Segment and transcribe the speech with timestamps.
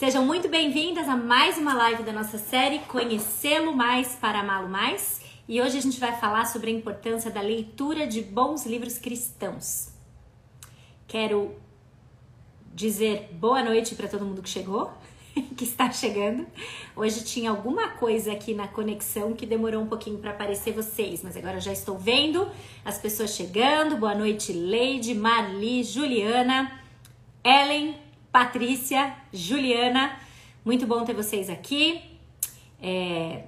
[0.00, 5.20] Sejam muito bem-vindas a mais uma live da nossa série Conhecê-lo Mais para Amá-lo Mais.
[5.46, 9.92] E hoje a gente vai falar sobre a importância da leitura de bons livros cristãos.
[11.06, 11.54] Quero
[12.74, 14.90] dizer boa noite para todo mundo que chegou,
[15.54, 16.46] que está chegando.
[16.96, 21.36] Hoje tinha alguma coisa aqui na conexão que demorou um pouquinho para aparecer vocês, mas
[21.36, 22.50] agora já estou vendo
[22.86, 23.98] as pessoas chegando.
[23.98, 26.80] Boa noite, Leide, Marli, Juliana.
[27.44, 27.94] Ellen,
[28.32, 30.16] Patrícia, Juliana,
[30.64, 32.00] muito bom ter vocês aqui.
[32.80, 33.42] É,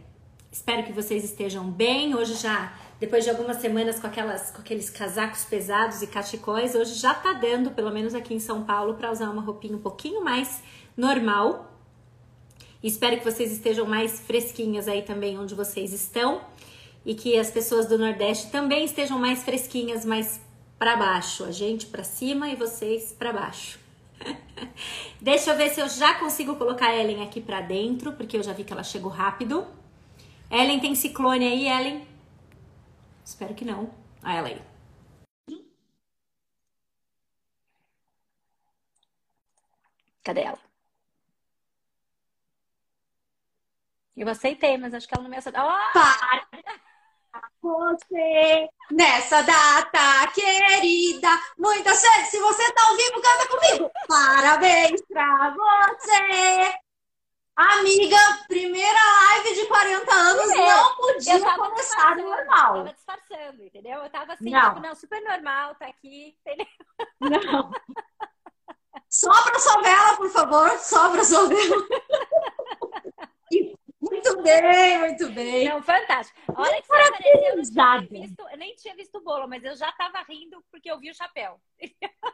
[0.50, 2.16] espero que vocês estejam bem.
[2.16, 6.94] Hoje já, depois de algumas semanas com, aquelas, com aqueles casacos pesados e cachecóis, hoje
[6.94, 10.24] já tá dando, pelo menos aqui em São Paulo, para usar uma roupinha um pouquinho
[10.24, 10.60] mais
[10.96, 11.72] normal.
[12.82, 16.40] Espero que vocês estejam mais fresquinhas aí também onde vocês estão
[17.06, 20.40] e que as pessoas do Nordeste também estejam mais fresquinhas, mais
[20.76, 23.81] para baixo, a gente para cima e vocês para baixo.
[25.20, 28.42] Deixa eu ver se eu já consigo colocar a Ellen aqui pra dentro, porque eu
[28.42, 29.66] já vi que ela chegou rápido.
[30.50, 32.06] Ellen tem ciclone aí, Ellen?
[33.24, 33.90] Espero que não.
[34.22, 34.62] Ah, ela aí.
[40.24, 40.58] Cadê ela?
[44.16, 45.62] Eu aceitei, mas acho que ela não me aceitou.
[45.62, 45.92] Oh!
[45.92, 46.51] Para!
[47.62, 51.28] Você nessa data querida.
[51.56, 52.30] Muita chance.
[52.30, 53.90] Se você tá ao vivo, canta comigo.
[54.08, 56.74] Parabéns pra você.
[57.54, 58.16] Amiga,
[58.48, 62.76] primeira live de 40 anos não podia começar normal.
[62.76, 64.02] Eu tava disfarçando, entendeu?
[64.02, 66.66] Eu tava assim, não, tipo, não super normal, tá aqui, entendeu?
[67.20, 67.70] Não.
[69.08, 70.70] Sobra sua vela, por favor.
[70.78, 71.76] Sobra sua vela.
[74.22, 75.68] Muito bem, muito bem.
[75.68, 76.38] Não, fantástico.
[76.56, 79.64] Olha que você apareceu, eu, não tinha visto, eu nem tinha visto o bolo, mas
[79.64, 81.60] eu já estava rindo porque eu vi o chapéu.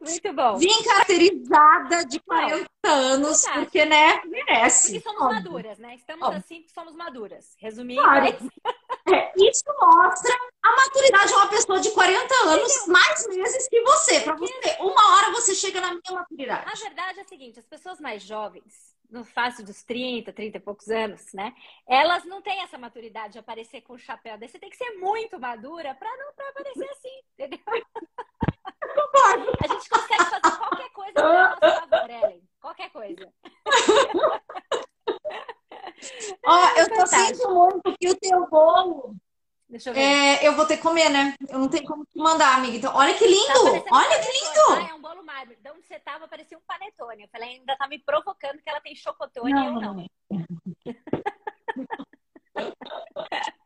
[0.00, 0.56] Muito bom.
[0.56, 3.64] Vim caracterizada de 40 anos, Fantástico.
[3.64, 4.92] porque, né, merece.
[4.92, 5.36] Porque somos Óbvio.
[5.36, 5.94] maduras, né?
[5.94, 6.38] Estamos Óbvio.
[6.38, 7.56] assim porque somos maduras.
[7.58, 8.26] Resumindo, claro.
[9.12, 10.32] é, isso mostra
[10.62, 14.20] a maturidade de uma pessoa de 40 anos, mais meses que você.
[14.20, 16.70] Para você, uma hora você chega na minha maturidade.
[16.70, 20.60] A verdade é a seguinte: as pessoas mais jovens, no fácil dos 30, 30 e
[20.60, 21.54] poucos anos, né?
[21.86, 24.36] Elas não têm essa maturidade de aparecer com o chapéu.
[24.36, 27.60] Daí você tem que ser muito madura para não pra aparecer assim, entendeu?
[29.62, 32.42] A gente consegue fazer qualquer coisa a nosso favor, Ellen.
[32.60, 33.32] Qualquer coisa.
[36.46, 39.16] Ó, eu tô sentindo muito que o teu bolo
[39.68, 40.00] Deixa eu ver.
[40.00, 41.34] É, eu vou ter que comer, né?
[41.48, 42.76] Eu não tenho como te mandar, amiga.
[42.76, 43.82] Então, olha que lindo!
[43.82, 44.60] Tá olha que lindo!
[44.70, 45.58] Ah, é um bolo mármore.
[45.60, 47.22] De onde você tava, parecia um panetone.
[47.22, 49.94] Eu falei, ainda tá me provocando que ela tem chocotone não, e eu não.
[49.94, 50.06] não.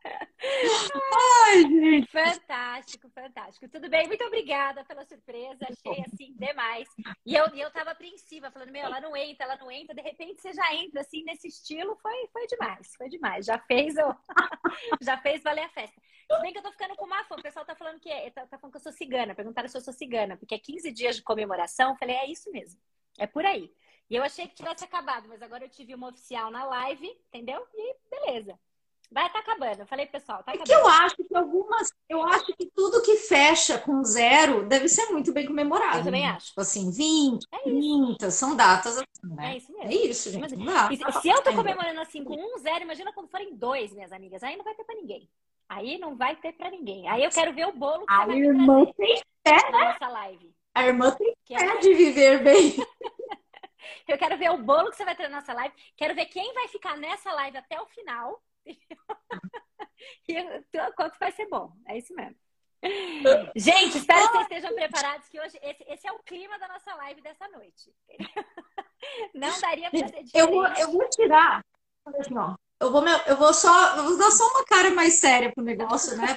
[1.45, 2.11] Ai, gente.
[2.11, 3.69] Fantástico, fantástico.
[3.69, 4.07] Tudo bem?
[4.07, 5.59] Muito obrigada pela surpresa.
[5.63, 6.87] Achei assim demais.
[7.25, 9.95] E eu, eu tava apreensiva, falando, meu, ela não entra, ela não entra.
[9.95, 11.95] De repente você já entra assim nesse estilo.
[12.01, 13.45] Foi, foi demais, foi demais.
[13.45, 13.93] Já fez,
[15.01, 16.01] já fez valer a festa.
[16.31, 17.35] Se bem que eu tô ficando com uma fã.
[17.35, 19.35] O pessoal tá falando que é, tá, tá falando que eu sou cigana.
[19.35, 21.91] Perguntaram se eu sou cigana, porque é 15 dias de comemoração.
[21.91, 22.79] Eu falei, é isso mesmo.
[23.17, 23.73] É por aí.
[24.09, 27.65] E eu achei que tivesse acabado, mas agora eu tive uma oficial na live, entendeu?
[27.73, 28.59] E beleza.
[29.11, 29.81] Vai estar tá acabando.
[29.81, 30.61] Eu falei, pessoal, tá acabando.
[30.61, 31.91] É que eu acho que algumas.
[32.07, 35.97] Eu acho que tudo que fecha com zero deve ser muito bem comemorado.
[35.97, 36.29] Eu também né?
[36.29, 36.47] acho.
[36.47, 39.53] Tipo assim, 20, é 30, são datas assim, né?
[39.53, 39.87] É isso mesmo.
[39.87, 40.55] É isso, gente.
[40.57, 44.43] Mas, se eu tô comemorando assim com um zero, imagina quando forem dois, minhas amigas.
[44.43, 45.27] Aí não vai ter pra ninguém.
[45.67, 47.07] Aí não vai ter pra ninguém.
[47.07, 50.53] Aí eu quero ver o bolo que A você irmã tem fé, na nossa live.
[50.75, 51.77] A irmã tem que fé é...
[51.77, 52.75] de viver bem.
[54.07, 55.73] eu quero ver o bolo que você vai ter na nossa live.
[55.97, 58.39] Quero ver quem vai ficar nessa live até o final
[60.27, 60.35] e
[60.95, 61.71] quanto vai ser bom.
[61.87, 62.39] É isso mesmo.
[63.55, 66.95] Gente, espero que vocês estejam preparados, que hoje esse, esse é o clima da nossa
[66.95, 67.93] live dessa noite.
[69.33, 70.37] Não daria para ser diferente.
[70.37, 71.65] Eu vou, eu vou tirar.
[72.79, 76.15] Eu vou, eu vou só eu vou dar só uma cara mais séria pro negócio,
[76.15, 76.27] né?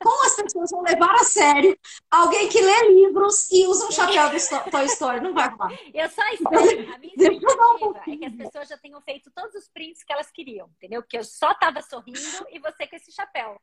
[0.00, 1.76] Como as pessoas vão levar a sério
[2.08, 5.20] alguém que lê livros e usa um chapéu do Toy Story.
[5.20, 5.72] Não vai rolar.
[5.92, 6.94] Eu só espero.
[6.94, 10.30] A minha expectativa é que as pessoas já tenham feito todos os prints que elas
[10.30, 11.02] queriam, entendeu?
[11.02, 13.60] Porque eu só tava sorrindo e você com esse chapéu.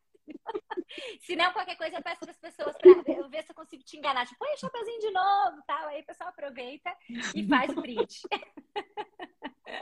[1.21, 3.97] Se não, qualquer coisa eu peço para as pessoas para ver se eu consigo te
[3.97, 4.25] enganar.
[4.25, 5.87] Tipo, põe o chapeuzinho de novo, tal.
[5.87, 6.95] Aí o pessoal aproveita
[7.35, 8.21] e faz o print.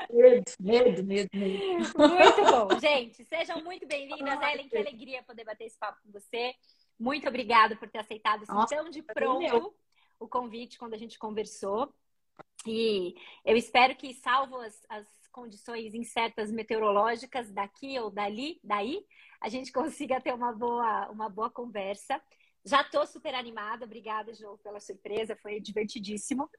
[0.10, 1.94] Medo, medo, medo, medo.
[1.98, 3.24] Muito bom, gente.
[3.26, 4.68] Sejam muito bem-vindas, Ellen.
[4.68, 6.56] Que alegria poder bater esse papo com você.
[7.00, 9.76] Muito obrigada por ter aceitado assim, Nossa, tão de pronto
[10.20, 11.94] o convite quando a gente conversou.
[12.66, 13.16] E
[13.46, 19.06] eu espero que, salvo as, as condições incertas meteorológicas daqui ou dali, daí,
[19.42, 22.22] a gente consiga ter uma boa, uma boa conversa.
[22.64, 26.50] Já estou super animada, obrigada, João, pela surpresa, foi divertidíssimo.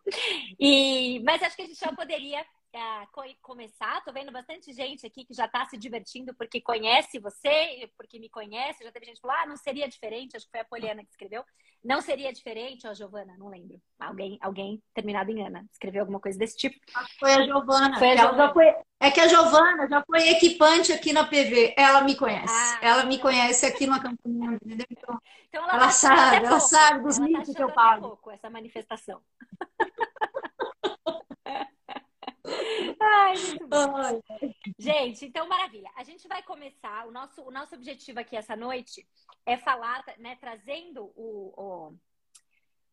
[0.61, 2.45] E, mas acho que a gente já poderia
[2.77, 3.07] é,
[3.41, 4.05] começar.
[4.05, 8.29] Tô vendo bastante gente aqui que já está se divertindo porque conhece você, porque me
[8.29, 8.85] conhece.
[8.85, 10.37] Já teve gente que falou, ah, não seria diferente.
[10.37, 11.43] Acho que foi a Poliana que escreveu.
[11.83, 13.81] Não seria diferente, ó, Giovana, não lembro.
[13.99, 16.77] Alguém, alguém terminado em Ana, escreveu alguma coisa desse tipo.
[17.19, 17.99] Foi a Giovana.
[17.99, 18.53] Foi a Giovana.
[18.53, 18.75] Foi...
[18.99, 21.75] É que a Giovana já foi equipante aqui na PV.
[21.77, 22.53] Ela me conhece.
[22.53, 24.87] Ah, ela me conhece aqui no acampamento, entendeu?
[24.91, 25.19] Então,
[25.49, 26.67] então ela, ela tá sabe, ela pouco.
[26.67, 28.01] sabe dos mitos tá que eu falo.
[28.01, 29.21] pouco essa manifestação.
[33.09, 34.23] Ai, muito bom.
[34.79, 35.91] Gente, então maravilha.
[35.95, 37.07] A gente vai começar.
[37.07, 39.07] O nosso, o nosso objetivo aqui essa noite
[39.45, 41.97] é falar, né, trazendo o, o,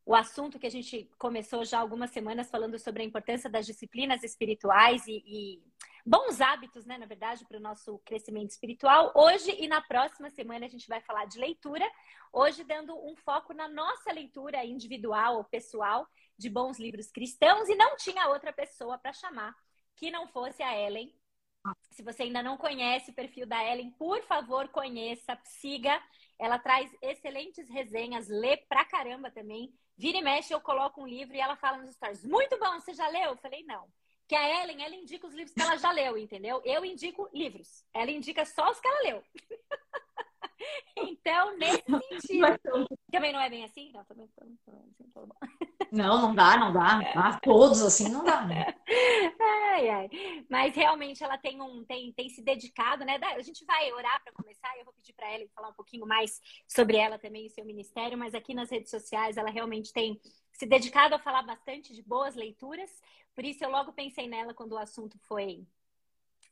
[0.06, 4.24] o assunto que a gente começou já algumas semanas falando sobre a importância das disciplinas
[4.24, 5.64] espirituais e, e
[6.06, 9.12] bons hábitos, né, na verdade, para o nosso crescimento espiritual.
[9.16, 11.90] Hoje e na próxima semana a gente vai falar de leitura.
[12.32, 16.08] Hoje dando um foco na nossa leitura individual ou pessoal
[16.38, 19.56] de bons livros cristãos e não tinha outra pessoa para chamar
[19.96, 21.14] que não fosse a Ellen.
[21.92, 26.02] Se você ainda não conhece o perfil da Ellen, por favor, conheça, siga.
[26.38, 29.74] Ela traz excelentes resenhas, lê pra caramba também.
[29.96, 32.26] Vira e mexe, eu coloco um livro e ela fala nos stories.
[32.26, 33.32] Muito bom, você já leu?
[33.32, 33.88] Eu falei, não.
[34.28, 36.62] Que a Ellen, ela indica os livros que ela já leu, entendeu?
[36.66, 37.86] Eu indico livros.
[37.94, 39.24] Ela indica só os que ela leu.
[40.96, 42.88] Então, nesse sentido.
[43.12, 43.92] Também não é bem assim?
[43.92, 45.36] Não, também, também, também assim, tá bom.
[45.94, 47.02] Não, não dá, não dá.
[47.16, 48.44] Ah, todos assim não dá.
[48.48, 48.66] Né?
[49.74, 50.10] Ai, ai.
[50.50, 53.20] Mas realmente ela tem um tem, tem se dedicado, né?
[53.36, 56.06] A gente vai orar para começar e eu vou pedir para ela falar um pouquinho
[56.06, 60.20] mais sobre ela também e seu ministério, mas aqui nas redes sociais ela realmente tem
[60.52, 62.90] se dedicado a falar bastante de boas leituras.
[63.36, 65.66] Por isso eu logo pensei nela quando o assunto foi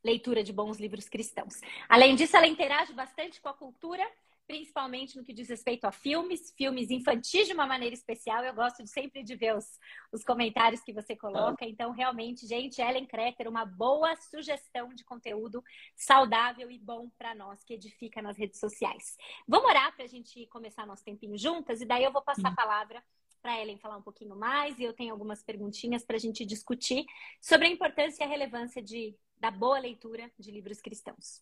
[0.03, 1.61] leitura de bons livros cristãos.
[1.89, 4.07] Além disso, ela interage bastante com a cultura,
[4.51, 8.43] principalmente no que diz respeito a filmes, filmes infantis de uma maneira especial.
[8.43, 9.79] Eu gosto de, sempre de ver os,
[10.11, 11.65] os comentários que você coloca.
[11.65, 15.63] Então, realmente, gente, Ellen Kreter, uma boa sugestão de conteúdo
[15.95, 19.15] saudável e bom para nós, que edifica nas redes sociais.
[19.47, 22.55] Vamos orar para a gente começar nosso tempinho juntas e daí eu vou passar a
[22.55, 23.01] palavra
[23.41, 27.05] para Ellen falar um pouquinho mais e eu tenho algumas perguntinhas para a gente discutir
[27.39, 31.41] sobre a importância e a relevância de da boa leitura de livros cristãos.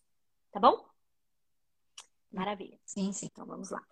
[0.52, 0.88] Tá bom?
[2.40, 2.78] Maravilha.
[2.86, 3.28] Sim, sim.
[3.30, 3.82] Então vamos lá.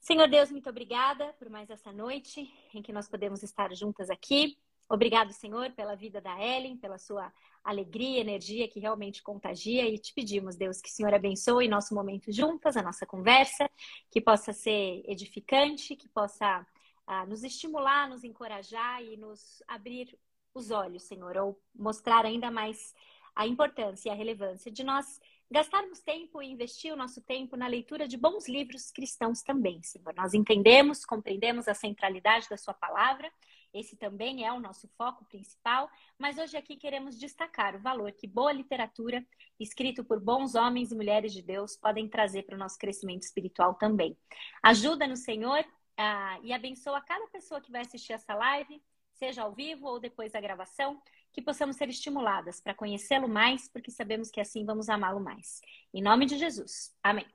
[0.00, 4.58] Senhor Deus, muito obrigada por mais essa noite em que nós podemos estar juntas aqui.
[4.88, 7.32] Obrigado, Senhor, pela vida da Ellen, pela sua
[7.62, 12.32] alegria, energia que realmente contagia e te pedimos, Deus, que o Senhor abençoe nosso momento
[12.32, 13.70] juntas, a nossa conversa,
[14.10, 16.66] que possa ser edificante, que possa
[17.06, 20.18] ah, nos estimular, nos encorajar e nos abrir
[20.52, 22.92] os olhos, Senhor, ou mostrar ainda mais
[23.32, 27.66] a importância e a relevância de nós gastarmos tempo e investir o nosso tempo na
[27.66, 30.14] leitura de bons livros cristãos também, Senhor.
[30.14, 33.30] Nós entendemos, compreendemos a centralidade da Sua palavra,
[33.72, 35.88] esse também é o nosso foco principal,
[36.18, 39.24] mas hoje aqui queremos destacar o valor que boa literatura,
[39.58, 43.74] escrito por bons homens e mulheres de Deus, podem trazer para o nosso crescimento espiritual
[43.74, 44.16] também.
[44.62, 49.86] Ajuda-nos, Senhor, uh, e abençoa cada pessoa que vai assistir essa live, seja ao vivo
[49.86, 51.00] ou depois da gravação,
[51.32, 55.60] que possamos ser estimuladas para conhecê-lo mais, porque sabemos que assim vamos amá-lo mais.
[55.92, 56.94] Em nome de Jesus.
[57.02, 57.26] Amém.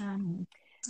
[0.00, 0.46] Amém.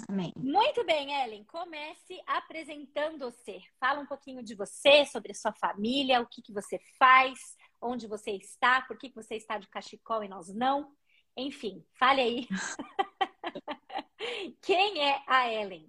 [0.09, 0.33] Amém.
[0.37, 1.45] Muito bem, Ellen.
[1.45, 3.61] Comece apresentando-se.
[3.81, 8.07] Fala um pouquinho de você, sobre a sua família, o que, que você faz, onde
[8.07, 10.93] você está, por que, que você está de cachecol e nós não.
[11.37, 12.49] Enfim, fale aí.
[14.61, 15.87] Quem é a Ellen?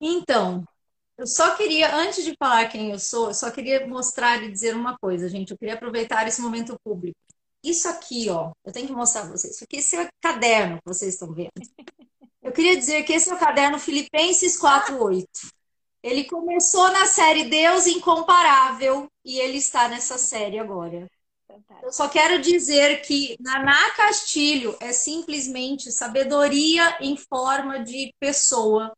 [0.00, 0.64] Então,
[1.18, 4.74] eu só queria, antes de falar quem eu sou, eu só queria mostrar e dizer
[4.76, 5.50] uma coisa, gente.
[5.50, 7.18] Eu queria aproveitar esse momento público.
[7.62, 9.56] Isso aqui, ó, eu tenho que mostrar para vocês.
[9.56, 11.50] Isso aqui esse é o caderno que vocês estão vendo.
[12.40, 15.26] Eu queria dizer que esse é o caderno Filipenses 4.8.
[16.04, 21.10] Ele começou na série Deus Incomparável e ele está nessa série agora.
[21.82, 28.96] Eu só quero dizer que Naná Castilho é simplesmente sabedoria em forma de pessoa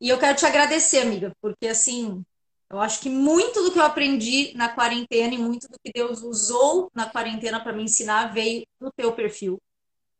[0.00, 2.24] e eu quero te agradecer, amiga, porque assim,
[2.68, 6.22] eu acho que muito do que eu aprendi na quarentena e muito do que Deus
[6.22, 9.58] usou na quarentena para me ensinar veio do teu perfil.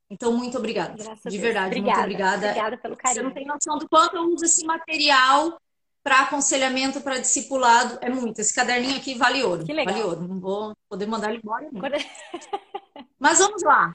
[0.08, 0.94] Então, muito obrigada.
[0.94, 1.80] De verdade, obrigada.
[1.80, 2.46] muito obrigada.
[2.46, 3.14] Obrigada pelo carinho.
[3.14, 5.60] Você não tem noção do quanto eu uso esse material
[6.04, 8.40] para aconselhamento, para discipulado, é muito.
[8.40, 9.64] Esse caderninho aqui vale ouro.
[9.64, 9.92] Que legal.
[9.92, 10.28] Vale ouro.
[10.28, 11.68] Não vou poder mandar ele embora.
[11.68, 11.94] Quando...
[13.18, 13.92] Mas vamos lá.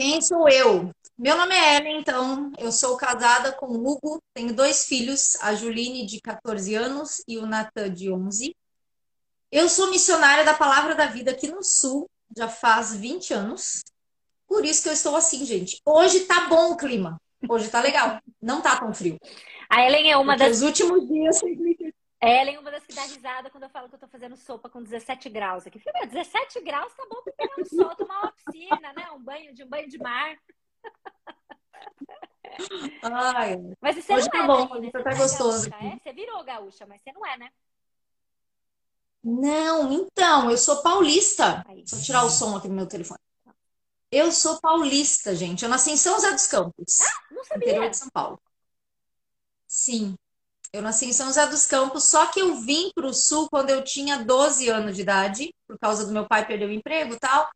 [0.00, 0.90] Quem sou eu?
[1.18, 5.54] Meu nome é Ellen, então eu sou casada com o Hugo, tenho dois filhos, a
[5.54, 8.56] Juline de 14 anos e o Natan de 11.
[9.52, 13.82] Eu sou missionária da Palavra da Vida aqui no Sul, já faz 20 anos.
[14.48, 15.82] Por isso que eu estou assim, gente.
[15.84, 17.20] Hoje tá bom o clima.
[17.46, 18.22] Hoje tá legal.
[18.40, 19.18] Não tá tão frio.
[19.68, 20.56] A Ellen é uma Porque das.
[20.56, 21.38] Os últimos dias.
[22.22, 24.36] A Ellen é uma das que dá risada quando eu falo que eu tô fazendo
[24.36, 25.78] sopa com 17 graus aqui.
[25.78, 29.10] Filha, 17 graus tá bom pra pegar um sol, tomar uma piscina, né?
[29.12, 30.36] Um banho de um banho de mar.
[33.02, 34.90] Ai, mas você hoje não tá é bom, daí, né?
[34.90, 35.70] tá gostoso.
[35.70, 35.98] Gaúcha, é?
[35.98, 37.50] Você virou gaúcha, mas você não é, né?
[39.22, 41.64] Não, então, eu sou paulista.
[41.66, 41.84] Aí.
[41.90, 43.20] Vou tirar o som aqui do meu telefone.
[44.10, 45.62] Eu sou paulista, gente.
[45.62, 47.68] Eu nasci em São José dos Campos, ah, não sabia.
[47.68, 48.42] interior de São Paulo.
[49.66, 50.16] Sim,
[50.72, 53.70] eu nasci em São José dos Campos, só que eu vim para o Sul quando
[53.70, 57.18] eu tinha 12 anos de idade, por causa do meu pai perder o emprego e
[57.18, 57.50] tal.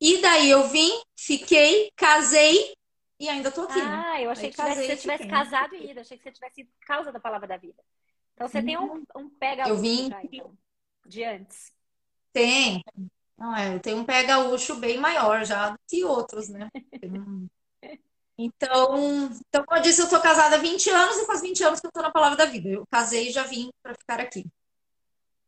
[0.00, 2.74] E daí eu vim, fiquei, casei
[3.18, 3.78] e ainda tô aqui.
[3.78, 3.84] Né?
[3.84, 4.24] Ah, né?
[4.24, 6.70] eu achei Aí que casei, você tivesse casado e ido, achei que você tivesse ido
[6.78, 7.82] por causa da palavra da vida.
[8.34, 10.52] Então você tem um, um pega eu vim já, então,
[11.04, 11.72] de antes.
[12.32, 12.82] Tem.
[13.36, 16.68] Não, é, eu tenho um pé gaúcho bem maior já do que outros, né?
[18.38, 21.80] Então, então, como eu disse, eu estou casada há 20 anos e faz 20 anos
[21.80, 22.68] que eu estou na Palavra da Vida.
[22.68, 24.46] Eu casei e já vim para ficar aqui.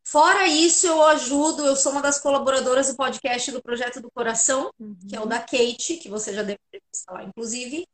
[0.02, 4.72] Fora isso, eu ajudo, eu sou uma das colaboradoras do podcast do Projeto do Coração,
[4.76, 4.96] uhum.
[5.08, 7.86] que é o da Kate, que você já deve ter visto lá, inclusive.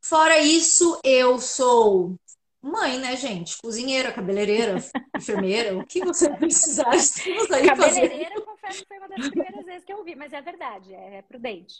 [0.00, 2.16] Fora isso, eu sou
[2.60, 3.58] mãe, né, gente?
[3.58, 4.76] Cozinheira, cabeleireira,
[5.16, 9.64] enfermeira, o que você precisar, estamos aí Cabeleireira, eu confesso que foi uma das primeiras
[9.64, 11.74] vezes que eu ouvi, mas é verdade, é, é prudente.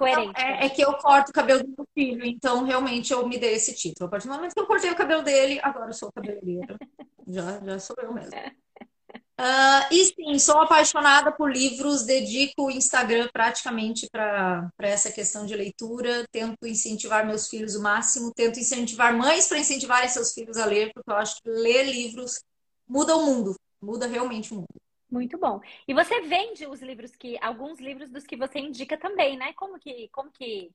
[0.00, 0.32] Coerente.
[0.32, 3.36] Não, é, é, que eu corto o cabelo do meu filho, então realmente eu me
[3.36, 4.08] dei esse título.
[4.08, 6.74] A partir do momento que eu cortei o cabelo dele, agora eu sou cabeleireira.
[7.28, 8.30] já, já sou eu mesmo.
[9.38, 15.54] Uh, e sim, sou apaixonada por livros, dedico o Instagram praticamente para essa questão de
[15.54, 20.64] leitura, tento incentivar meus filhos o máximo, tento incentivar mães para incentivarem seus filhos a
[20.64, 22.42] ler, porque eu acho que ler livros
[22.88, 24.80] muda o mundo, muda realmente o mundo.
[25.10, 25.60] Muito bom.
[25.88, 29.52] E você vende os livros que, alguns livros dos que você indica também, né?
[29.54, 30.70] Como que, como que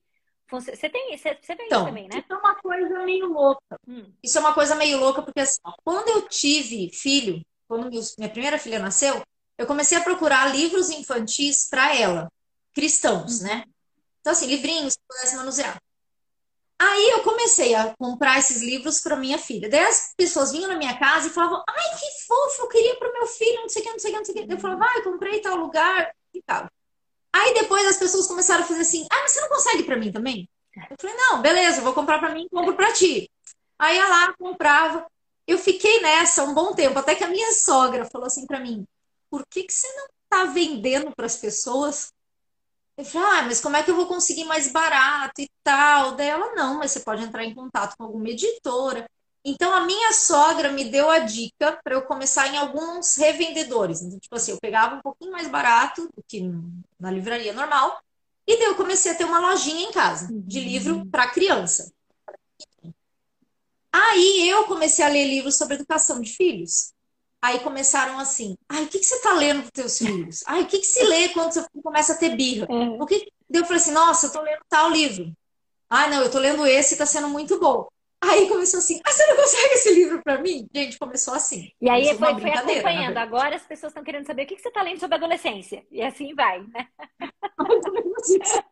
[0.49, 2.19] você tem, você, você vende então, também, né?
[2.19, 3.79] Isso é uma coisa meio louca.
[3.87, 4.11] Hum.
[4.21, 8.59] Isso é uma coisa meio louca porque assim, quando eu tive filho, quando minha primeira
[8.59, 9.21] filha nasceu,
[9.57, 12.31] eu comecei a procurar livros infantis para ela,
[12.73, 13.45] cristãos, hum.
[13.45, 13.63] né?
[14.19, 15.77] Então assim, livrinhos que pudesse manusear.
[16.77, 19.69] Aí eu comecei a comprar esses livros para minha filha.
[19.69, 23.09] Daí as pessoas vinham na minha casa e falavam: Ai, que fofo, eu queria para
[23.09, 24.53] o meu filho, não sei o que, não sei o que, não sei o que.
[24.53, 26.69] Eu falava: Vai, comprei tal lugar e tal.
[27.33, 30.11] Aí depois as pessoas começaram a fazer assim: Ah, mas você não consegue para mim
[30.11, 30.49] também?
[30.89, 33.29] Eu falei: Não, beleza, vou comprar para mim, compro para ti.
[33.79, 35.05] Aí ia lá, comprava.
[35.47, 38.85] Eu fiquei nessa um bom tempo, até que a minha sogra falou assim para mim:
[39.29, 42.11] Por que, que você não está vendendo para as pessoas
[42.97, 46.15] eu falei, ah, mas como é que eu vou conseguir mais barato e tal?
[46.15, 49.05] Daí ela, não, mas você pode entrar em contato com alguma editora.
[49.43, 54.01] Então, a minha sogra me deu a dica para eu começar em alguns revendedores.
[54.01, 56.41] Então, tipo assim, eu pegava um pouquinho mais barato do que
[56.99, 57.99] na livraria normal.
[58.47, 61.09] E daí eu comecei a ter uma lojinha em casa de livro uhum.
[61.09, 61.91] para criança.
[63.91, 66.94] Aí eu comecei a ler livros sobre educação de filhos.
[67.45, 70.43] Aí começaram assim, ai, o que, que você tá lendo para teus filhos?
[70.47, 72.65] Ai, o que, que se lê quando você começa a ter birra?
[72.67, 72.99] É.
[72.99, 73.31] O que...
[73.51, 75.31] eu falei assim, nossa, eu tô lendo tal livro.
[75.87, 77.87] Ai, não, eu tô lendo esse, tá sendo muito bom.
[78.19, 80.67] Aí começou assim, ah, você não consegue esse livro para mim?
[80.73, 81.69] Gente, começou assim.
[81.79, 83.17] E aí foi, foi acompanhando.
[83.17, 85.85] Agora as pessoas estão querendo saber o que, que você tá lendo sobre adolescência.
[85.91, 86.87] E assim vai, né?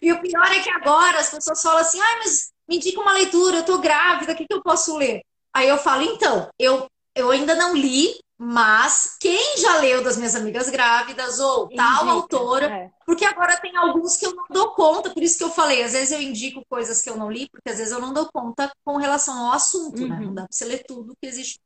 [0.00, 3.12] e o pior é que agora as pessoas falam assim, ai, mas me indica uma
[3.12, 5.20] leitura, eu tô grávida, o que, que eu posso ler?
[5.54, 10.36] Aí eu falo, então, eu eu ainda não li, mas quem já leu das minhas
[10.36, 12.90] amigas grávidas ou Indica, tal autora, é.
[13.04, 15.92] porque agora tem alguns que eu não dou conta, por isso que eu falei, às
[15.92, 18.70] vezes eu indico coisas que eu não li, porque às vezes eu não dou conta
[18.84, 20.08] com relação ao assunto, uhum.
[20.08, 20.20] né?
[20.20, 21.60] Não dá para você ler tudo que existe.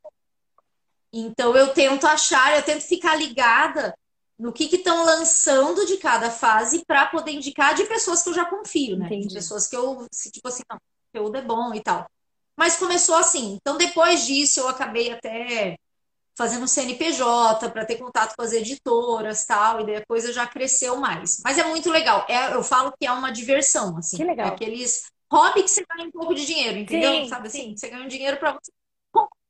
[1.13, 3.95] Então eu tento achar, eu tento ficar ligada
[4.39, 8.47] no que estão lançando de cada fase para poder indicar de pessoas que eu já
[8.47, 9.09] confio, né?
[9.09, 10.81] De pessoas que eu, tipo assim, não, o
[11.13, 12.07] conteúdo é bom e tal.
[12.57, 13.59] Mas começou assim.
[13.61, 15.77] Então, depois disso, eu acabei até
[16.37, 20.97] fazendo CNPJ para ter contato com as editoras tal, e daí a coisa já cresceu
[20.97, 21.41] mais.
[21.45, 22.25] Mas é muito legal.
[22.29, 24.17] É, eu falo que é uma diversão, assim.
[24.17, 24.49] Que legal.
[24.49, 27.13] É aqueles hobby que você ganha um pouco de dinheiro, entendeu?
[27.13, 27.63] Sim, Sabe assim?
[27.71, 27.77] Sim.
[27.77, 28.73] Você ganha um dinheiro para você.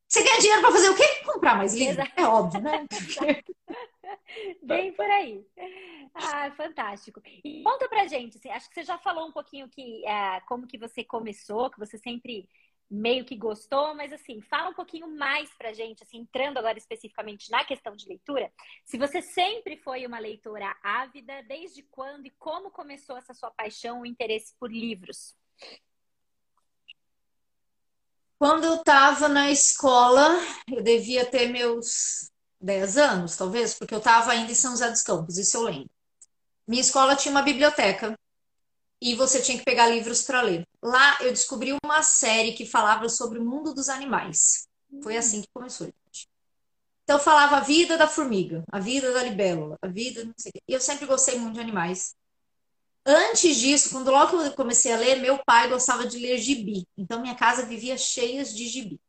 [0.09, 1.05] Você ganha dinheiro para fazer o quê?
[1.25, 2.05] Comprar mais livro.
[2.15, 2.87] É óbvio, né?
[4.63, 5.43] Bem por aí.
[6.15, 7.23] Ah, fantástico.
[7.43, 10.67] E conta pra gente, assim, acho que você já falou um pouquinho que é, como
[10.67, 12.47] que você começou, que você sempre
[12.93, 17.51] meio que gostou, mas assim, fala um pouquinho mais pra gente, assim, entrando agora especificamente
[17.51, 18.53] na questão de leitura.
[18.85, 24.03] Se você sempre foi uma leitora ávida, desde quando e como começou essa sua paixão,
[24.03, 25.35] o interesse por livros?
[28.39, 30.29] Quando eu estava na escola,
[30.71, 32.31] eu devia ter meus
[32.61, 35.91] 10 anos, talvez, porque eu estava ainda em São José dos Campos, isso eu lembro.
[36.69, 38.15] Minha escola tinha uma biblioteca
[39.03, 40.65] e você tinha que pegar livros para ler.
[40.81, 44.69] Lá eu descobri uma série que falava sobre o mundo dos animais.
[45.03, 45.89] Foi assim que começou.
[45.89, 46.29] Gente.
[47.03, 50.53] Então falava a vida da formiga, a vida da libélula, a vida não sei.
[50.69, 52.15] E eu sempre gostei muito de animais.
[53.05, 56.87] Antes disso, quando logo eu comecei a ler, meu pai gostava de ler gibi.
[56.97, 59.01] Então minha casa vivia cheia de gibi.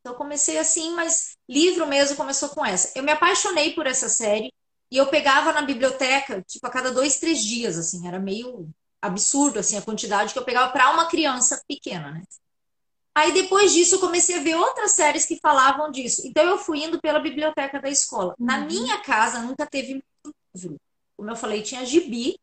[0.00, 2.92] Então comecei assim, mas livro mesmo começou com essa.
[2.96, 4.50] Eu me apaixonei por essa série
[4.90, 8.70] e eu pegava na biblioteca, tipo, a cada dois, três dias, assim, era meio
[9.00, 12.22] absurdo assim a quantidade que eu pegava para uma criança pequena, né?
[13.14, 16.22] Aí depois disso eu comecei a ver outras séries que falavam disso.
[16.24, 18.34] Então eu fui indo pela biblioteca da escola.
[18.38, 18.46] Uhum.
[18.46, 20.04] Na minha casa nunca teve
[20.54, 20.76] livro.
[21.16, 22.38] Como eu falei, tinha gibi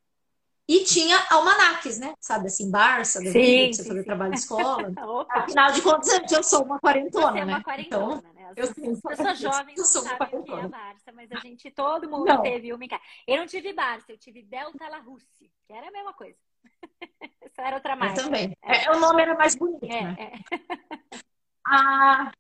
[0.68, 2.14] e tinha almanaques, né?
[2.20, 4.06] Sabe assim, Barça, da sim, vida, você sim, fazer sim.
[4.06, 4.92] trabalho de escola.
[5.30, 7.64] Afinal de contas, eu sou uma quarentona, você é uma né?
[7.64, 8.54] Quarentona, então, né?
[8.56, 10.60] eu, eu sou jovem, eu sou uma quarentona.
[10.60, 12.42] que é Barça, mas a gente, todo mundo não.
[12.42, 13.02] teve uma em casa.
[13.28, 16.38] Eu não tive Barça, eu tive Delta La Russi, que era a mesma coisa.
[17.56, 18.20] Só era outra marca.
[18.20, 18.58] Eu também.
[18.64, 18.86] É.
[18.86, 18.92] é.
[18.92, 20.16] o nome era mais bonito, é, né?
[20.20, 21.18] É.
[21.66, 22.32] ah,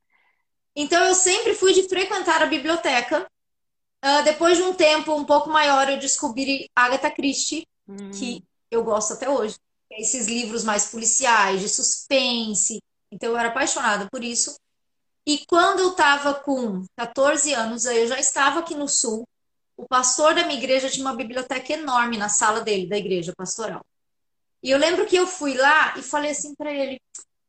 [0.76, 3.26] então eu sempre fui de frequentar a biblioteca.
[4.04, 8.12] Uh, depois de um tempo um pouco maior, eu descobri Agatha Christie, hum.
[8.12, 9.56] que eu gosto até hoje.
[9.90, 12.80] Esses livros mais policiais, de suspense.
[13.12, 14.56] Então eu era apaixonada por isso.
[15.26, 19.28] E quando eu estava com 14 anos, eu já estava aqui no Sul.
[19.76, 23.84] O pastor da minha igreja tinha uma biblioteca enorme na sala dele, da igreja pastoral.
[24.66, 27.00] E eu lembro que eu fui lá e falei assim para ele: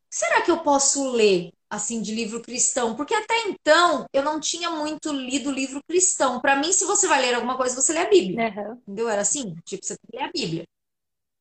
[0.07, 2.95] será que eu posso ler assim de livro cristão?
[2.95, 6.39] Porque até então eu não tinha muito lido livro cristão.
[6.39, 8.53] Para mim, se você vai ler alguma coisa, você lê a Bíblia.
[8.55, 8.73] Uhum.
[8.83, 9.09] Entendeu?
[9.09, 10.67] Era assim, tipo, você lê a Bíblia.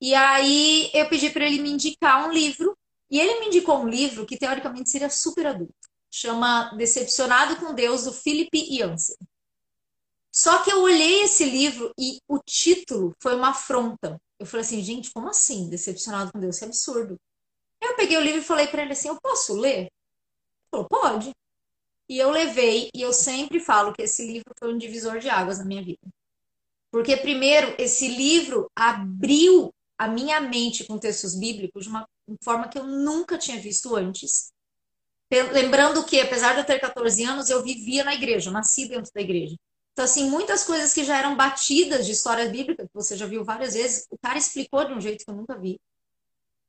[0.01, 2.75] E aí eu pedi para ele me indicar um livro,
[3.11, 5.75] e ele me indicou um livro que teoricamente seria super adulto.
[6.11, 9.17] Chama Decepcionado com Deus, do Philip Yancey.
[10.33, 14.19] Só que eu olhei esse livro e o título foi uma afronta.
[14.39, 15.69] Eu falei assim, gente, como assim?
[15.69, 17.19] Decepcionado com Deus, que absurdo.
[17.81, 19.79] Eu peguei o livro e falei para ele assim, eu posso ler?
[19.79, 19.91] Ele
[20.71, 21.31] falou, pode.
[22.09, 25.59] E eu levei, e eu sempre falo que esse livro foi um divisor de águas
[25.59, 26.07] na minha vida.
[26.91, 32.09] Porque, primeiro, esse livro abriu a minha mente com textos bíblicos de uma
[32.43, 34.53] forma que eu nunca tinha visto antes.
[35.53, 39.11] Lembrando que, apesar de eu ter 14 anos, eu vivia na igreja, eu nasci dentro
[39.13, 39.57] da igreja.
[39.97, 43.43] Então, assim, muitas coisas que já eram batidas de história bíblica, que você já viu
[43.43, 45.81] várias vezes, o cara explicou de um jeito que eu nunca vi.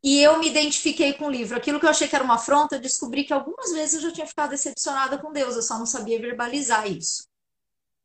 [0.01, 1.57] E eu me identifiquei com o livro.
[1.57, 4.13] Aquilo que eu achei que era uma afronta, eu descobri que algumas vezes eu já
[4.13, 7.27] tinha ficado decepcionada com Deus, eu só não sabia verbalizar isso.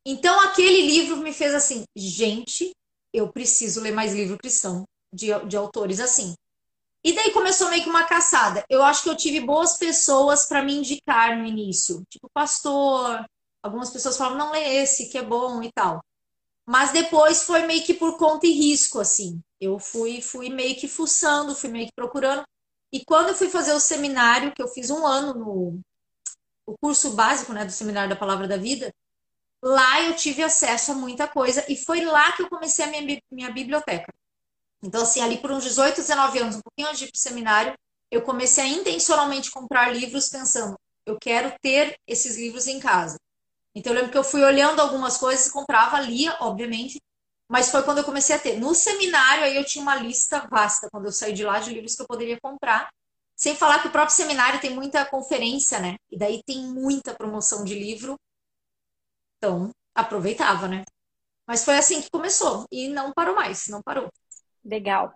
[0.05, 2.75] Então, aquele livro me fez assim, gente,
[3.13, 4.83] eu preciso ler mais livro cristão
[5.13, 6.35] de, de autores assim.
[7.01, 8.65] E daí começou meio que uma caçada.
[8.69, 13.25] Eu acho que eu tive boas pessoas para me indicar no início, tipo pastor,
[13.63, 16.03] Algumas pessoas falam, não lê esse, que é bom e tal.
[16.67, 19.41] Mas depois foi meio que por conta e risco, assim.
[19.59, 22.43] Eu fui, fui meio que fuçando, fui meio que procurando.
[22.91, 25.81] E quando eu fui fazer o seminário, que eu fiz um ano no
[26.65, 28.93] o curso básico né, do Seminário da Palavra da Vida,
[29.61, 33.21] lá eu tive acesso a muita coisa e foi lá que eu comecei a minha,
[33.31, 34.13] minha biblioteca.
[34.81, 37.19] Então, assim, ali por uns 18, 19 anos, um pouquinho antes de ir para o
[37.19, 37.73] seminário,
[38.11, 43.17] eu comecei a intencionalmente comprar livros pensando, eu quero ter esses livros em casa.
[43.75, 46.99] Então eu lembro que eu fui olhando algumas coisas, comprava, lia, obviamente,
[47.49, 48.59] mas foi quando eu comecei a ter.
[48.59, 51.95] No seminário, aí eu tinha uma lista vasta, quando eu saí de lá, de livros
[51.95, 52.89] que eu poderia comprar.
[53.35, 55.95] Sem falar que o próprio seminário tem muita conferência, né?
[56.09, 58.15] E daí tem muita promoção de livro.
[59.37, 60.83] Então, aproveitava, né?
[61.47, 62.65] Mas foi assim que começou.
[62.71, 64.09] E não parou mais, não parou.
[64.63, 65.13] Legal.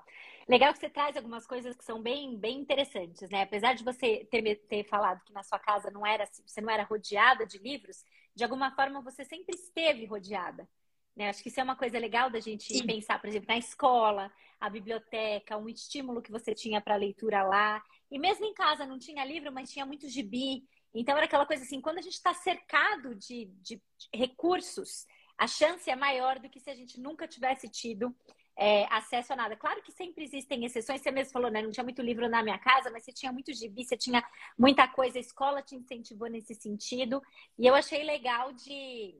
[0.48, 3.44] Legal que você traz algumas coisas que são bem, bem interessantes, né?
[3.44, 6.84] Apesar de você ter, ter falado que na sua casa não era, você não era
[6.84, 8.04] rodeada de livros,
[8.38, 10.70] de alguma forma você sempre esteve rodeada.
[11.16, 11.28] Né?
[11.28, 12.86] Acho que isso é uma coisa legal da gente Sim.
[12.86, 17.84] pensar, por exemplo, na escola, a biblioteca, um estímulo que você tinha para leitura lá.
[18.12, 20.64] E mesmo em casa não tinha livro, mas tinha muito gibi.
[20.94, 23.82] Então era aquela coisa assim, quando a gente está cercado de, de,
[24.14, 28.16] recursos, a chance é maior do que se a gente nunca tivesse tido
[28.58, 29.56] é, acesso a nada.
[29.56, 31.62] Claro que sempre existem exceções, você mesmo falou, né?
[31.62, 34.24] Não tinha muito livro na minha casa, mas você tinha muito gibi, você tinha
[34.58, 37.22] muita coisa, a escola te incentivou nesse sentido.
[37.58, 39.16] E eu achei legal de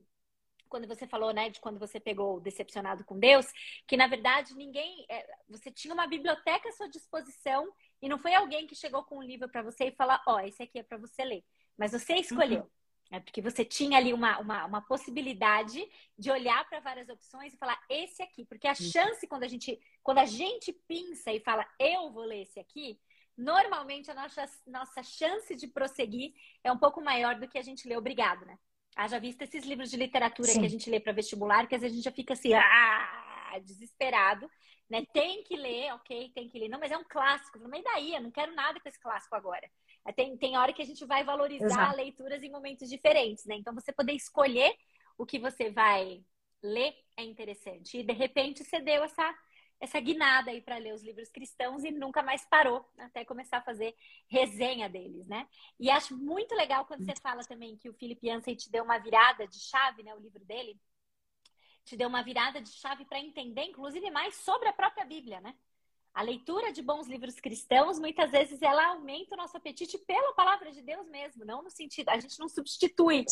[0.68, 3.46] quando você falou, né, de quando você pegou decepcionado com Deus,
[3.88, 7.72] que na verdade ninguém, é, você tinha uma biblioteca à sua disposição
[8.02, 10.40] e não foi alguém que chegou com um livro para você e falar, ó, oh,
[10.42, 11.44] esse aqui é para você ler,
[11.78, 12.64] mas você escolheu.
[12.64, 12.70] Uhum.
[13.10, 15.82] É porque você tinha ali uma, uma, uma possibilidade
[16.18, 18.46] de olhar para várias opções e falar esse aqui.
[18.46, 22.42] Porque a chance, quando a gente, quando a gente pensa e fala eu vou ler
[22.42, 23.00] esse aqui,
[23.38, 27.88] normalmente a nossa, nossa chance de prosseguir é um pouco maior do que a gente
[27.88, 28.58] lê obrigado, né?
[28.96, 30.60] Haja visto esses livros de literatura Sim.
[30.60, 33.60] que a gente lê para vestibular, que às vezes a gente já fica assim, ah,
[33.64, 34.50] desesperado,
[34.90, 35.06] né?
[35.14, 36.68] Tem que ler, ok, tem que ler.
[36.68, 37.60] Não, mas é um clássico.
[37.70, 38.16] Mas daí?
[38.16, 39.70] Eu não quero nada com esse clássico agora.
[40.14, 41.98] Tem, tem hora que a gente vai valorizar Exato.
[41.98, 43.56] leituras em momentos diferentes, né?
[43.56, 44.74] Então, você poder escolher
[45.18, 46.24] o que você vai
[46.62, 47.98] ler é interessante.
[47.98, 49.36] E, de repente, você deu essa
[49.80, 53.64] essa guinada aí para ler os livros cristãos e nunca mais parou até começar a
[53.64, 53.96] fazer
[54.28, 55.48] resenha deles, né?
[55.80, 58.98] E acho muito legal quando você fala também que o Philip Yancey te deu uma
[58.98, 60.16] virada de chave, né?
[60.16, 60.80] O livro dele
[61.86, 65.56] te deu uma virada de chave para entender, inclusive, mais sobre a própria Bíblia, né?
[66.18, 70.72] A leitura de bons livros cristãos, muitas vezes, ela aumenta o nosso apetite pela palavra
[70.72, 73.24] de Deus mesmo, não no sentido, a gente não substitui,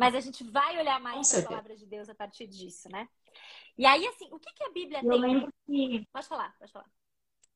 [0.00, 3.06] mas a gente vai olhar mais para a palavra de Deus a partir disso, né?
[3.78, 5.20] E aí, assim, o que, que a Bíblia eu tem?
[5.20, 6.04] Lembro que...
[6.12, 6.90] Pode falar, pode falar.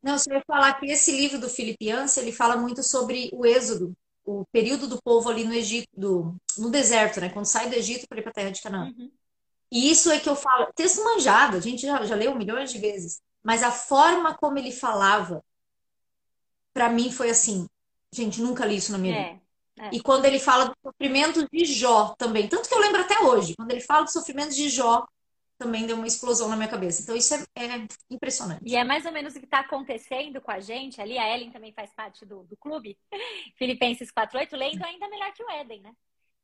[0.01, 3.45] Não, você vai falar que esse livro do Filipe Yancey, ele fala muito sobre o
[3.45, 3.93] êxodo,
[4.25, 7.29] o período do povo ali no Egito, do, no deserto, né?
[7.29, 8.95] Quando sai do Egito para ir para a terra de Canaã.
[8.97, 9.11] Uhum.
[9.73, 12.79] E isso é que eu falo, texto manjado, a gente já, já leu milhões de
[12.79, 15.41] vezes, mas a forma como ele falava,
[16.75, 17.69] para mim foi assim,
[18.13, 19.43] gente, nunca li isso na minha é, vida.
[19.79, 19.91] É.
[19.93, 23.55] E quando ele fala do sofrimento de Jó também, tanto que eu lembro até hoje,
[23.55, 25.07] quando ele fala do sofrimento de Jó,
[25.57, 27.03] também deu uma explosão na minha cabeça.
[27.03, 28.63] Então, isso é, é impressionante.
[28.67, 31.17] E é mais ou menos o que está acontecendo com a gente ali.
[31.17, 32.99] A Ellen também faz parte do, do clube,
[33.57, 35.95] Filipenses 4.8, lendo ainda melhor que o Éden, né?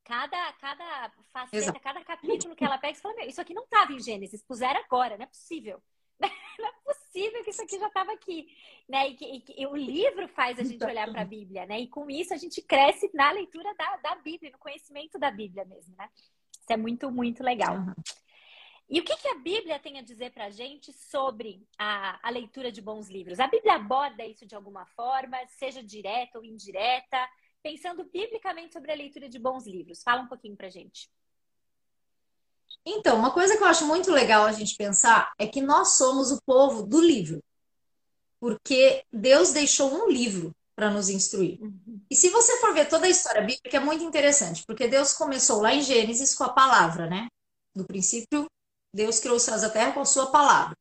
[0.05, 1.81] Cada, cada faceta, Exato.
[1.81, 5.17] cada capítulo que ela pega, você fala, isso aqui não estava em Gênesis, puseram agora,
[5.17, 5.83] não é possível.
[6.59, 8.49] Não é possível que isso aqui já estava aqui,
[8.89, 9.09] né?
[9.09, 11.81] E, que, e, e, o livro faz a gente olhar para a Bíblia, né?
[11.81, 15.65] E com isso a gente cresce na leitura da, da Bíblia, no conhecimento da Bíblia
[15.65, 16.09] mesmo, né?
[16.15, 17.77] Isso é muito, muito legal.
[17.77, 17.95] Uhum.
[18.89, 22.31] E o que, que a Bíblia tem a dizer para a gente sobre a, a
[22.31, 23.41] leitura de bons livros?
[23.41, 27.27] A Bíblia aborda isso de alguma forma, seja direta ou indireta,
[27.63, 30.03] pensando biblicamente sobre a leitura de bons livros.
[30.03, 31.09] Fala um pouquinho para a gente.
[32.85, 36.31] Então, uma coisa que eu acho muito legal a gente pensar é que nós somos
[36.33, 37.43] o povo do livro.
[38.41, 41.61] Porque Deus deixou um livro para nos instruir.
[41.61, 42.01] Uhum.
[42.11, 45.61] E se você for ver toda a história bíblica, é muito interessante, porque Deus começou
[45.61, 47.29] lá em Gênesis com a palavra, né?
[47.75, 48.47] Do princípio
[48.95, 50.77] Deus criou os céus e a terra com a sua palavra.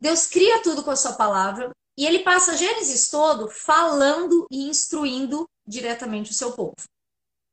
[0.00, 5.48] Deus cria tudo com a sua palavra e ele passa Gênesis todo falando e instruindo
[5.66, 6.76] diretamente o seu povo.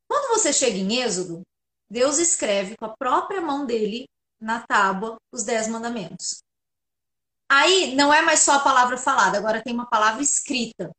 [0.07, 1.41] Quando você chega em Êxodo,
[1.89, 4.07] Deus escreve com a própria mão dele
[4.39, 6.43] na tábua os dez mandamentos.
[7.49, 10.91] Aí não é mais só a palavra falada, agora tem uma palavra escrita.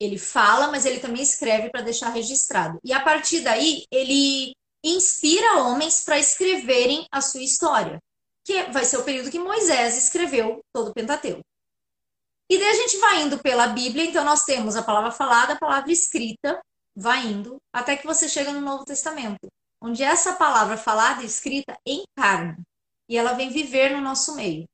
[0.00, 2.78] Ele fala, mas ele também escreve para deixar registrado.
[2.82, 8.00] E a partir daí, ele inspira homens para escreverem a sua história
[8.44, 11.42] que vai ser o período que Moisés escreveu todo o Pentateuco.
[12.50, 15.58] E daí a gente vai indo pela Bíblia, então nós temos a palavra falada, a
[15.58, 16.60] palavra escrita,
[16.94, 19.48] vai indo, até que você chega no Novo Testamento,
[19.84, 22.56] onde essa palavra falada e escrita encarna,
[23.06, 24.66] e ela vem viver no nosso meio.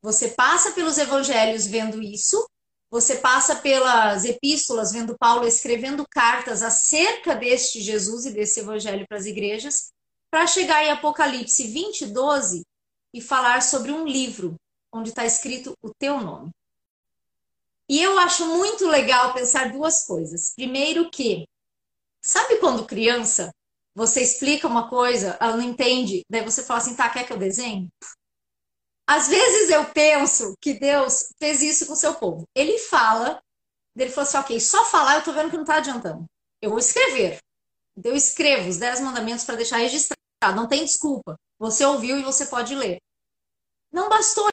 [0.00, 2.48] Você passa pelos evangelhos vendo isso,
[2.90, 9.18] você passa pelas epístolas vendo Paulo escrevendo cartas acerca deste Jesus e desse evangelho para
[9.18, 9.92] as igrejas,
[10.30, 12.62] para chegar em Apocalipse 20, 12,
[13.12, 14.56] e falar sobre um livro
[14.90, 16.50] onde está escrito o teu nome.
[17.86, 20.54] E eu acho muito legal pensar duas coisas.
[20.54, 21.46] Primeiro que,
[22.22, 23.52] sabe quando criança,
[23.94, 27.38] você explica uma coisa, ela não entende, daí você fala assim, tá, quer que eu
[27.38, 27.88] desenhe?
[29.06, 32.44] Às vezes eu penso que Deus fez isso com o seu povo.
[32.54, 33.42] Ele fala,
[33.96, 36.24] ele falou assim, ok, só falar eu tô vendo que não tá adiantando.
[36.60, 37.38] Eu vou escrever.
[38.02, 40.16] Eu escrevo os dez mandamentos para deixar registrado,
[40.54, 41.36] não tem desculpa.
[41.58, 42.98] Você ouviu e você pode ler.
[43.92, 44.48] Não bastou.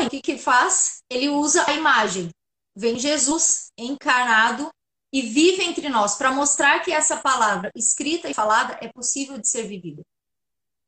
[0.00, 0.98] O que, que faz?
[1.10, 2.30] Ele usa a imagem.
[2.74, 4.68] Vem Jesus encarnado
[5.12, 9.48] e vive entre nós para mostrar que essa palavra escrita e falada é possível de
[9.48, 10.02] ser vivida.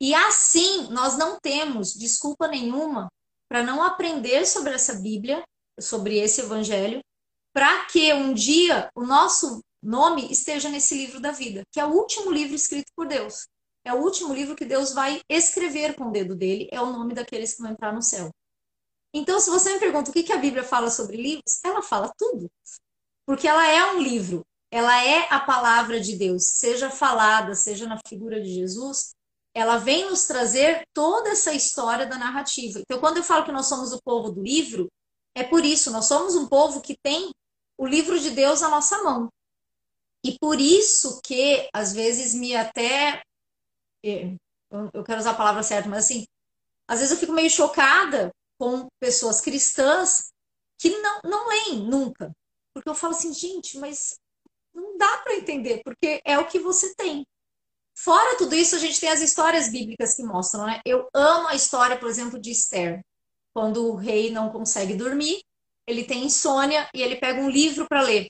[0.00, 3.08] E assim, nós não temos desculpa nenhuma
[3.48, 5.42] para não aprender sobre essa Bíblia,
[5.80, 7.00] sobre esse evangelho,
[7.52, 11.92] para que um dia o nosso nome esteja nesse livro da vida, que é o
[11.92, 13.46] último livro escrito por Deus.
[13.84, 17.14] É o último livro que Deus vai escrever com o dedo dele, é o nome
[17.14, 18.30] daqueles que vão entrar no céu.
[19.14, 22.50] Então, se você me pergunta o que, a Bíblia fala sobre livros, ela fala tudo.
[23.28, 28.00] Porque ela é um livro, ela é a palavra de Deus, seja falada, seja na
[28.08, 29.10] figura de Jesus,
[29.52, 32.80] ela vem nos trazer toda essa história da narrativa.
[32.80, 34.90] Então, quando eu falo que nós somos o povo do livro,
[35.34, 37.30] é por isso, nós somos um povo que tem
[37.76, 39.28] o livro de Deus na nossa mão.
[40.24, 43.20] E por isso que, às vezes, me até.
[44.02, 44.34] É,
[44.94, 46.24] eu quero usar a palavra certa, mas assim,
[46.88, 50.32] às vezes eu fico meio chocada com pessoas cristãs
[50.78, 52.32] que não, não leem nunca.
[52.78, 54.20] Porque eu falo assim, gente, mas
[54.72, 57.26] não dá para entender, porque é o que você tem.
[57.92, 60.80] Fora tudo isso, a gente tem as histórias bíblicas que mostram, né?
[60.86, 63.04] Eu amo a história, por exemplo, de Esther.
[63.52, 65.42] Quando o rei não consegue dormir,
[65.84, 68.28] ele tem insônia e ele pega um livro para ler.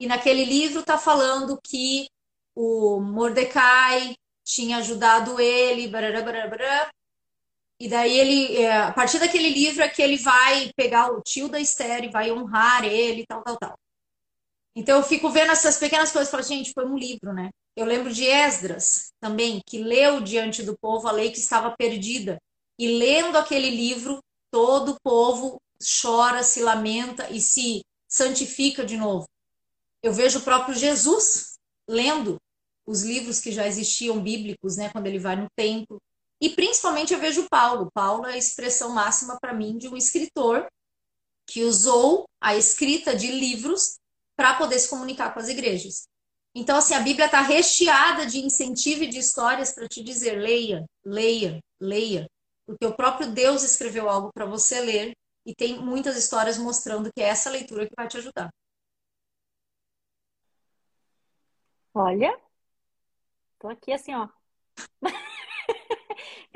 [0.00, 2.08] E naquele livro está falando que
[2.56, 6.90] o Mordecai tinha ajudado ele, barará,
[7.80, 11.48] e daí ele, é, a partir daquele livro é que ele vai pegar o tio
[11.48, 13.78] da Esther e vai honrar ele, tal, tal, tal.
[14.74, 17.50] Então eu fico vendo essas pequenas coisas e falo, gente, foi um livro, né?
[17.76, 22.38] Eu lembro de Esdras também, que leu diante do povo a lei que estava perdida.
[22.78, 25.60] E lendo aquele livro, todo o povo
[26.02, 29.26] chora, se lamenta e se santifica de novo.
[30.02, 32.36] Eu vejo o próprio Jesus lendo
[32.86, 35.98] os livros que já existiam bíblicos, né, quando ele vai no templo.
[36.40, 37.90] E principalmente eu vejo Paulo.
[37.92, 40.66] Paulo é a expressão máxima para mim de um escritor
[41.46, 43.98] que usou a escrita de livros
[44.36, 46.06] para poder se comunicar com as igrejas.
[46.54, 50.84] Então, assim, a Bíblia está recheada de incentivo e de histórias para te dizer: leia,
[51.04, 52.28] leia, leia.
[52.66, 55.12] Porque o próprio Deus escreveu algo para você ler
[55.46, 58.50] e tem muitas histórias mostrando que é essa leitura que vai te ajudar.
[61.94, 62.38] Olha,
[63.58, 64.28] tô aqui assim, ó.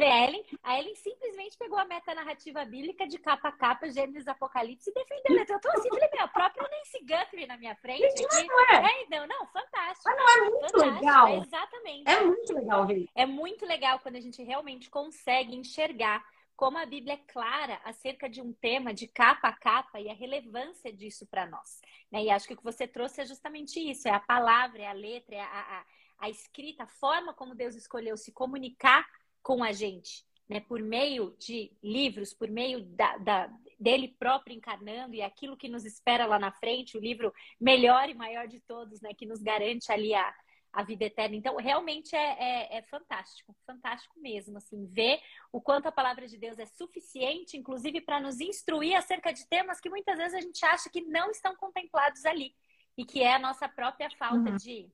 [0.02, 4.90] Pra Ellen, a Ellen simplesmente pegou a metanarrativa bíblica de capa a capa, Gênesis Apocalipse
[4.90, 5.44] e defendeu.
[5.48, 8.04] Eu tô assim, falei, meu, a própria Nancy Guthrie na minha frente.
[8.04, 8.46] Aqui.
[8.48, 9.02] Não é.
[9.02, 10.02] é, não, não, fantástico.
[10.06, 11.28] Mas não é muito fantástico, legal.
[11.28, 12.10] É exatamente.
[12.10, 13.08] É muito legal ver.
[13.14, 16.24] É muito legal quando a gente realmente consegue enxergar
[16.56, 20.14] como a Bíblia é clara acerca de um tema de capa a capa e a
[20.14, 21.80] relevância disso para nós.
[22.10, 22.24] Né?
[22.24, 24.92] E acho que o que você trouxe é justamente isso: é a palavra, é a
[24.92, 25.84] letra, é a, a,
[26.26, 29.06] a escrita, a forma como Deus escolheu se comunicar
[29.42, 30.60] com a gente, né?
[30.60, 35.84] Por meio de livros, por meio da, da, dele próprio encarnando e aquilo que nos
[35.84, 39.12] espera lá na frente, o livro melhor e maior de todos, né?
[39.14, 40.34] Que nos garante ali a,
[40.72, 41.36] a vida eterna.
[41.36, 45.20] Então, realmente é, é, é, fantástico, fantástico mesmo, assim, ver
[45.52, 49.80] o quanto a palavra de Deus é suficiente, inclusive para nos instruir acerca de temas
[49.80, 52.54] que muitas vezes a gente acha que não estão contemplados ali
[52.96, 54.56] e que é a nossa própria falta uhum.
[54.56, 54.90] de,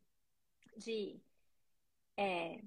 [0.77, 1.21] de
[2.17, 2.61] é,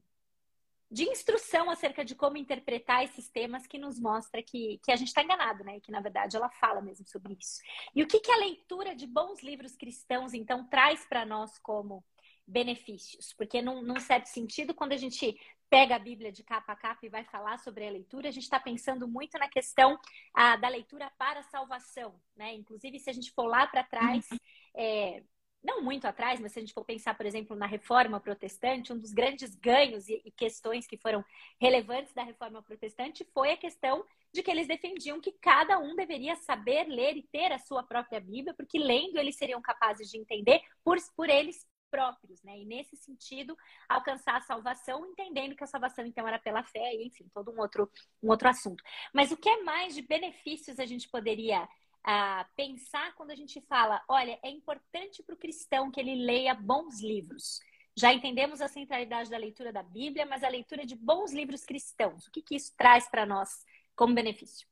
[0.92, 5.08] de instrução acerca de como interpretar esses temas que nos mostra que, que a gente
[5.08, 5.78] está enganado, né?
[5.78, 7.62] E que, na verdade, ela fala mesmo sobre isso.
[7.96, 12.04] E o que, que a leitura de bons livros cristãos, então, traz para nós como
[12.46, 13.32] benefícios?
[13.38, 17.06] Porque, num, num certo sentido, quando a gente pega a Bíblia de capa a capa
[17.06, 19.98] e vai falar sobre a leitura, a gente está pensando muito na questão
[20.34, 22.54] ah, da leitura para a salvação, né?
[22.54, 24.38] Inclusive, se a gente for lá para trás, uhum.
[24.76, 25.24] é,
[25.64, 28.98] não muito atrás, mas se a gente for pensar, por exemplo, na reforma protestante, um
[28.98, 31.24] dos grandes ganhos e, questões que foram
[31.60, 36.36] relevantes da reforma protestante foi a questão de que eles defendiam que cada um deveria
[36.36, 40.62] saber ler e ter a sua própria Bíblia, porque lendo eles seriam capazes de entender
[40.84, 42.58] por, por eles próprios, né?
[42.58, 43.56] E nesse sentido,
[43.90, 47.60] alcançar a salvação, entendendo que a salvação então era pela fé, e enfim, todo um
[47.60, 47.92] outro,
[48.24, 48.82] um outro assunto.
[49.14, 51.68] Mas o que é mais de benefícios a gente poderia
[52.04, 56.54] a pensar quando a gente fala, olha, é importante para o cristão que ele leia
[56.54, 57.60] bons livros.
[57.96, 62.26] Já entendemos a centralidade da leitura da Bíblia, mas a leitura de bons livros cristãos,
[62.26, 63.50] o que, que isso traz para nós
[63.96, 64.68] como benefício?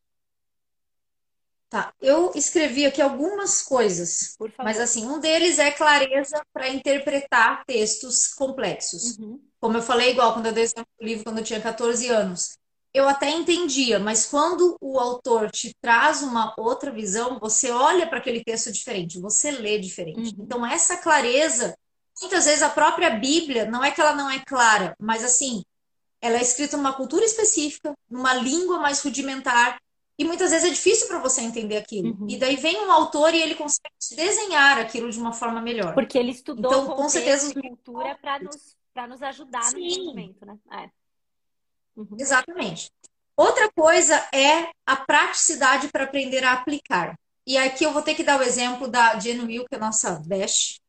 [1.70, 8.34] Tá, eu escrevi aqui algumas coisas, mas assim, um deles é clareza para interpretar textos
[8.34, 9.20] complexos.
[9.20, 9.40] Uhum.
[9.60, 12.58] Como eu falei, igual quando eu dei esse livro quando eu tinha 14 anos
[12.94, 18.18] eu até entendia, mas quando o autor te traz uma outra visão, você olha para
[18.18, 20.36] aquele texto diferente, você lê diferente.
[20.36, 20.44] Uhum.
[20.44, 21.78] Então, essa clareza,
[22.20, 25.64] muitas vezes a própria Bíblia, não é que ela não é clara, mas assim,
[26.20, 29.80] ela é escrita numa cultura específica, numa língua mais rudimentar,
[30.18, 32.10] e muitas vezes é difícil para você entender aquilo.
[32.10, 32.28] Uhum.
[32.28, 35.94] E daí vem um autor e ele consegue desenhar aquilo de uma forma melhor.
[35.94, 38.76] Porque ele estudou então, com certeza cultura para nos,
[39.08, 39.78] nos ajudar Sim.
[39.78, 40.58] no entendimento, né?
[40.74, 40.99] É.
[41.96, 42.18] Uhum.
[42.18, 42.92] Exatamente.
[43.36, 47.18] Outra coisa é a praticidade para aprender a aplicar.
[47.48, 49.82] E aqui eu vou ter que dar o exemplo da Jen Will, que é a
[49.82, 50.82] nossa best,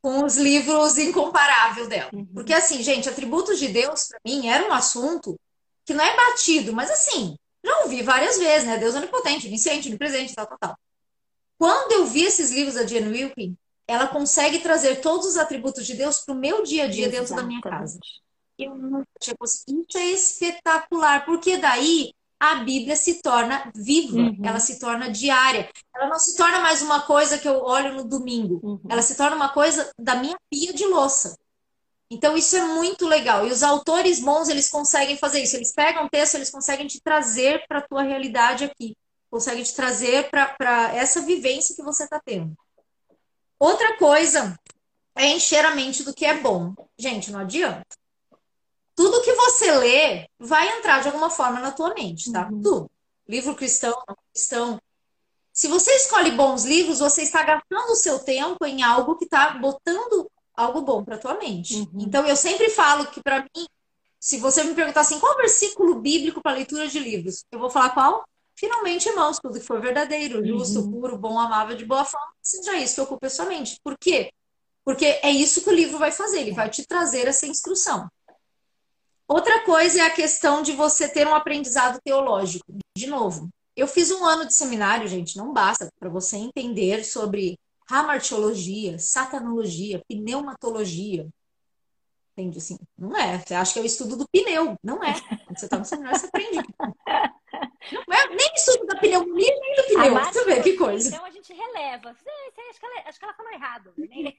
[0.00, 2.10] com os livros incomparável dela.
[2.12, 2.26] Uhum.
[2.34, 5.38] Porque assim, gente, atributos de Deus para mim era um assunto
[5.84, 8.78] que não é batido, mas assim, já ouvi várias vezes, né?
[8.78, 10.78] Deus é onipotente, onisciente, onipresente, tal, tal, tal.
[11.58, 15.94] Quando eu vi esses livros da Jen Wilkin, ela consegue trazer todos os atributos de
[15.94, 17.20] Deus para o meu dia a dia Exatamente.
[17.20, 17.98] dentro da minha casa.
[18.58, 19.86] Eu nunca tinha conseguido.
[19.88, 24.38] Isso é espetacular, porque daí a Bíblia se torna viva, uhum.
[24.42, 25.68] ela se torna diária.
[25.94, 28.80] Ela não se torna mais uma coisa que eu olho no domingo, uhum.
[28.88, 31.36] ela se torna uma coisa da minha pia de louça.
[32.10, 33.46] Então isso é muito legal.
[33.46, 35.56] E os autores bons, eles conseguem fazer isso.
[35.56, 38.96] Eles pegam o texto, eles conseguem te trazer para a tua realidade aqui.
[39.30, 42.56] Conseguem te trazer para essa vivência que você está tendo.
[43.58, 44.58] Outra coisa
[45.14, 46.72] é encher a mente do que é bom.
[46.96, 47.84] Gente, não adianta
[48.98, 52.48] tudo que você lê vai entrar de alguma forma na tua mente, tá?
[52.50, 52.60] Uhum.
[52.60, 52.90] Tudo.
[53.28, 54.80] Livro cristão, não cristão.
[55.52, 59.50] Se você escolhe bons livros, você está gastando o seu tempo em algo que está
[59.50, 61.76] botando algo bom para tua mente.
[61.76, 61.88] Uhum.
[62.00, 63.68] Então eu sempre falo que para mim,
[64.18, 67.90] se você me perguntar assim, qual versículo bíblico para leitura de livros, eu vou falar
[67.90, 68.24] qual?
[68.56, 70.90] Finalmente, irmãos, tudo que for verdadeiro, justo, uhum.
[70.90, 73.78] puro, bom, amável, de boa forma, seja isso que ocupe a sua mente.
[73.80, 74.32] Por quê?
[74.84, 78.10] Porque é isso que o livro vai fazer, ele vai te trazer essa instrução.
[79.28, 82.64] Outra coisa é a questão de você ter um aprendizado teológico.
[82.96, 87.58] De novo, eu fiz um ano de seminário, gente, não basta para você entender sobre
[87.88, 91.28] ramartiologia, satanologia, pneumatologia.
[92.38, 92.78] Entende assim?
[92.96, 93.38] Não é.
[93.40, 94.78] Você acha que é o estudo do pneu.
[94.80, 95.12] Não é.
[95.44, 96.58] Quando você está no seminário, você aprende.
[97.90, 100.14] Não é nem estudo da pneumonia, nem do pneu.
[100.24, 101.08] Você vê que coisa.
[101.08, 102.10] Então a gente releva.
[102.10, 102.30] Acho que
[102.86, 103.92] ela, acho que ela falou errado.
[103.96, 104.22] Nem,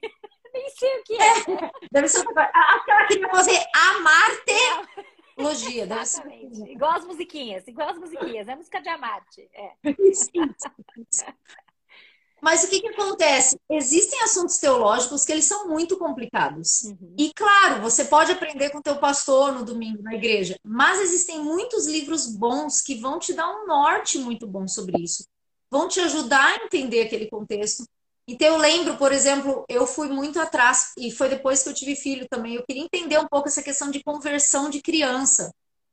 [0.54, 1.40] nem sei o que é.
[1.40, 1.70] é.
[1.92, 2.26] Deve ser.
[2.26, 3.62] Acho que ela queria fazer
[5.36, 5.86] amarteologia.
[5.86, 6.56] Deve Exatamente.
[6.56, 6.68] Ser...
[6.70, 7.68] Igual as musiquinhas.
[7.68, 8.48] Igual as musiquinhas.
[8.48, 9.46] É música de Amarte.
[9.52, 9.72] É.
[9.98, 10.70] Isso, isso.
[12.40, 13.58] Mas o que, que acontece?
[13.70, 16.82] Existem assuntos teológicos que eles são muito complicados.
[16.84, 17.14] Uhum.
[17.18, 21.42] E claro, você pode aprender com o teu pastor no domingo na igreja, mas existem
[21.42, 25.24] muitos livros bons que vão te dar um norte muito bom sobre isso.
[25.70, 27.84] Vão te ajudar a entender aquele contexto.
[28.26, 31.96] Então eu lembro, por exemplo, eu fui muito atrás e foi depois que eu tive
[31.96, 32.54] filho também.
[32.54, 35.52] Eu queria entender um pouco essa questão de conversão de criança.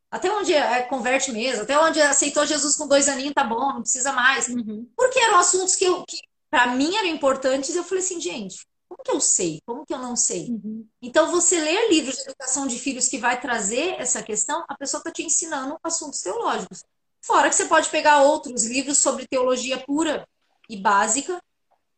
[0.09, 3.81] Até onde é, converte mesmo, até onde aceitou Jesus com dois aninhos, tá bom, não
[3.81, 4.47] precisa mais.
[4.47, 4.87] Uhum.
[4.95, 6.17] Porque eram assuntos que, eu, que
[6.49, 9.61] para mim eram importantes, eu falei assim, gente, como que eu sei?
[9.65, 10.49] Como que eu não sei?
[10.49, 10.87] Uhum.
[11.01, 14.99] Então, você ler livros de educação de filhos que vai trazer essa questão, a pessoa
[14.99, 16.83] está te ensinando assuntos teológicos.
[17.21, 20.25] Fora que você pode pegar outros livros sobre teologia pura
[20.69, 21.41] e básica,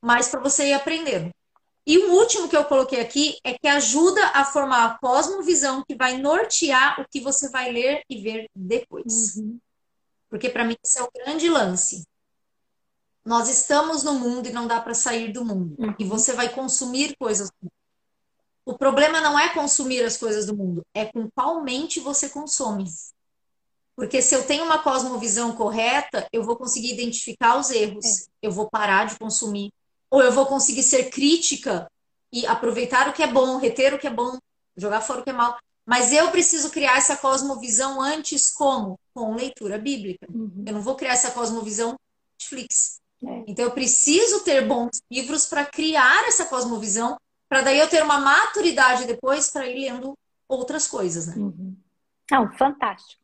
[0.01, 1.31] mas para você ir aprendendo.
[1.85, 5.95] E o último que eu coloquei aqui é que ajuda a formar a cosmovisão que
[5.95, 9.37] vai nortear o que você vai ler e ver depois.
[9.37, 9.59] Uhum.
[10.29, 12.05] Porque para mim esse é o grande lance.
[13.29, 15.75] Nós estamos no mundo e não dá para sair do mundo.
[15.77, 15.93] Uhum.
[15.99, 17.51] E você vai consumir coisas.
[18.65, 22.85] O problema não é consumir as coisas do mundo, é com qual mente você consome.
[23.95, 28.25] Porque se eu tenho uma cosmovisão correta, eu vou conseguir identificar os erros, é.
[28.41, 29.71] eu vou parar de consumir,
[30.09, 31.87] ou eu vou conseguir ser crítica
[32.33, 34.39] e aproveitar o que é bom, reter o que é bom,
[34.75, 35.55] jogar fora o que é mal.
[35.85, 38.99] Mas eu preciso criar essa cosmovisão antes como?
[39.13, 40.25] Com leitura bíblica.
[40.33, 40.63] Uhum.
[40.65, 41.95] Eu não vou criar essa cosmovisão
[42.39, 42.98] Netflix.
[43.23, 43.43] É.
[43.47, 48.19] Então eu preciso ter bons livros para criar essa cosmovisão, para daí eu ter uma
[48.19, 50.13] maturidade depois para ir lendo
[50.47, 51.35] outras coisas, né?
[51.35, 51.75] Uhum.
[52.31, 53.19] Não, fantástico.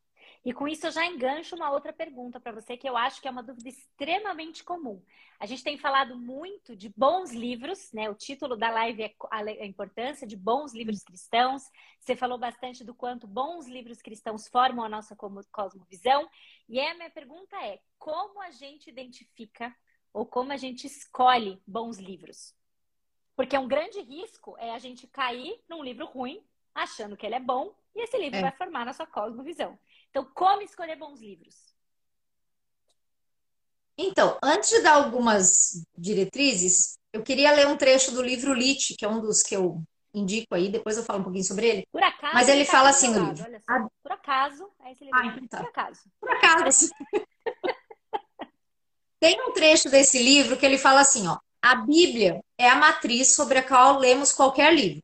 [0.45, 3.27] E com isso eu já engancho uma outra pergunta para você que eu acho que
[3.27, 5.01] é uma dúvida extremamente comum.
[5.39, 8.07] A gente tem falado muito de bons livros, né?
[8.11, 11.63] O título da live é a importância de bons livros cristãos.
[11.99, 16.29] Você falou bastante do quanto bons livros cristãos formam a nossa cosmovisão.
[16.69, 19.75] E a minha pergunta é: como a gente identifica
[20.15, 22.55] ou como a gente escolhe bons livros.
[23.35, 26.41] Porque um grande risco é a gente cair num livro ruim,
[26.73, 28.43] achando que ele é bom, e esse livro é.
[28.43, 29.77] vai formar nossa cosmovisão.
[30.09, 31.75] Então, como escolher bons livros?
[33.97, 39.03] Então, antes de dar algumas diretrizes, eu queria ler um trecho do livro Lit, que
[39.03, 41.87] é um dos que eu indico aí, depois eu falo um pouquinho sobre ele.
[41.91, 42.33] Por acaso.
[42.33, 43.45] Mas ele, ele tá fala assim no livro.
[44.01, 45.19] Por acaso, é esse livro.
[45.19, 45.57] Ah, então tá.
[45.57, 46.01] Por acaso.
[46.21, 46.89] Por acaso.
[49.19, 53.29] Tem um trecho desse livro que ele fala assim, ó, a Bíblia é a matriz
[53.29, 55.01] sobre a qual lemos qualquer livro.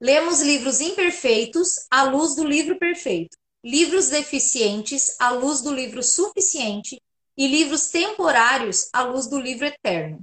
[0.00, 7.00] Lemos livros imperfeitos à luz do livro perfeito, livros deficientes à luz do livro suficiente
[7.36, 10.20] e livros temporários à luz do livro eterno.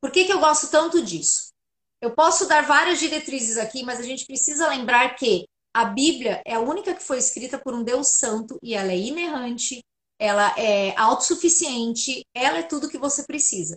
[0.00, 1.52] Por que, que eu gosto tanto disso?
[2.00, 6.54] Eu posso dar várias diretrizes aqui, mas a gente precisa lembrar que a Bíblia é
[6.54, 9.80] a única que foi escrita por um Deus santo e ela é inerrante,
[10.18, 13.76] ela é autossuficiente, ela é tudo que você precisa.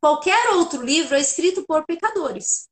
[0.00, 2.68] Qualquer outro livro é escrito por pecadores.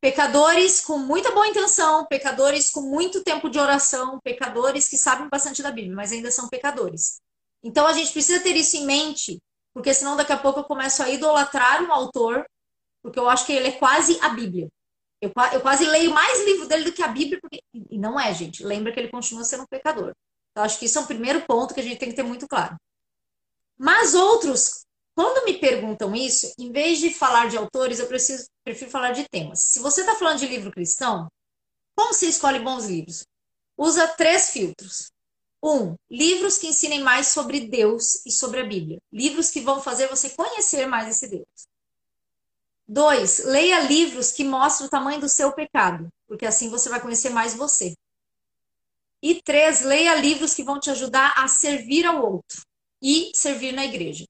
[0.00, 5.62] Pecadores com muita boa intenção, pecadores com muito tempo de oração, pecadores que sabem bastante
[5.62, 7.20] da Bíblia, mas ainda são pecadores.
[7.62, 9.38] Então a gente precisa ter isso em mente,
[9.74, 12.46] porque senão daqui a pouco eu começo a idolatrar um autor,
[13.02, 14.68] porque eu acho que ele é quase a Bíblia.
[15.20, 17.60] Eu, eu quase leio mais livro dele do que a Bíblia, porque...
[17.72, 18.64] e não é, gente.
[18.64, 20.12] Lembra que ele continua sendo um pecador.
[20.56, 22.48] Então, acho que isso é um primeiro ponto que a gente tem que ter muito
[22.48, 22.76] claro.
[23.76, 28.90] Mas outros, quando me perguntam isso, em vez de falar de autores, eu preciso, prefiro
[28.90, 29.60] falar de temas.
[29.60, 31.28] Se você está falando de livro cristão,
[31.94, 33.26] como você escolhe bons livros?
[33.76, 35.10] Usa três filtros.
[35.62, 38.96] Um, livros que ensinem mais sobre Deus e sobre a Bíblia.
[39.12, 41.68] Livros que vão fazer você conhecer mais esse Deus.
[42.88, 47.28] Dois, leia livros que mostram o tamanho do seu pecado, porque assim você vai conhecer
[47.28, 47.92] mais você.
[49.22, 52.62] E três, leia livros que vão te ajudar a servir ao outro
[53.02, 54.24] e servir na igreja.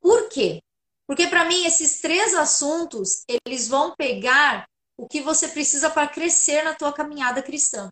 [0.00, 0.60] Por quê?
[1.06, 4.66] Porque para mim esses três assuntos, eles vão pegar
[4.96, 7.90] o que você precisa para crescer na tua caminhada cristã.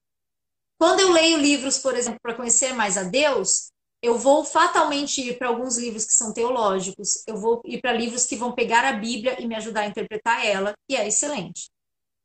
[0.79, 3.69] Quando eu leio livros, por exemplo, para conhecer mais a Deus,
[4.03, 8.27] eu vou fatalmente ir para alguns livros que são teológicos, eu vou ir para livros
[8.27, 11.71] que vão pegar a Bíblia e me ajudar a interpretar ela, e é excelente.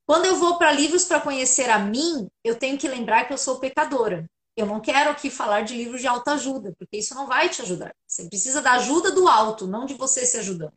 [0.10, 3.38] Quando eu vou para livros para conhecer a mim, eu tenho que lembrar que eu
[3.38, 4.26] sou pecadora.
[4.58, 7.94] Eu não quero aqui falar de livros de autoajuda, porque isso não vai te ajudar.
[8.08, 10.74] Você precisa da ajuda do alto, não de você se ajudando.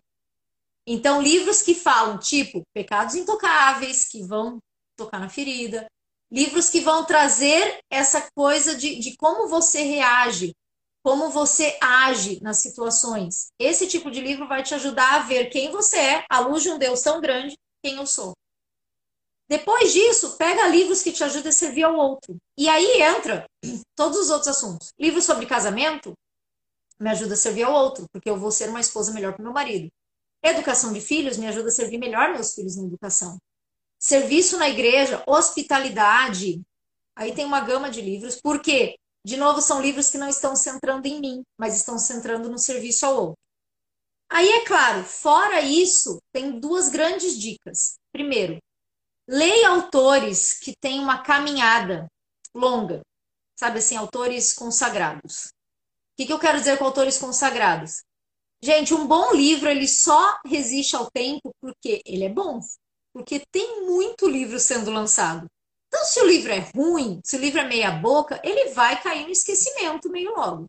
[0.87, 4.59] Então, livros que falam, tipo, pecados intocáveis, que vão
[4.99, 5.87] tocar na ferida,
[6.31, 10.55] livros que vão trazer essa coisa de, de como você reage,
[11.03, 13.47] como você age nas situações.
[13.59, 16.69] Esse tipo de livro vai te ajudar a ver quem você é, à luz de
[16.69, 18.35] um Deus tão grande, quem eu sou.
[19.49, 22.37] Depois disso, pega livros que te ajudem a servir ao outro.
[22.57, 23.47] E aí entra
[23.95, 24.93] todos os outros assuntos.
[24.99, 26.15] Livros sobre casamento
[26.99, 29.53] me ajuda a servir ao outro, porque eu vou ser uma esposa melhor para meu
[29.53, 29.91] marido.
[30.43, 33.39] Educação de filhos me ajuda a servir melhor meus filhos na educação.
[33.99, 36.61] Serviço na igreja, hospitalidade.
[37.15, 41.07] Aí tem uma gama de livros, porque, de novo, são livros que não estão centrando
[41.07, 43.39] em mim, mas estão centrando no serviço ao outro.
[44.29, 47.99] Aí, é claro, fora isso, tem duas grandes dicas.
[48.11, 48.59] Primeiro,
[49.29, 52.07] Leia autores que têm uma caminhada
[52.55, 53.03] longa,
[53.55, 55.47] sabe assim, autores consagrados.
[55.47, 58.03] O que, que eu quero dizer com autores consagrados?
[58.61, 62.61] Gente, um bom livro ele só resiste ao tempo porque ele é bom,
[63.13, 65.47] porque tem muito livro sendo lançado.
[65.89, 69.25] Então, se o livro é ruim, se o livro é meia boca, ele vai cair
[69.25, 70.67] no esquecimento meio logo.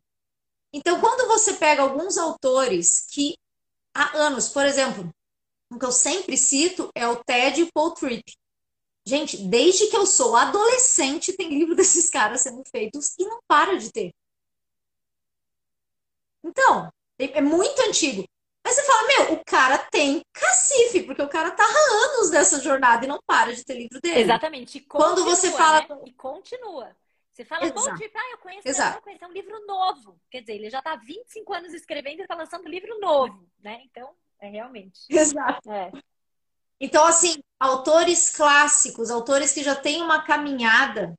[0.73, 3.37] Então, quando você pega alguns autores que
[3.93, 5.09] há anos, por exemplo,
[5.71, 8.23] um que eu sempre cito é o Ted Tripp.
[9.05, 13.77] Gente, desde que eu sou adolescente, tem livro desses caras sendo feitos e não para
[13.77, 14.13] de ter.
[16.43, 18.25] Então, é muito antigo.
[18.65, 22.61] Mas você fala, meu, o cara tem cacife, porque o cara tá há anos nessa
[22.61, 24.21] jornada e não para de ter livro dele.
[24.21, 24.79] Exatamente.
[24.79, 25.81] Continua, Quando você fala.
[25.81, 26.01] Né?
[26.05, 26.95] E continua.
[27.29, 27.97] Você fala, Exato.
[27.97, 28.97] tipo, ah, eu conheço, Exato.
[28.99, 30.19] eu conheço, é um livro novo.
[30.29, 33.81] Quer dizer, ele já tá 25 anos escrevendo e tá lançando um livro novo, né?
[33.85, 35.01] Então, é realmente.
[35.09, 35.69] Exato.
[35.71, 35.91] É.
[36.79, 41.13] Então, assim, autores clássicos, autores que já têm uma caminhada,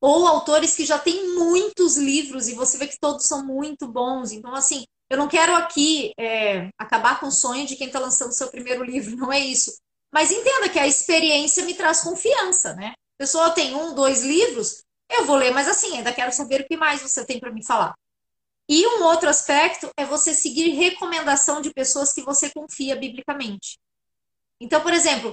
[0.00, 4.32] ou autores que já têm muitos livros e você vê que todos são muito bons.
[4.32, 8.32] Então, assim, eu não quero aqui é, acabar com o sonho de quem está lançando
[8.32, 9.72] seu primeiro livro, não é isso.
[10.12, 12.88] Mas entenda que a experiência me traz confiança, né?
[12.88, 16.66] A pessoa tem um, dois livros, eu vou ler, mas assim, ainda quero saber o
[16.66, 17.94] que mais você tem para me falar.
[18.68, 23.79] E um outro aspecto é você seguir recomendação de pessoas que você confia biblicamente.
[24.60, 25.32] Então, por exemplo,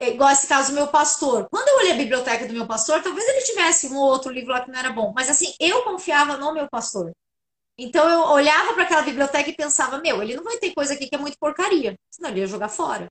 [0.00, 1.48] é igual esse caso do meu pastor.
[1.50, 4.50] Quando eu olhei a biblioteca do meu pastor, talvez ele tivesse um ou outro livro
[4.52, 5.12] lá que não era bom.
[5.14, 7.12] Mas assim, eu confiava no meu pastor.
[7.78, 11.08] Então eu olhava para aquela biblioteca e pensava, meu, ele não vai ter coisa aqui
[11.08, 13.08] que é muito porcaria, senão ele ia jogar fora.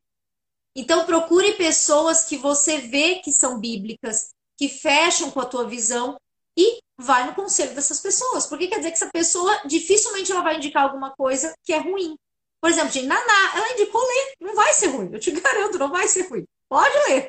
[0.75, 6.17] Então procure pessoas que você vê que são bíblicas, que fecham com a tua visão
[6.57, 8.45] e vai no conselho dessas pessoas.
[8.47, 12.15] Porque quer dizer que essa pessoa dificilmente ela vai indicar alguma coisa que é ruim.
[12.63, 14.35] Por exemplo, de Naná, ela indicou ler.
[14.39, 15.09] Não vai ser ruim.
[15.11, 16.45] Eu te garanto, não vai ser ruim.
[16.69, 17.27] Pode ler.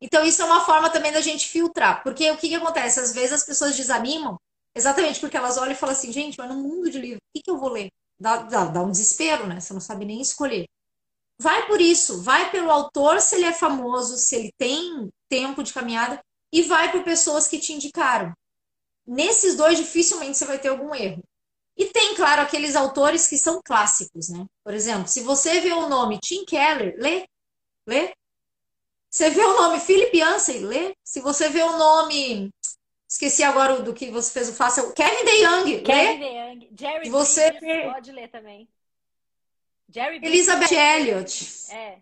[0.00, 2.02] Então, isso é uma forma também da gente filtrar.
[2.02, 2.98] Porque o que, que acontece?
[2.98, 4.38] Às vezes as pessoas desanimam
[4.74, 7.42] exatamente porque elas olham e falam assim, gente, mas no mundo de livro, o que,
[7.42, 7.90] que eu vou ler?
[8.18, 9.60] Dá, dá, dá um desespero, né?
[9.60, 10.64] Você não sabe nem escolher.
[11.38, 15.74] Vai por isso, vai pelo autor se ele é famoso, se ele tem tempo de
[15.74, 16.18] caminhada,
[16.50, 18.32] e vai por pessoas que te indicaram.
[19.06, 21.22] Nesses dois, dificilmente você vai ter algum erro.
[21.76, 24.46] E tem, claro, aqueles autores que são clássicos, né?
[24.62, 27.26] Por exemplo, se você vê o nome Tim Keller, lê,
[27.86, 28.14] lê.
[29.10, 30.94] Você vê o nome Philip Yancey, lê.
[31.04, 32.50] Se você vê o nome,
[33.08, 37.52] esqueci agora do que você fez o fácil, Kevin DeYoung, Kevin DeYoung, Jerry você
[37.92, 38.68] pode ler também.
[39.88, 41.72] Jerry Elizabeth Elliot.
[41.72, 41.98] É.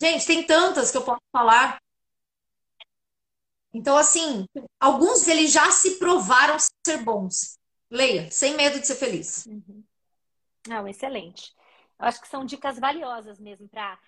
[0.00, 1.80] Gente, tem tantas que eu posso falar.
[3.72, 4.46] Então, assim,
[4.80, 7.58] alguns deles já se provaram ser bons.
[7.90, 9.46] Leia, sem medo de ser feliz.
[9.46, 9.84] Uhum.
[10.66, 11.54] Não, excelente.
[11.98, 13.98] Eu acho que são dicas valiosas mesmo para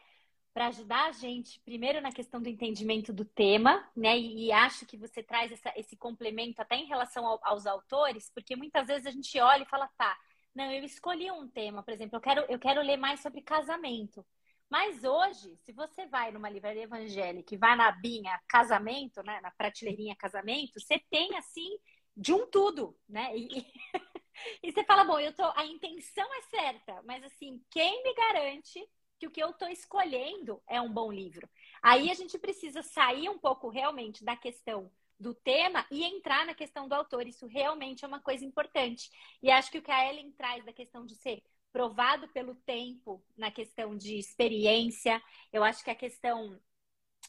[0.53, 4.19] para ajudar a gente, primeiro na questão do entendimento do tema, né?
[4.19, 8.29] E, e acho que você traz essa, esse complemento até em relação ao, aos autores,
[8.35, 10.19] porque muitas vezes a gente olha e fala, tá,
[10.53, 14.27] não, eu escolhi um tema, por exemplo, eu quero, eu quero ler mais sobre casamento.
[14.69, 19.53] Mas hoje, se você vai numa livraria evangélica e vai na binha casamento, né, na
[19.53, 21.79] prateleirinha casamento, você tem assim
[22.19, 23.31] de um tudo, né?
[23.37, 23.47] E,
[24.63, 28.85] e, você fala, bom, eu tô, a intenção é certa, mas assim, quem me garante
[29.21, 31.49] que o que eu estou escolhendo é um bom livro?
[31.81, 36.55] Aí a gente precisa sair um pouco realmente da questão do tema e entrar na
[36.55, 37.27] questão do autor.
[37.27, 39.11] Isso realmente é uma coisa importante.
[39.41, 41.43] E acho que o que a Ellen traz da questão de ser
[41.73, 45.23] provado pelo tempo na questão de experiência.
[45.53, 46.61] Eu acho que a questão.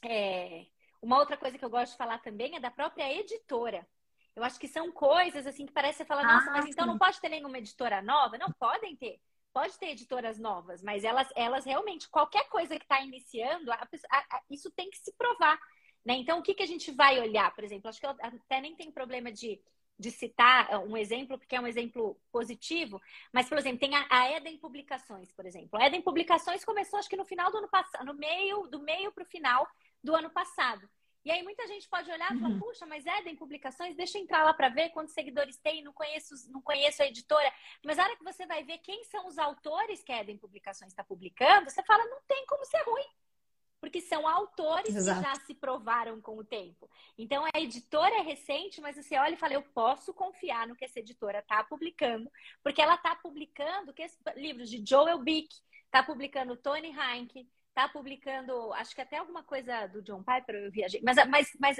[0.02, 0.66] É...
[1.02, 3.86] Uma outra coisa que eu gosto de falar também é da própria editora.
[4.34, 6.98] Eu acho que são coisas assim que parece você falar, nossa, ah, mas então não
[6.98, 8.38] pode ter nenhuma editora nova?
[8.38, 9.20] Não, podem ter.
[9.52, 14.18] Pode ter editoras novas, mas elas, elas realmente, qualquer coisa que está iniciando, a, a,
[14.36, 15.58] a, isso tem que se provar.
[16.04, 16.14] Né?
[16.14, 17.88] Então, o que, que a gente vai olhar, por exemplo?
[17.88, 19.60] Acho que eu até nem tem problema de
[20.00, 23.00] de citar é, um exemplo, porque é um exemplo positivo,
[23.32, 25.78] mas, por exemplo, tem a, a Eden Publicações, por exemplo.
[25.78, 29.12] A Eden Publicações começou, acho que no final do ano passado, no meio, do meio
[29.12, 29.68] para o final
[30.02, 30.88] do ano passado.
[31.24, 32.58] E aí muita gente pode olhar e falar, uhum.
[32.58, 36.34] puxa, mas Eden Publicações, deixa eu entrar lá para ver quantos seguidores tem, não conheço,
[36.50, 37.52] não conheço a editora.
[37.84, 40.92] Mas a hora que você vai ver quem são os autores que a Eden Publicações
[40.92, 43.06] está publicando, você fala, não tem como ser ruim
[43.80, 45.20] porque são autores Exato.
[45.20, 46.88] que já se provaram com o tempo.
[47.16, 50.84] Então, a editora é recente, mas você olha e fala, eu posso confiar no que
[50.84, 52.30] essa editora está publicando,
[52.62, 54.06] porque ela está publicando que
[54.36, 55.48] livros de Joel Bick,
[55.86, 60.70] está publicando Tony Heinck, está publicando, acho que até alguma coisa do John Piper, eu
[60.70, 61.76] viajei, mas, mas, mas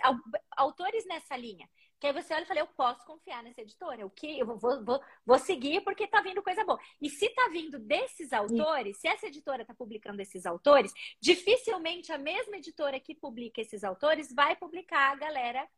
[0.57, 1.69] autores nessa linha.
[1.99, 4.07] Que aí você olha e fala, eu posso confiar nessa editora.
[4.07, 6.81] O que eu vou, vou, vou seguir porque tá vindo coisa boa.
[6.99, 12.17] E se tá vindo desses autores, se essa editora tá publicando esses autores, dificilmente a
[12.17, 15.69] mesma editora que publica esses autores vai publicar a galera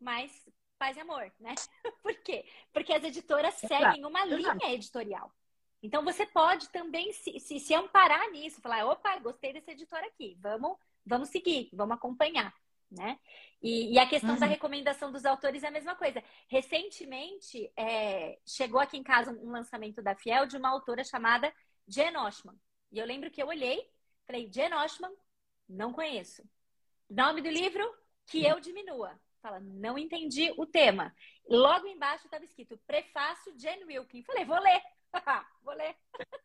[0.00, 0.32] mais
[0.78, 1.54] paz e amor, né?
[2.02, 2.46] Por quê?
[2.72, 5.30] Porque as editoras seguem uma linha editorial.
[5.82, 10.36] Então você pode também se, se, se amparar nisso, falar, opa, gostei dessa editora aqui,
[10.40, 10.76] vamos,
[11.06, 12.54] vamos seguir, vamos acompanhar
[12.90, 13.18] né?
[13.62, 14.40] E, e a questão uhum.
[14.40, 16.22] da recomendação dos autores é a mesma coisa.
[16.48, 21.52] Recentemente, é, chegou aqui em casa um lançamento da Fiel de uma autora chamada
[21.86, 22.58] Jen Oshman.
[22.90, 23.88] E eu lembro que eu olhei,
[24.26, 25.12] falei, Jen Oshman,
[25.68, 26.42] não conheço.
[27.08, 27.88] Nome do livro,
[28.26, 29.18] Que Eu Diminua.
[29.40, 31.14] Fala, não entendi o tema.
[31.48, 34.22] Logo embaixo estava escrito Prefácio Jen Wilkin.
[34.22, 34.82] Falei, vou ler.
[35.62, 35.96] vou ler.
[36.12, 36.40] Pronto,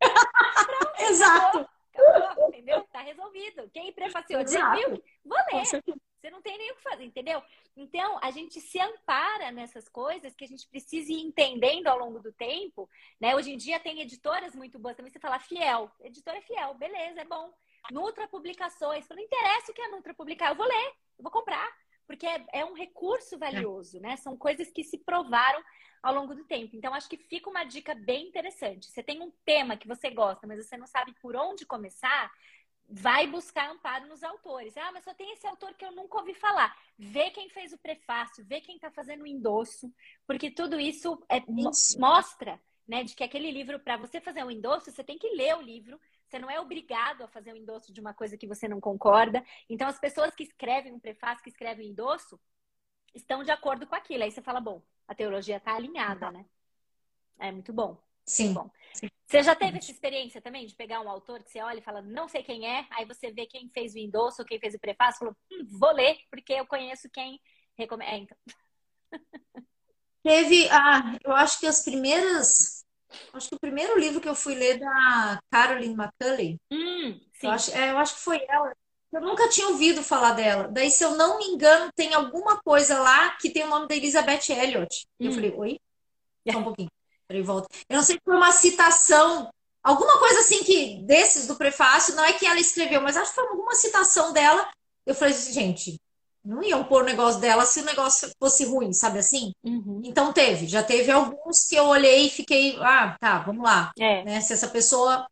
[1.00, 1.58] Exato.
[1.58, 1.70] Acabou.
[2.16, 2.82] Acabou, entendeu?
[2.92, 3.70] Tá resolvido.
[3.72, 4.40] Quem prefaciou?
[4.40, 4.76] Exato.
[4.76, 5.02] Viu?
[5.24, 5.64] Vou ler.
[6.20, 7.42] Você não tem nem o que fazer, entendeu?
[7.74, 12.20] Então, a gente se ampara nessas coisas que a gente precisa ir entendendo ao longo
[12.20, 12.88] do tempo,
[13.18, 13.34] né?
[13.34, 15.10] Hoje em dia tem editoras muito boas também.
[15.10, 17.50] Você fala fiel, editora é fiel, beleza, é bom.
[17.90, 21.66] Nutra Publicações, não interessa o que a Nutra publicar, eu vou ler, eu vou comprar,
[22.10, 24.16] porque é, é um recurso valioso, né?
[24.16, 25.62] São coisas que se provaram
[26.02, 26.74] ao longo do tempo.
[26.74, 28.90] Então, acho que fica uma dica bem interessante.
[28.90, 32.28] Você tem um tema que você gosta, mas você não sabe por onde começar,
[32.88, 34.76] vai buscar amparo nos autores.
[34.76, 36.76] Ah, mas só tem esse autor que eu nunca ouvi falar.
[36.98, 39.88] Vê quem fez o prefácio, vê quem está fazendo o endosso,
[40.26, 41.96] porque tudo isso, é, isso.
[42.00, 45.56] mostra né, de que aquele livro, para você fazer um endosso, você tem que ler
[45.56, 46.00] o livro.
[46.30, 49.44] Você não é obrigado a fazer um endosso de uma coisa que você não concorda.
[49.68, 52.40] Então, as pessoas que escrevem um prefácio, que escrevem um endosso,
[53.12, 54.22] estão de acordo com aquilo.
[54.22, 56.46] Aí você fala, bom, a teologia está alinhada, né?
[57.40, 58.00] É muito bom.
[58.24, 58.44] Sim.
[58.44, 58.70] Muito bom.
[59.26, 62.00] Você já teve essa experiência também de pegar um autor que você olha e fala,
[62.00, 65.18] não sei quem é, aí você vê quem fez o endosso, quem fez o prefácio,
[65.18, 67.40] falou, hum, vou ler, porque eu conheço quem
[67.76, 68.12] recomenda.
[68.12, 68.36] É, então.
[70.22, 72.79] Teve, ah, eu acho que as primeiras.
[73.32, 76.58] Acho que o primeiro livro que eu fui ler da Caroline McCulley.
[76.70, 77.20] Hum.
[77.42, 78.72] Eu acho, é, eu acho que foi ela.
[79.12, 80.68] Eu nunca tinha ouvido falar dela.
[80.68, 83.96] Daí, se eu não me engano, tem alguma coisa lá que tem o nome da
[83.96, 85.06] Elizabeth Elliot.
[85.18, 85.26] Hum.
[85.26, 85.80] Eu falei, oi?
[86.50, 86.90] Só um pouquinho.
[87.26, 87.68] Peraí, volta.
[87.88, 89.50] Eu não sei se foi uma citação,
[89.82, 93.36] alguma coisa assim que, desses do prefácio, não é que ela escreveu, mas acho que
[93.36, 94.68] foi alguma citação dela.
[95.06, 96.00] Eu falei gente,
[96.44, 99.52] não iam pôr o negócio dela se o negócio fosse ruim, sabe assim?
[99.62, 100.00] Uhum.
[100.04, 103.92] Então teve, já teve alguns que eu olhei e fiquei, ah, tá, vamos lá.
[103.98, 104.24] É.
[104.24, 104.40] Né?
[104.40, 105.26] Se essa pessoa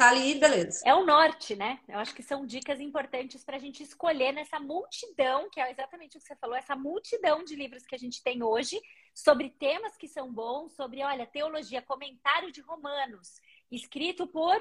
[0.00, 0.80] tá ali, beleza.
[0.86, 1.78] É o norte, né?
[1.86, 6.16] Eu acho que são dicas importantes para a gente escolher nessa multidão, que é exatamente
[6.16, 8.80] o que você falou, essa multidão de livros que a gente tem hoje,
[9.14, 13.40] sobre temas que são bons, sobre, olha, teologia, comentário de Romanos,
[13.70, 14.58] escrito por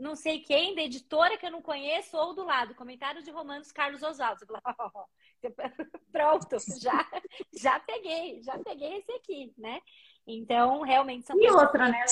[0.00, 3.70] não sei quem, da editora que eu não conheço, ou do lado, comentário de Romanos
[3.70, 4.46] Carlos Oswaldo.
[6.10, 7.06] Pronto, já,
[7.52, 9.80] já peguei, já peguei esse aqui, né?
[10.26, 11.38] Então, realmente são.
[11.38, 12.04] E outra, né?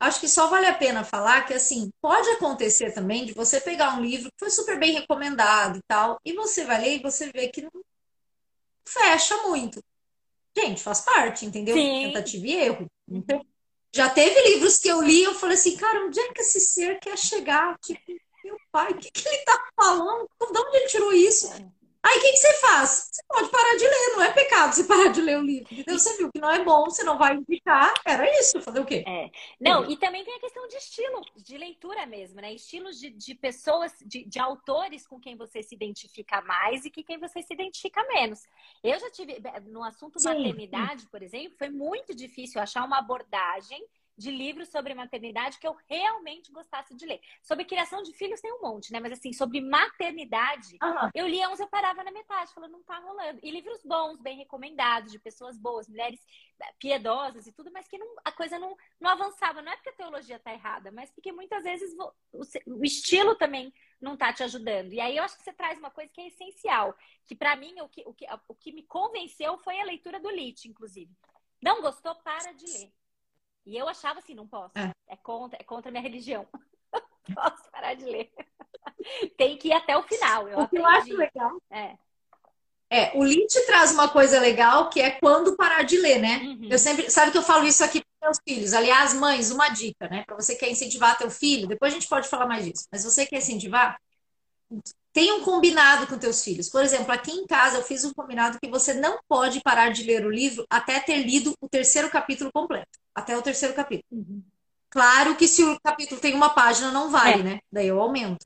[0.00, 3.96] acho que só vale a pena falar que, assim, pode acontecer também de você pegar
[3.96, 7.30] um livro que foi super bem recomendado e tal, e você vai ler e você
[7.30, 7.70] vê que não
[8.84, 9.82] fecha muito.
[10.56, 11.76] Gente, faz parte, entendeu?
[11.76, 12.06] Sim.
[12.06, 12.86] Tentativa e erro.
[13.08, 13.44] Então,
[13.92, 16.98] já teve livros que eu li eu falei assim, cara, onde é que esse ser
[17.00, 17.78] quer chegar?
[17.78, 18.00] Tipo,
[18.44, 20.28] meu pai, o que, que ele tá falando?
[20.40, 21.48] De onde ele tirou isso?
[22.02, 23.10] Aí o que, que, você faz?
[23.12, 25.68] Você pode parar de ler, não é pecado você parar de ler o livro.
[25.70, 25.98] Entendeu?
[25.98, 29.04] Você viu que não é bom, você não vai indicar, era isso, fazer o quê?
[29.06, 29.30] É.
[29.60, 29.90] Não, é.
[29.90, 32.54] e também tem a questão de estilo, de leitura mesmo, né?
[32.54, 37.02] Estilos de, de pessoas, de, de, autores com quem você se identifica mais e que
[37.02, 38.40] quem você se identifica menos.
[38.82, 39.36] Eu já tive,
[39.66, 40.28] no assunto Sim.
[40.28, 43.84] maternidade, por exemplo, foi muito difícil achar uma abordagem
[44.20, 47.22] de livros sobre maternidade que eu realmente gostasse de ler.
[47.42, 49.00] Sobre criação de filhos tem um monte, né?
[49.00, 51.10] Mas assim, sobre maternidade, uhum.
[51.14, 53.40] eu lia uns, eu parava na metade, falando, não tá rolando.
[53.42, 56.20] E livros bons, bem recomendados, de pessoas boas, mulheres
[56.60, 59.62] eh, piedosas e tudo, mas que não, a coisa não, não avançava.
[59.62, 63.72] Não é porque a teologia tá errada, mas porque muitas vezes o, o estilo também
[63.98, 64.92] não tá te ajudando.
[64.92, 66.94] E aí eu acho que você traz uma coisa que é essencial,
[67.24, 70.28] que para mim o que, o, que, o que me convenceu foi a leitura do
[70.28, 71.10] Lit, inclusive.
[71.62, 72.14] Não gostou?
[72.16, 72.92] Para de ler.
[73.66, 74.78] E eu achava assim, não posso.
[74.78, 76.46] É, é contra, é contra a minha religião.
[77.34, 78.32] posso parar de ler.
[79.36, 80.48] Tem que ir até o final.
[80.48, 81.60] Eu o que eu acho legal.
[81.70, 81.96] É.
[82.92, 86.38] É, o Lynch traz uma coisa legal que é quando parar de ler, né?
[86.38, 86.68] Uhum.
[86.68, 88.74] Eu sempre, sabe que eu falo isso aqui para meus filhos.
[88.74, 90.24] Aliás, mães, uma dica, né?
[90.26, 92.88] Para você que quer incentivar teu filho, depois a gente pode falar mais disso.
[92.90, 93.96] Mas você quer incentivar,
[95.12, 96.68] tenha um combinado com teus filhos.
[96.68, 100.04] Por exemplo, aqui em casa eu fiz um combinado que você não pode parar de
[100.04, 102.98] ler o livro até ter lido o terceiro capítulo completo.
[103.14, 104.04] Até o terceiro capítulo.
[104.10, 104.42] Uhum.
[104.88, 107.42] Claro que se o capítulo tem uma página, não vale, é.
[107.42, 107.60] né?
[107.70, 108.44] Daí eu aumento.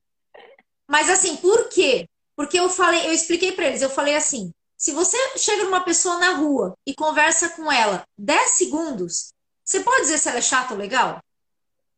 [0.86, 2.06] Mas assim, por quê?
[2.36, 6.18] Porque eu falei, eu expliquei para eles, eu falei assim: se você chega numa pessoa
[6.18, 9.32] na rua e conversa com ela 10 segundos,
[9.64, 11.22] você pode dizer se ela é chata ou legal?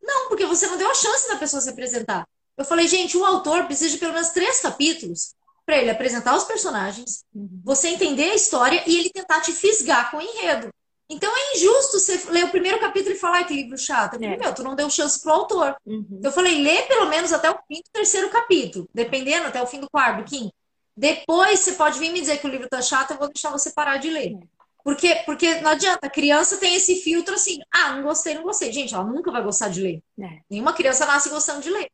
[0.01, 2.25] Não, porque você não deu a chance da pessoa se apresentar.
[2.57, 5.35] Eu falei, gente, o autor precisa de pelo menos três capítulos
[5.65, 7.25] para ele apresentar os personagens,
[7.65, 10.69] você entender a história e ele tentar te fisgar com o enredo.
[11.09, 14.15] Então é injusto você ler o primeiro capítulo e falar que livro chato.
[14.15, 14.39] Eu falei, é.
[14.39, 15.77] meu, tu não deu chance pro autor.
[15.85, 16.21] Uhum.
[16.23, 19.91] Eu falei, lê pelo menos até o quinto, terceiro capítulo, dependendo, até o fim do
[19.91, 20.53] quarto, quinto.
[20.97, 23.71] Depois você pode vir me dizer que o livro tá chato, eu vou deixar você
[23.71, 24.33] parar de ler.
[24.33, 24.57] É.
[24.83, 28.73] Porque, porque não adianta, a criança tem esse filtro assim, ah, não gostei, não gostei.
[28.73, 30.01] Gente, ela nunca vai gostar de ler.
[30.19, 30.39] É.
[30.49, 31.91] Nenhuma criança nasce gostando de ler.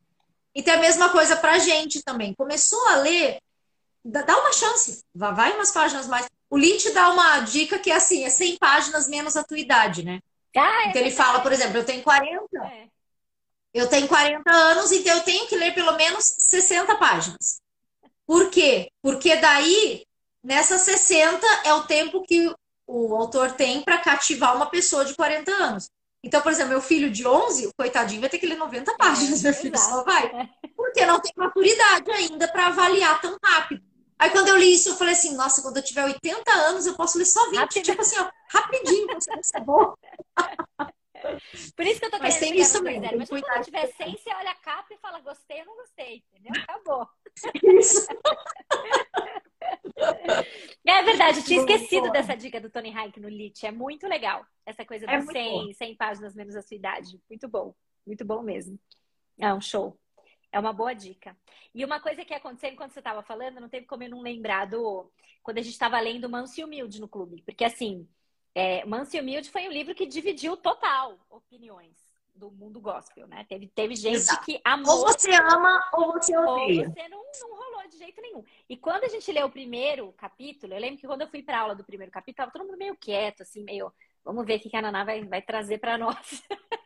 [0.55, 2.33] Então é a mesma coisa pra gente também.
[2.33, 3.39] Começou a ler,
[4.03, 5.03] dá uma chance.
[5.13, 6.27] Vai umas páginas mais.
[6.49, 10.03] O Lynch dá uma dica que é assim, é 100 páginas menos a tua idade,
[10.03, 10.19] né?
[10.55, 12.57] Ah, é então ele fala, por exemplo, eu tenho 40.
[12.65, 12.87] É.
[13.73, 17.59] Eu tenho 40 anos, então eu tenho que ler pelo menos 60 páginas.
[18.25, 18.91] Por quê?
[19.01, 20.05] Porque daí,
[20.43, 22.53] nessas 60 é o tempo que
[22.85, 25.89] o autor tem para cativar uma pessoa de 40 anos.
[26.23, 28.95] Então, por exemplo, meu filho de 11, o coitadinho vai ter que ler 90 é,
[28.95, 29.91] páginas, meu filho exato.
[29.91, 30.25] só vai.
[30.27, 30.49] É.
[30.75, 33.83] Porque não tem maturidade ainda para avaliar tão rápido.
[34.17, 36.95] Aí quando eu li isso, eu falei assim, nossa, quando eu tiver 80 anos, eu
[36.95, 37.59] posso ler só 20.
[37.59, 37.83] Rápido.
[37.83, 39.93] Tipo assim, ó, rapidinho, você vai ser bom.
[41.75, 42.99] Por isso que eu tô Mas tem isso também.
[42.99, 46.23] Mas quando eu tiver 100, você olha a capa e fala, gostei ou não gostei,
[46.31, 46.61] entendeu?
[46.63, 47.07] Acabou.
[47.79, 48.07] Isso.
[50.85, 53.65] É verdade, eu tinha esquecido dessa dica do Tony Hayek no Lit.
[53.65, 54.45] É muito legal.
[54.65, 57.19] Essa coisa é dos 100, 100 páginas menos a sua idade.
[57.29, 57.73] Muito bom.
[58.05, 58.77] Muito bom mesmo.
[59.39, 59.97] É um show.
[60.51, 61.35] É uma boa dica.
[61.73, 64.65] E uma coisa que aconteceu enquanto você estava falando, não teve como eu não lembrar
[64.65, 65.09] do.
[65.41, 67.41] Quando a gente estava lendo Manso e Humilde no clube.
[67.43, 68.07] Porque, assim,
[68.53, 72.02] é, Manso e Humilde foi um livro que dividiu total opiniões
[72.35, 73.45] do mundo gospel, né?
[73.47, 74.45] Teve, teve gente Exato.
[74.45, 74.97] que amou.
[74.97, 76.87] Ou você ama ou você odeia.
[76.87, 78.43] Ou você não, não rolou de jeito nenhum.
[78.67, 81.59] E quando a gente leu o primeiro capítulo, eu lembro que quando eu fui para
[81.59, 83.91] aula do primeiro capítulo, tava todo mundo meio quieto, assim, meio.
[84.23, 86.43] Vamos ver o que a Naná vai, vai trazer para nós.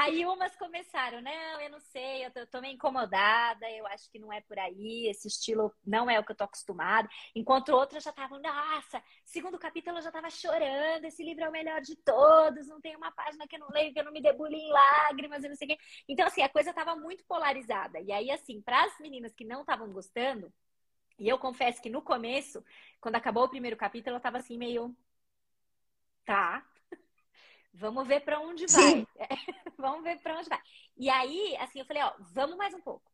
[0.00, 4.18] Aí umas começaram, não, eu não sei, eu tô, tô, meio incomodada, eu acho que
[4.20, 7.08] não é por aí, esse estilo não é o que eu tô acostumado.
[7.34, 11.52] Enquanto outras já estavam, nossa, segundo capítulo eu já tava chorando, esse livro é o
[11.52, 14.22] melhor de todos, não tem uma página que eu não leio, que eu não me
[14.22, 15.78] debulhe em lágrimas e não sei o quê.
[16.08, 17.98] Então, assim, a coisa tava muito polarizada.
[17.98, 20.52] E aí, assim, para as meninas que não estavam gostando,
[21.18, 22.64] e eu confesso que no começo,
[23.00, 24.96] quando acabou o primeiro capítulo, eu tava assim, meio.
[26.24, 26.64] Tá,
[27.72, 29.06] Vamos ver para onde vai.
[29.78, 30.60] vamos ver para onde vai.
[30.96, 33.10] E aí, assim, eu falei, ó, vamos mais um pouco.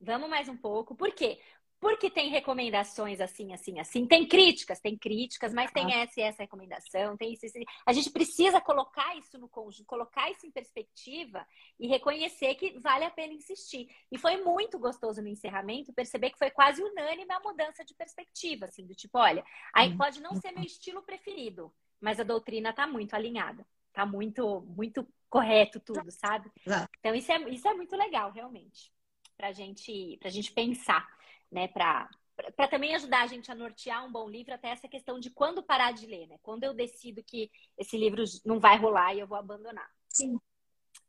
[0.00, 0.94] Vamos mais um pouco.
[0.94, 1.40] Por quê?
[1.78, 4.06] Porque tem recomendações assim, assim, assim.
[4.06, 5.98] Tem críticas, tem críticas, mas tem ah.
[5.98, 7.58] essa e essa recomendação, tem isso, isso.
[7.84, 11.46] A gente precisa colocar isso no conjunto, colocar isso em perspectiva
[11.78, 13.88] e reconhecer que vale a pena insistir.
[14.10, 18.66] E foi muito gostoso no encerramento perceber que foi quase unânime a mudança de perspectiva,
[18.66, 19.44] assim, do tipo, olha,
[19.74, 23.66] aí pode não ser meu estilo preferido, mas a doutrina está muito alinhada
[23.96, 26.52] tá muito, muito correto tudo, sabe?
[26.66, 26.90] Exato.
[27.00, 28.92] Então isso é, isso é muito legal, realmente,
[29.38, 31.08] pra gente, pra gente pensar,
[31.50, 31.66] né?
[31.68, 32.06] Pra,
[32.54, 35.62] para também ajudar a gente a nortear um bom livro, até essa questão de quando
[35.62, 36.36] parar de ler, né?
[36.42, 39.90] Quando eu decido que esse livro não vai rolar e eu vou abandonar.
[40.10, 40.38] Sim.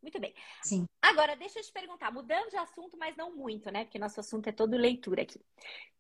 [0.02, 0.34] Muito bem.
[0.64, 0.86] Sim.
[1.02, 3.84] Agora, deixa eu te perguntar, mudando de assunto, mas não muito, né?
[3.84, 5.42] Porque nosso assunto é todo leitura aqui.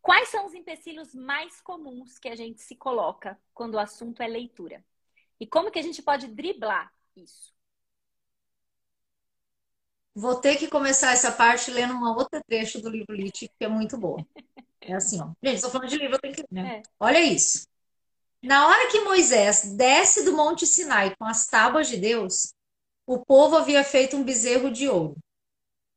[0.01, 4.27] Quais são os empecilhos mais comuns que a gente se coloca quando o assunto é
[4.27, 4.85] leitura?
[5.39, 7.53] E como que a gente pode driblar isso?
[10.15, 13.67] Vou ter que começar essa parte lendo uma outra trecho do livro Lit, que é
[13.67, 14.17] muito bom.
[14.81, 15.31] É assim, ó.
[15.43, 16.77] Gente, estou falando de livro, eu tenho que ler, né?
[16.77, 16.81] É.
[16.99, 17.67] Olha isso.
[18.41, 22.53] Na hora que Moisés desce do Monte Sinai com as tábuas de Deus,
[23.05, 25.15] o povo havia feito um bezerro de ouro.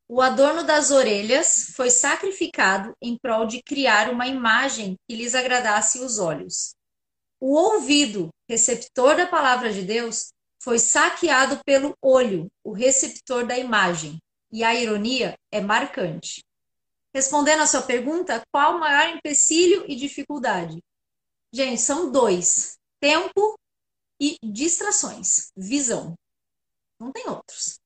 [0.07, 5.99] O adorno das orelhas foi sacrificado em prol de criar uma imagem que lhes agradasse
[5.99, 6.75] os olhos.
[7.41, 10.31] O ouvido, receptor da palavra de Deus,
[10.61, 14.19] foi saqueado pelo olho, o receptor da imagem.
[14.51, 16.43] E a ironia é marcante.
[17.11, 20.83] Respondendo à sua pergunta, qual o maior empecilho e dificuldade?
[21.51, 23.57] Gente, são dois: tempo
[24.19, 26.13] e distrações, visão.
[26.99, 27.79] Não tem outros.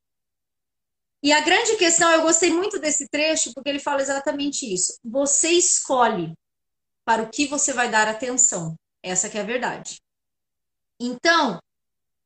[1.24, 4.99] E a grande questão, eu gostei muito desse trecho, porque ele fala exatamente isso.
[5.01, 6.34] Você escolhe
[7.06, 8.76] para o que você vai dar atenção.
[9.06, 10.01] Essa que é a verdade.
[10.99, 11.60] Então,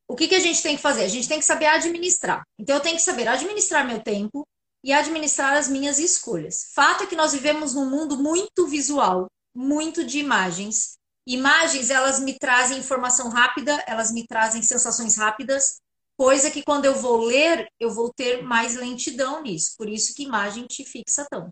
[0.07, 1.03] o que, que a gente tem que fazer?
[1.03, 2.43] A gente tem que saber administrar.
[2.57, 4.47] Então, eu tenho que saber administrar meu tempo
[4.83, 6.71] e administrar as minhas escolhas.
[6.73, 10.97] Fato é que nós vivemos num mundo muito visual, muito de imagens.
[11.27, 15.79] Imagens, elas me trazem informação rápida, elas me trazem sensações rápidas,
[16.19, 19.73] Coisa que quando eu vou ler, eu vou ter mais lentidão nisso.
[19.77, 21.49] Por isso que imagem te fixa tão.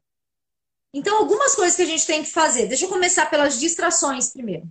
[0.93, 2.67] Então, algumas coisas que a gente tem que fazer.
[2.67, 4.67] Deixa eu começar pelas distrações primeiro.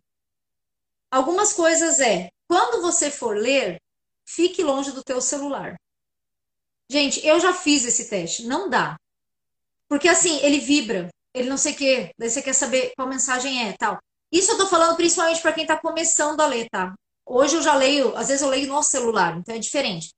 [1.11, 3.81] Algumas coisas é, quando você for ler,
[4.27, 5.77] fique longe do teu celular.
[6.91, 8.97] Gente, eu já fiz esse teste, não dá.
[9.89, 13.69] Porque assim, ele vibra, ele não sei o quê, daí você quer saber qual mensagem
[13.69, 13.99] é, tal.
[14.31, 16.95] Isso eu tô falando principalmente para quem tá começando a ler, tá?
[17.25, 20.11] Hoje eu já leio, às vezes eu leio no celular, então é diferente.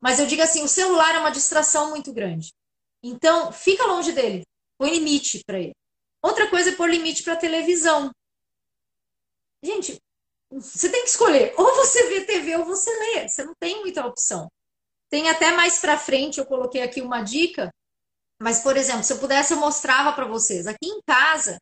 [0.00, 2.52] Mas eu digo assim, o celular é uma distração muito grande.
[3.02, 4.42] Então, fica longe dele.
[4.78, 5.74] Põe limite para ele.
[6.22, 8.10] Outra coisa é pôr limite para televisão.
[9.62, 9.98] Gente,
[10.60, 11.54] você tem que escolher.
[11.56, 13.28] Ou você vê TV ou você lê.
[13.28, 14.48] Você não tem muita opção.
[15.10, 17.70] Tem até mais para frente, eu coloquei aqui uma dica.
[18.40, 20.66] Mas, por exemplo, se eu pudesse, eu mostrava para vocês.
[20.66, 21.58] Aqui em casa,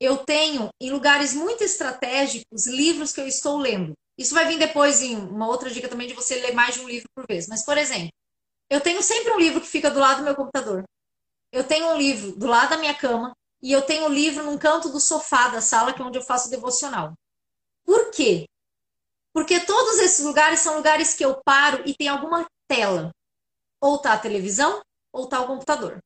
[0.00, 3.92] eu tenho, em lugares muito estratégicos, livros que eu estou lendo.
[4.16, 6.88] Isso vai vir depois em uma outra dica também de você ler mais de um
[6.88, 7.46] livro por vez.
[7.46, 8.10] Mas, por exemplo,
[8.70, 10.84] eu tenho sempre um livro que fica do lado do meu computador.
[11.52, 14.58] Eu tenho um livro do lado da minha cama e eu tenho um livro num
[14.58, 17.14] canto do sofá da sala, que é onde eu faço devocional.
[17.88, 18.44] Por quê?
[19.32, 23.10] Porque todos esses lugares são lugares que eu paro e tem alguma tela.
[23.80, 25.98] Ou tá a televisão, ou tá o computador.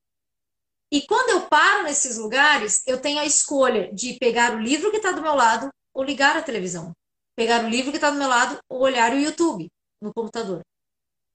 [0.92, 4.98] E quando eu paro nesses lugares, eu tenho a escolha de pegar o livro que
[4.98, 6.92] está do meu lado ou ligar a televisão
[7.36, 9.68] pegar o livro que está do meu lado ou olhar o YouTube
[10.00, 10.60] no computador.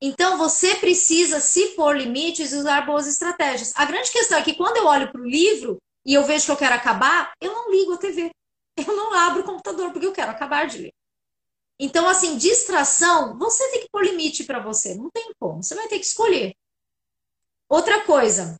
[0.01, 3.73] Então, você precisa se pôr limites e usar boas estratégias.
[3.75, 6.51] A grande questão é que quando eu olho para o livro e eu vejo que
[6.51, 8.29] eu quero acabar, eu não ligo a TV.
[8.77, 10.93] Eu não abro o computador porque eu quero acabar de ler.
[11.79, 14.95] Então, assim, distração, você tem que pôr limite para você.
[14.95, 15.63] Não tem como.
[15.63, 16.55] Você vai ter que escolher.
[17.69, 18.55] Outra coisa,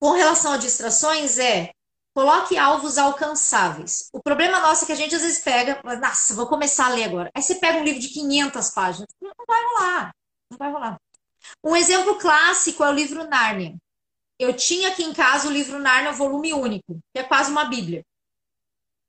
[0.00, 1.72] com relação a distrações, é
[2.18, 4.08] Coloque alvos alcançáveis.
[4.12, 7.04] O problema nosso é que a gente às vezes pega, nossa, vou começar a ler
[7.04, 7.30] agora.
[7.32, 10.10] Aí você pega um livro de 500 páginas, não vai rolar,
[10.50, 11.00] não vai rolar.
[11.62, 13.76] Um exemplo clássico é o livro Nárnia.
[14.36, 18.02] Eu tinha aqui em casa o livro Nárnia, volume único, que é quase uma bíblia.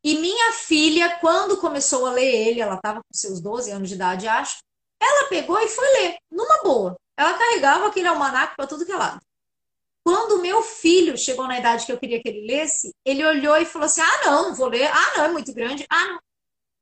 [0.04, 3.96] E minha filha, quando começou a ler ele, ela estava com seus 12 anos de
[3.96, 4.60] idade, acho,
[5.00, 6.96] ela pegou e foi ler, numa boa.
[7.18, 9.22] Ela carregava aquele almanac para tudo que é lado.
[10.04, 13.66] Quando meu filho chegou na idade que eu queria que ele lesse, ele olhou e
[13.66, 14.90] falou assim: ah, não, não vou ler.
[14.92, 15.86] Ah, não, é muito grande.
[15.90, 16.20] Ah, não.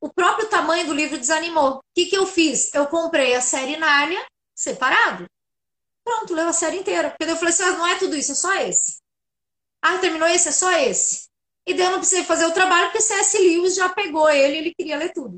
[0.00, 1.78] O próprio tamanho do livro desanimou.
[1.78, 2.72] O que, que eu fiz?
[2.72, 5.26] Eu comprei a série Nárnia separado.
[6.04, 7.10] Pronto, leu a série inteira.
[7.10, 8.98] Porque eu falei assim: ah, não é tudo isso, é só esse.
[9.82, 11.27] Ah, terminou esse, é só esse.
[11.68, 13.38] E daí eu não precisei fazer o trabalho, porque C.S.
[13.38, 15.36] Lewis já pegou ele, ele queria ler tudo.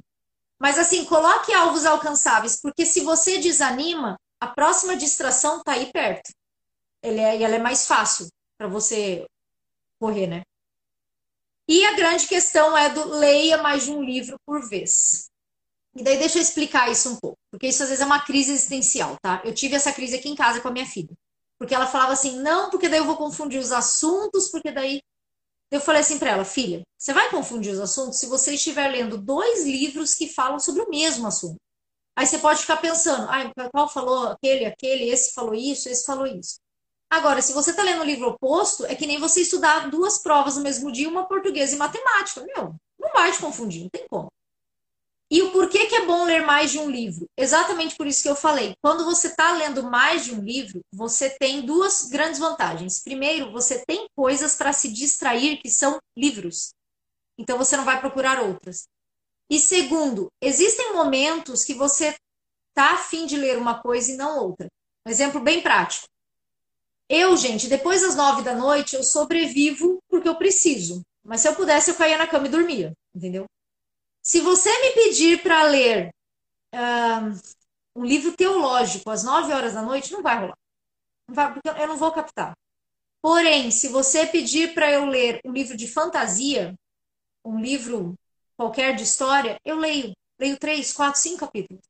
[0.59, 6.31] Mas assim, coloque alvos alcançáveis, porque se você desanima, a próxima distração está aí perto
[7.03, 8.29] ele é, ela é mais fácil
[8.59, 9.27] para você
[9.99, 10.43] correr, né?
[11.69, 15.31] E a grande questão é do leia mais de um livro por vez.
[15.95, 18.53] E daí deixa eu explicar isso um pouco, porque isso às vezes é uma crise
[18.53, 19.41] existencial, tá?
[19.45, 21.11] Eu tive essa crise aqui em casa com a minha filha.
[21.59, 25.03] Porque ela falava assim: "Não, porque daí eu vou confundir os assuntos, porque daí
[25.71, 29.17] eu falei assim para ela, filha, você vai confundir os assuntos se você estiver lendo
[29.17, 31.57] dois livros que falam sobre o mesmo assunto.
[32.17, 36.27] Aí você pode ficar pensando, ah, qual falou aquele, aquele, esse falou isso, esse falou
[36.27, 36.59] isso.
[37.09, 40.57] Agora, se você está lendo o livro oposto, é que nem você estudar duas provas
[40.57, 42.45] no mesmo dia, uma português e matemática.
[42.45, 44.29] Meu, não vai te confundir, não tem como.
[45.31, 47.27] E o porquê que é bom ler mais de um livro?
[47.37, 48.75] Exatamente por isso que eu falei.
[48.83, 53.01] Quando você está lendo mais de um livro, você tem duas grandes vantagens.
[53.01, 56.75] Primeiro, você tem coisas para se distrair que são livros.
[57.39, 58.89] Então você não vai procurar outras.
[59.49, 62.15] E segundo, existem momentos que você
[62.75, 64.67] tá afim de ler uma coisa e não outra.
[65.07, 66.09] Um exemplo bem prático.
[67.09, 71.03] Eu, gente, depois das nove da noite, eu sobrevivo porque eu preciso.
[71.25, 73.47] Mas se eu pudesse, eu caía na cama e dormia, entendeu?
[74.23, 76.11] Se você me pedir para ler
[77.95, 80.57] um livro teológico às nove horas da noite, não vai rolar.
[81.29, 82.53] Não vai, porque eu não vou captar.
[83.23, 86.75] Porém, se você pedir para eu ler um livro de fantasia,
[87.45, 88.15] um livro
[88.57, 90.13] qualquer de história, eu leio.
[90.39, 91.83] Leio três, quatro, cinco capítulos.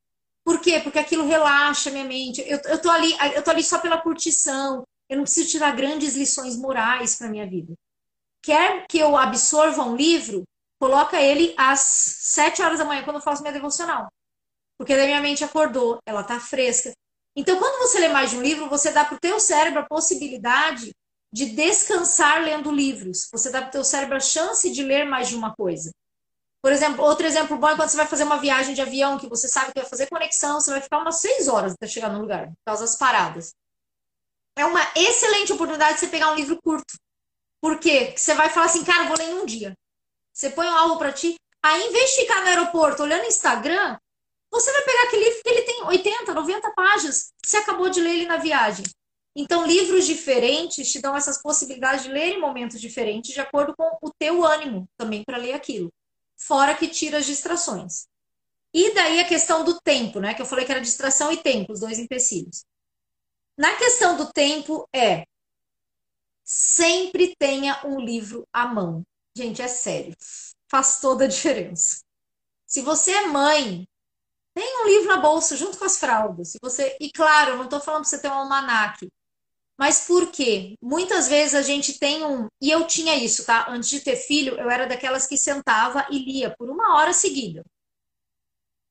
[0.45, 0.81] Por quê?
[0.81, 2.41] Porque aquilo relaxa minha mente.
[2.47, 4.85] Eu, eu, tô, ali, eu tô ali só pela curtição.
[5.09, 7.75] Eu não preciso tirar grandes lições morais para minha vida.
[8.43, 10.45] Quer que eu absorva um livro,
[10.81, 14.09] coloca ele às sete horas da manhã, quando eu faço minha devocional.
[14.79, 16.91] Porque daí minha mente acordou, ela tá fresca.
[17.37, 19.87] Então, quando você lê mais de um livro, você dá para o teu cérebro a
[19.87, 20.91] possibilidade
[21.33, 23.29] de descansar lendo livros.
[23.31, 25.91] Você dá para o teu cérebro a chance de ler mais de uma coisa.
[26.63, 29.29] Por exemplo, outro exemplo bom é quando você vai fazer uma viagem de avião, que
[29.29, 32.21] você sabe que vai fazer conexão, você vai ficar umas seis horas até chegar no
[32.21, 33.55] lugar, por causa das paradas.
[34.57, 36.99] É uma excelente oportunidade de você pegar um livro curto.
[37.63, 38.07] Por quê?
[38.07, 39.75] Porque você vai falar assim, cara, vou ler em um dia.
[40.41, 41.35] Você põe um alvo para ti.
[41.63, 43.99] Aí, em vez de ficar no aeroporto olhando Instagram,
[44.51, 47.31] você vai pegar aquele livro que ele tem 80, 90 páginas.
[47.45, 48.87] Você acabou de ler ele na viagem.
[49.37, 53.99] Então, livros diferentes te dão essas possibilidades de ler em momentos diferentes, de acordo com
[54.01, 55.93] o teu ânimo também para ler aquilo
[56.35, 58.07] fora que tira as distrações.
[58.73, 60.33] E daí a questão do tempo, né?
[60.33, 62.65] Que eu falei que era distração e tempo, os dois empecilhos.
[63.59, 65.27] Na questão do tempo é
[66.43, 69.05] sempre tenha um livro à mão.
[69.37, 70.15] Gente, é sério.
[70.69, 72.03] Faz toda a diferença.
[72.67, 73.87] Se você é mãe,
[74.55, 76.51] tem um livro na bolsa junto com as fraldas.
[76.51, 79.09] Se você, e claro, não estou falando para você ter um almanaque,
[79.79, 80.77] mas por quê?
[80.83, 82.49] Muitas vezes a gente tem um.
[82.61, 83.67] E eu tinha isso, tá?
[83.71, 87.65] Antes de ter filho, eu era daquelas que sentava e lia por uma hora seguida.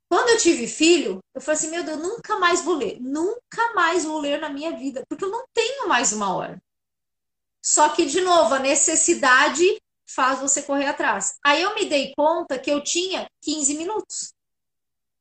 [0.10, 3.00] Quando eu tive filho, eu falei assim: meu Deus, nunca mais vou ler.
[3.00, 6.60] Nunca mais vou ler na minha vida, porque eu não tenho mais uma hora.
[7.64, 9.64] Só que, de novo, a necessidade
[10.10, 11.38] faz você correr atrás.
[11.44, 14.34] Aí eu me dei conta que eu tinha 15 minutos.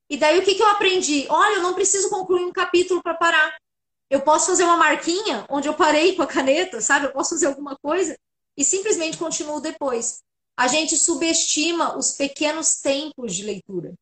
[0.08, 1.26] E daí o que, que eu aprendi?
[1.28, 3.56] Olha, eu não preciso concluir um capítulo para parar.
[4.08, 7.06] Eu posso fazer uma marquinha onde eu parei com a caneta, sabe?
[7.06, 8.18] Eu posso fazer alguma coisa
[8.56, 10.22] e simplesmente continuo depois.
[10.56, 13.92] A gente subestima os pequenos tempos de leitura.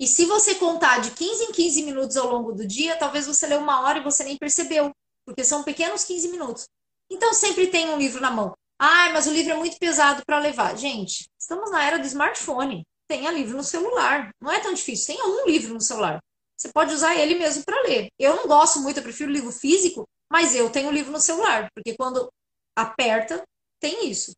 [0.00, 3.46] E se você contar de 15 em 15 minutos ao longo do dia, talvez você
[3.46, 4.90] lê uma hora e você nem percebeu,
[5.24, 6.66] porque são pequenos 15 minutos.
[7.10, 8.56] Então sempre tem um livro na mão.
[8.86, 10.76] Ah, mas o livro é muito pesado para levar.
[10.76, 12.84] Gente, estamos na era do smartphone.
[13.08, 14.30] Tenha livro no celular.
[14.40, 15.14] Não é tão difícil.
[15.14, 16.20] Tenha um livro no celular
[16.64, 18.10] você pode usar ele mesmo para ler.
[18.18, 21.96] Eu não gosto muito, eu prefiro livro físico, mas eu tenho livro no celular, porque
[21.96, 22.32] quando
[22.74, 23.42] aperta,
[23.78, 24.32] tem isso.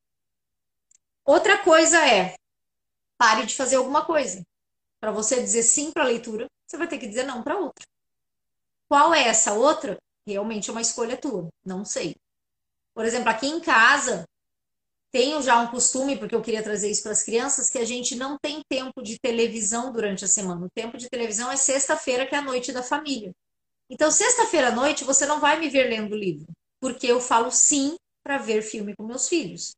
[1.25, 2.35] Outra coisa é,
[3.17, 4.43] pare de fazer alguma coisa.
[5.01, 7.85] Para você dizer sim para a leitura, você vai ter que dizer não para outra.
[8.89, 9.97] Qual é essa outra?
[10.27, 12.17] Realmente é uma escolha tua, não sei.
[12.95, 14.25] Por exemplo, aqui em casa,
[15.13, 18.15] tenho já um costume, porque eu queria trazer isso para as crianças, que a gente
[18.15, 20.67] não tem tempo de televisão durante a semana.
[20.67, 23.33] O tempo de televisão é sexta-feira, que é a noite da família.
[23.91, 26.47] Então, sexta-feira à noite, você não vai me ver lendo livro,
[26.81, 29.75] porque eu falo sim para ver filme com meus filhos.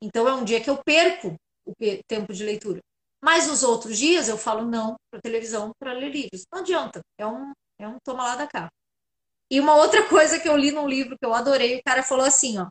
[0.00, 1.34] Então, é um dia que eu perco
[1.66, 1.74] o
[2.06, 2.80] tempo de leitura.
[3.22, 6.44] Mas os outros dias eu falo não para televisão para ler livros.
[6.52, 8.68] Não adianta, é um, é um toma lá da cá.
[9.50, 12.24] E uma outra coisa que eu li num livro que eu adorei, o cara falou
[12.24, 12.68] assim, ó,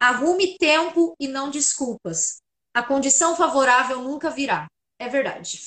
[0.00, 2.40] Arrume tempo e não desculpas.
[2.74, 4.68] A condição favorável nunca virá.
[4.98, 5.60] É verdade.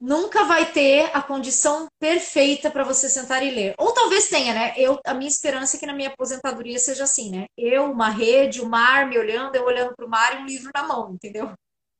[0.00, 3.74] Nunca vai ter a condição perfeita para você sentar e ler.
[3.78, 4.74] Ou talvez tenha, né?
[4.76, 7.46] Eu, a minha esperança é que na minha aposentadoria seja assim, né?
[7.56, 10.70] Eu, uma rede, o mar me olhando, eu olhando para o mar e um livro
[10.74, 11.52] na mão, entendeu?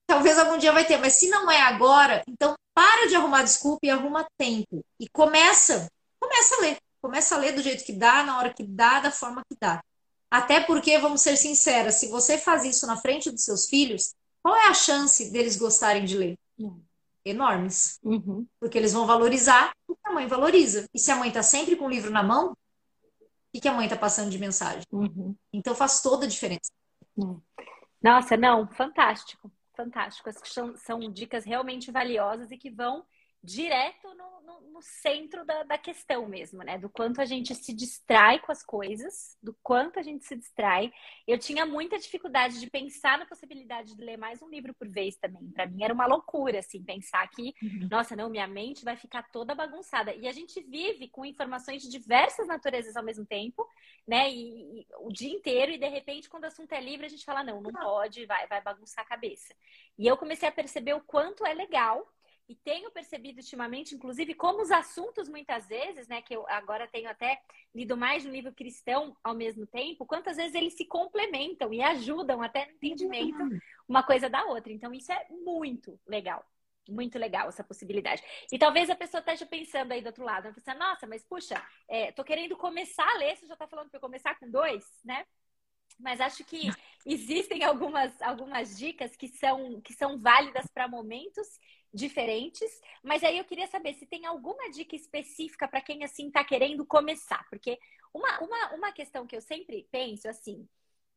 [0.06, 3.80] Talvez algum dia vai ter, mas se não é agora, então para de arrumar desculpa
[3.84, 4.82] e arruma tempo.
[4.98, 5.86] E começa,
[6.18, 6.78] começa a ler.
[7.02, 9.82] Começa a ler do jeito que dá, na hora que dá, da forma que dá.
[10.30, 14.54] Até porque, vamos ser sinceras, se você faz isso na frente dos seus filhos, qual
[14.54, 16.38] é a chance deles gostarem de ler?
[17.24, 17.98] Enormes.
[18.02, 18.46] Uhum.
[18.58, 20.88] Porque eles vão valorizar o que a mãe valoriza.
[20.94, 22.56] E se a mãe está sempre com o livro na mão,
[23.52, 24.84] o que a mãe está passando de mensagem?
[24.92, 25.34] Uhum.
[25.52, 26.70] Então faz toda a diferença.
[28.00, 30.28] Nossa, não, fantástico, fantástico.
[30.28, 33.04] Essas são, são dicas realmente valiosas e que vão
[33.42, 36.76] direto no, no, no centro da, da, questão mesmo, né?
[36.76, 40.92] Do quanto a gente se distrai com as coisas, do quanto a gente se distrai.
[41.26, 45.16] Eu tinha muita dificuldade de pensar na possibilidade de ler mais um livro por vez
[45.16, 45.50] também.
[45.52, 47.88] Para mim era uma loucura, assim, pensar que, uhum.
[47.90, 50.14] nossa, não, minha mente vai ficar toda bagunçada.
[50.14, 53.66] E a gente vive com informações de diversas naturezas ao mesmo tempo,
[54.06, 54.30] né?
[54.30, 57.24] E, e o dia inteiro, e de repente, quando o assunto é livre, a gente
[57.24, 59.54] fala, não, não pode, vai, vai bagunçar a cabeça.
[59.98, 62.06] E eu comecei a perceber o quanto é legal
[62.50, 67.08] e tenho percebido ultimamente, inclusive, como os assuntos muitas vezes, né, que eu agora tenho
[67.08, 67.40] até
[67.72, 72.42] lido mais no livro cristão ao mesmo tempo, quantas vezes eles se complementam e ajudam
[72.42, 73.38] até no entendimento
[73.86, 74.72] uma coisa da outra.
[74.72, 76.44] Então, isso é muito legal.
[76.88, 78.20] Muito legal essa possibilidade.
[78.50, 81.64] E talvez a pessoa esteja pensando aí do outro lado, né, pensando, nossa, mas puxa,
[81.88, 84.84] é, tô querendo começar a ler, você já tá falando para eu começar com dois,
[85.04, 85.24] né?
[86.00, 86.70] Mas acho que
[87.04, 91.46] existem algumas, algumas dicas que são, que são válidas para momentos
[91.92, 92.70] diferentes,
[93.02, 96.86] mas aí eu queria saber se tem alguma dica específica para quem assim está querendo
[96.86, 97.78] começar, porque
[98.14, 100.68] uma, uma, uma questão que eu sempre penso assim,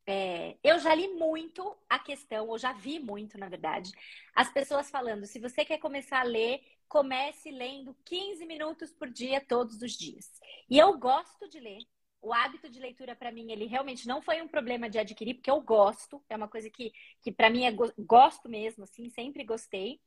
[0.06, 3.92] é, eu já li muito a questão, ou já vi muito, na verdade,
[4.36, 9.40] as pessoas falando: se você quer começar a ler, comece lendo 15 minutos por dia,
[9.40, 10.30] todos os dias.
[10.70, 11.80] E eu gosto de ler.
[12.24, 15.52] O hábito de leitura, para mim, ele realmente não foi um problema de adquirir, porque
[15.52, 20.00] eu gosto, é uma coisa que, que para mim, é gosto mesmo, assim, sempre gostei.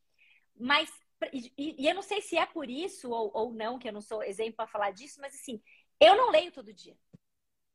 [0.58, 0.90] Mas,
[1.30, 4.00] e, e, eu não sei se é por isso ou, ou não, que eu não
[4.00, 5.62] sou exemplo para falar disso, mas assim,
[6.00, 6.96] eu não leio todo dia.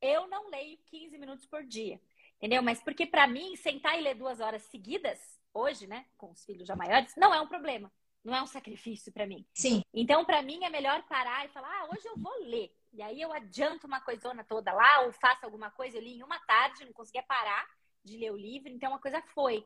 [0.00, 2.00] Eu não leio 15 minutos por dia.
[2.38, 2.60] Entendeu?
[2.60, 5.20] Mas porque para mim, sentar e ler duas horas seguidas,
[5.54, 7.92] hoje, né, com os filhos já maiores, não é um problema.
[8.24, 9.46] Não é um sacrifício para mim.
[9.54, 9.82] Sim.
[9.92, 12.72] Então, para mim, é melhor parar e falar: ah, hoje eu vou ler.
[12.92, 15.96] E aí eu adianto uma coisona toda lá, ou faço alguma coisa.
[15.96, 17.66] Eu li em uma tarde, não conseguia parar
[18.04, 19.64] de ler o livro, então uma coisa foi.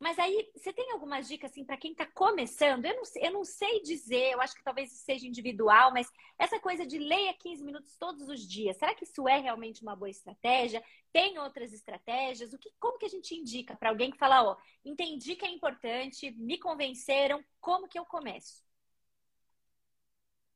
[0.00, 2.84] Mas aí, você tem algumas dicas assim para quem está começando?
[2.84, 6.08] Eu não, eu não sei dizer, eu acho que talvez seja individual, mas
[6.38, 9.96] essa coisa de leia 15 minutos todos os dias, será que isso é realmente uma
[9.96, 10.84] boa estratégia?
[11.12, 12.52] Tem outras estratégias?
[12.52, 15.50] O que, como que a gente indica para alguém que fala, ó, entendi que é
[15.50, 18.67] importante, me convenceram, como que eu começo?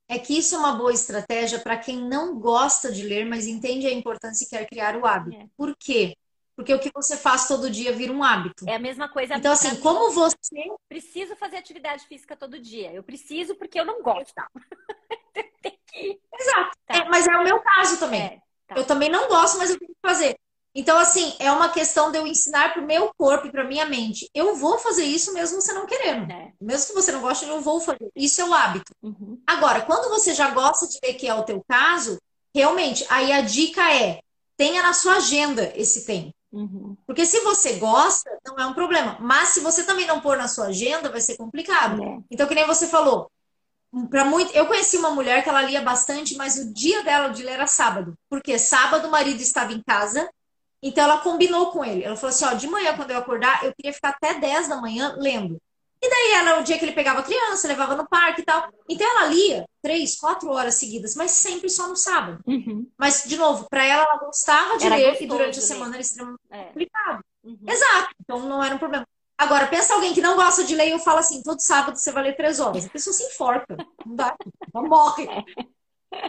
[0.07, 3.87] É que isso é uma boa estratégia para quem não gosta de ler, mas entende
[3.87, 5.37] a importância e quer criar o hábito.
[5.37, 5.47] É.
[5.55, 6.15] Por quê?
[6.55, 8.67] Porque o que você faz todo dia vira um hábito.
[8.67, 9.35] É a mesma coisa.
[9.35, 10.35] Então, assim, como você.
[10.87, 12.93] Preciso fazer atividade física todo dia.
[12.93, 14.33] Eu preciso porque eu não gosto.
[15.61, 16.19] Tem que...
[16.39, 16.77] Exato.
[16.85, 16.97] Tá.
[16.97, 18.21] É, mas é o meu caso também.
[18.21, 18.75] É, tá.
[18.75, 20.37] Eu também não gosto, mas eu tenho que fazer.
[20.75, 23.85] Então, assim, é uma questão de eu ensinar para o meu corpo e para minha
[23.85, 24.27] mente.
[24.33, 26.31] Eu vou fazer isso mesmo você não querendo.
[26.31, 26.51] É.
[26.59, 28.09] Mesmo que você não goste, eu vou fazer.
[28.15, 28.91] Isso é o hábito.
[29.01, 29.39] Uhum.
[29.45, 32.19] Agora, quando você já gosta de ver que é o teu caso,
[32.53, 34.19] realmente, aí a dica é
[34.57, 36.33] tenha na sua agenda esse tempo.
[36.51, 36.95] Uhum.
[37.05, 39.17] Porque se você gosta, não é um problema.
[39.19, 42.03] Mas se você também não pôr na sua agenda, vai ser complicado.
[42.03, 42.19] É.
[42.31, 43.29] Então, que nem você falou,
[44.09, 47.43] para muito, eu conheci uma mulher que ela lia bastante, mas o dia dela de
[47.43, 48.13] ler era sábado.
[48.29, 50.27] Porque sábado o marido estava em casa,
[50.83, 52.03] então ela combinou com ele.
[52.03, 54.81] Ela falou assim: ó, de manhã, quando eu acordar, eu queria ficar até 10 da
[54.81, 55.57] manhã lendo.
[56.01, 58.67] E daí era o dia que ele pegava a criança, levava no parque e tal.
[58.89, 62.43] Então ela lia três, quatro horas seguidas, mas sempre só no sábado.
[62.45, 62.85] Uhum.
[62.97, 66.01] Mas, de novo, para ela, ela gostava de era ler e durante a semana era
[66.01, 66.63] extremamente é.
[66.65, 67.23] complicado.
[67.41, 67.57] Uhum.
[67.65, 68.09] Exato.
[68.19, 69.07] Então não era um problema.
[69.37, 72.11] Agora, pensa alguém que não gosta de ler e eu falo assim, todo sábado você
[72.11, 72.85] vai ler três horas.
[72.85, 73.77] A pessoa se enforca.
[74.05, 74.35] Não dá.
[74.73, 75.25] Ela morre.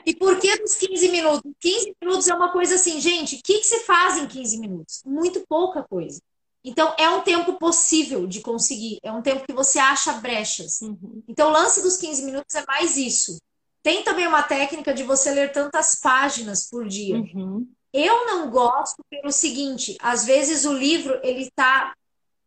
[0.06, 1.52] E por que dos 15 minutos?
[1.60, 5.02] 15 minutos é uma coisa assim, gente, o que, que você faz em 15 minutos?
[5.04, 6.20] Muito pouca coisa.
[6.64, 10.80] Então, é um tempo possível de conseguir, é um tempo que você acha brechas.
[10.80, 11.22] Uhum.
[11.28, 13.36] Então, o lance dos 15 minutos é mais isso.
[13.82, 17.16] Tem também uma técnica de você ler tantas páginas por dia.
[17.16, 17.68] Uhum.
[17.92, 21.94] Eu não gosto pelo seguinte, às vezes o livro ele tá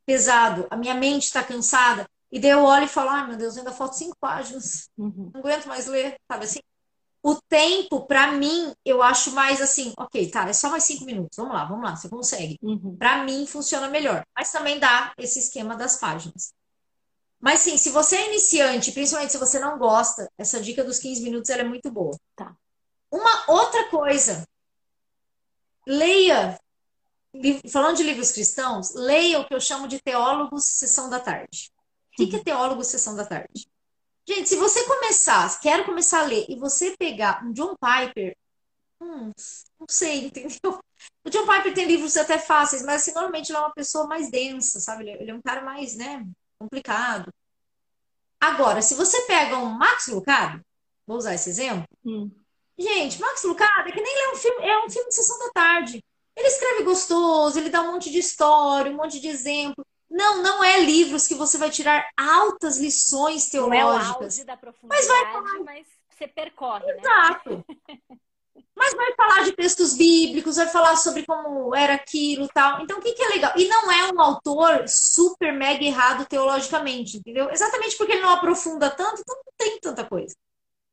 [0.06, 3.38] pesado, a minha mente está cansada, e daí eu olho e falo, ai ah, meu
[3.38, 5.32] Deus, ainda faltam cinco páginas, uhum.
[5.34, 6.60] não aguento mais ler, sabe assim?
[7.28, 11.36] O tempo, para mim, eu acho mais assim, ok, tá, é só mais cinco minutos,
[11.36, 12.58] vamos lá, vamos lá, você consegue.
[12.62, 12.96] Uhum.
[12.96, 14.26] Para mim, funciona melhor.
[14.34, 16.54] Mas também dá esse esquema das páginas.
[17.38, 21.22] Mas sim, se você é iniciante, principalmente se você não gosta, essa dica dos 15
[21.22, 22.18] minutos é muito boa.
[22.34, 22.56] Tá.
[23.12, 24.48] Uma outra coisa,
[25.86, 26.58] leia,
[27.70, 31.74] falando de livros cristãos, leia o que eu chamo de teólogos sessão da tarde.
[32.18, 33.68] O que é teólogo sessão da tarde?
[34.28, 38.36] Gente, se você começar, quero começar a ler, e você pegar um John Piper,
[39.00, 39.32] hum,
[39.80, 40.80] não sei, entendeu?
[41.24, 44.30] O John Piper tem livros até fáceis, mas assim, normalmente ele é uma pessoa mais
[44.30, 45.10] densa, sabe?
[45.10, 46.26] Ele é um cara mais, né,
[46.60, 47.32] complicado.
[48.40, 50.62] Agora, se você pega um Max Lucado,
[51.06, 52.30] vou usar esse exemplo, hum.
[52.78, 55.52] gente, Max Lucado é que nem ler um filme, é um filme de sessão da
[55.52, 56.04] tarde.
[56.36, 59.86] Ele escreve gostoso, ele dá um monte de história, um monte de exemplo.
[60.10, 64.38] Não, não é livros que você vai tirar altas lições teológicas.
[64.38, 65.60] Não é mas, vai...
[65.66, 67.00] mas você percorre, né?
[67.00, 67.66] Exato.
[68.76, 72.82] Mas vai falar de textos bíblicos, vai falar sobre como era aquilo tal.
[72.82, 73.52] Então, o que, que é legal?
[73.56, 77.50] E não é um autor super mega errado teologicamente, entendeu?
[77.50, 80.36] Exatamente porque ele não aprofunda tanto, então não tem tanta coisa.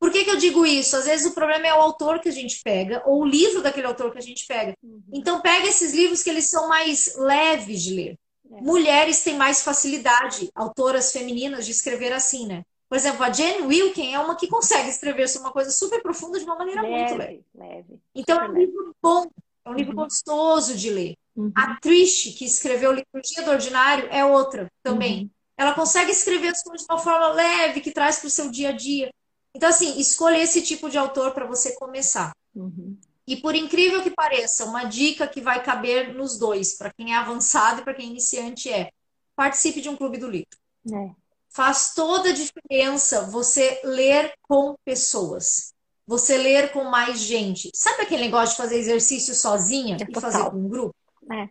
[0.01, 0.97] Por que, que eu digo isso?
[0.97, 3.87] Às vezes o problema é o autor que a gente pega, ou o livro daquele
[3.87, 4.75] autor que a gente pega.
[4.83, 5.03] Uhum.
[5.13, 8.19] Então, pega esses livros que eles são mais leves de ler.
[8.51, 8.61] É.
[8.61, 12.63] Mulheres têm mais facilidade, autoras femininas, de escrever assim, né?
[12.89, 16.39] Por exemplo, a Jane Wilkin é uma que consegue escrever sobre uma coisa super profunda
[16.39, 17.45] de uma maneira leve, muito leve.
[17.55, 18.01] leve.
[18.15, 19.27] Então é um livro bom,
[19.65, 20.05] é um livro uhum.
[20.05, 21.15] gostoso de ler.
[21.35, 21.51] Uhum.
[21.57, 25.23] A Trish, que escreveu Liturgia do Ordinário, é outra também.
[25.23, 25.31] Uhum.
[25.57, 28.69] Ela consegue escrever as coisas de uma forma leve, que traz para o seu dia
[28.69, 29.13] a dia.
[29.55, 32.33] Então, assim, escolha esse tipo de autor para você começar.
[32.55, 32.97] Uhum.
[33.27, 37.17] E por incrível que pareça, uma dica que vai caber nos dois, para quem é
[37.17, 38.91] avançado e para quem é iniciante, é
[39.35, 40.57] participe de um clube do livro.
[40.93, 41.11] É.
[41.49, 45.73] Faz toda a diferença você ler com pessoas.
[46.07, 47.71] Você ler com mais gente.
[47.75, 50.95] Sabe aquele negócio de fazer exercício sozinha é e fazer com um grupo?
[51.33, 51.49] É.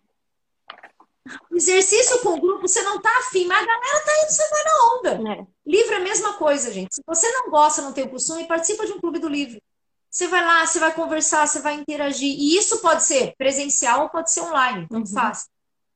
[1.52, 4.94] Exercício com grupo, você não tá afim, mas a galera tá indo, você vai na
[4.94, 5.32] onda.
[5.32, 5.48] É.
[5.66, 6.94] Livro é a mesma coisa, gente.
[6.94, 9.60] Se você não gosta, não tem o costume, participa de um clube do livro.
[10.14, 12.30] Você vai lá, você vai conversar, você vai interagir.
[12.30, 15.16] E isso pode ser presencial ou pode ser online, tanto uhum.
[15.16, 15.48] faz.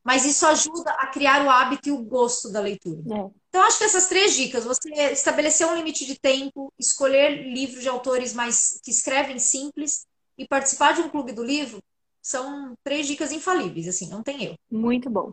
[0.04, 3.00] Mas isso ajuda a criar o hábito e o gosto da leitura.
[3.14, 3.30] É.
[3.50, 7.90] Então, acho que essas três dicas, você estabelecer um limite de tempo, escolher livros de
[7.90, 11.80] autores mais que escrevem simples e participar de um clube do livro,
[12.28, 14.60] são três dicas infalíveis, assim, não tem eu.
[14.70, 15.32] Muito bom.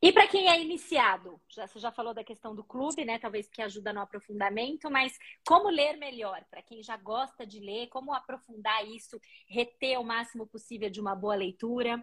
[0.00, 3.18] E para quem é iniciado, já, você já falou da questão do clube, né?
[3.18, 5.12] Talvez que ajuda no aprofundamento, mas
[5.46, 6.42] como ler melhor?
[6.50, 11.14] Para quem já gosta de ler, como aprofundar isso, reter o máximo possível de uma
[11.14, 12.02] boa leitura?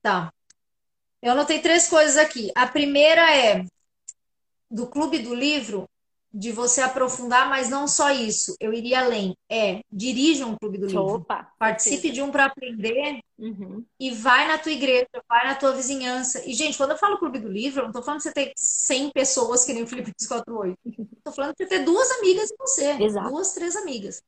[0.00, 0.32] Tá.
[1.20, 2.52] Eu anotei três coisas aqui.
[2.54, 3.64] A primeira é
[4.70, 5.90] do clube do livro,
[6.32, 8.54] de você aprofundar, mas não só isso.
[8.60, 9.36] Eu iria além.
[9.48, 11.16] É, dirija um clube do livro.
[11.16, 13.84] Opa, Participe de um para aprender uhum.
[13.98, 16.42] e vai na tua igreja, vai na tua vizinhança.
[16.48, 18.52] E, gente, quando eu falo clube do livro, eu não tô falando de você ter
[18.56, 20.78] 100 pessoas que nem o Felipe 248.
[21.24, 22.90] Tô falando de você ter duas amigas em você.
[23.02, 23.28] Exato.
[23.28, 24.22] Duas, três amigas.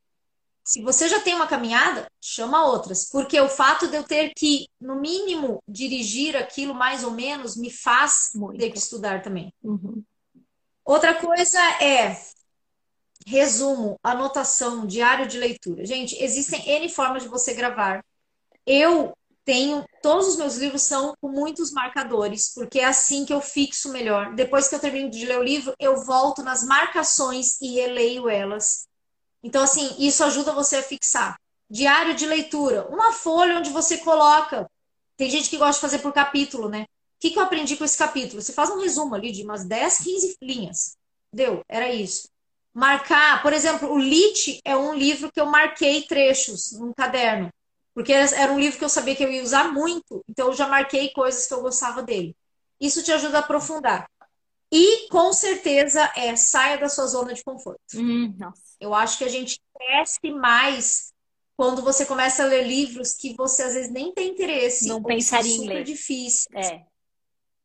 [0.64, 3.08] Se você já tem uma caminhada, chama outras.
[3.10, 7.70] Porque o fato de eu ter que, no mínimo, dirigir aquilo mais ou menos, me
[7.70, 8.58] faz Muito.
[8.58, 9.52] ter que estudar também.
[9.62, 10.02] Uhum.
[10.92, 12.14] Outra coisa é
[13.26, 15.86] resumo, anotação, diário de leitura.
[15.86, 18.04] Gente, existem N formas de você gravar.
[18.66, 23.40] Eu tenho, todos os meus livros são com muitos marcadores, porque é assim que eu
[23.40, 24.34] fixo melhor.
[24.34, 28.86] Depois que eu termino de ler o livro, eu volto nas marcações e releio elas.
[29.42, 31.40] Então, assim, isso ajuda você a fixar.
[31.70, 34.70] Diário de leitura, uma folha onde você coloca.
[35.16, 36.84] Tem gente que gosta de fazer por capítulo, né?
[37.22, 38.42] Que, que eu aprendi com esse capítulo?
[38.42, 40.96] Você faz um resumo ali de umas 10, 15 linhas.
[41.32, 42.28] Deu, era isso.
[42.74, 47.48] Marcar, por exemplo, o Lit é um livro que eu marquei trechos num caderno.
[47.94, 50.66] Porque era um livro que eu sabia que eu ia usar muito, então eu já
[50.66, 52.34] marquei coisas que eu gostava dele.
[52.80, 54.10] Isso te ajuda a aprofundar.
[54.72, 57.80] E com certeza é saia da sua zona de conforto.
[57.94, 58.34] Hum,
[58.80, 61.12] eu acho que a gente cresce mais
[61.56, 64.88] quando você começa a ler livros que você às vezes nem tem interesse.
[64.88, 65.84] Não pensaria em ler.
[65.84, 66.46] difíceis.
[66.52, 66.91] É.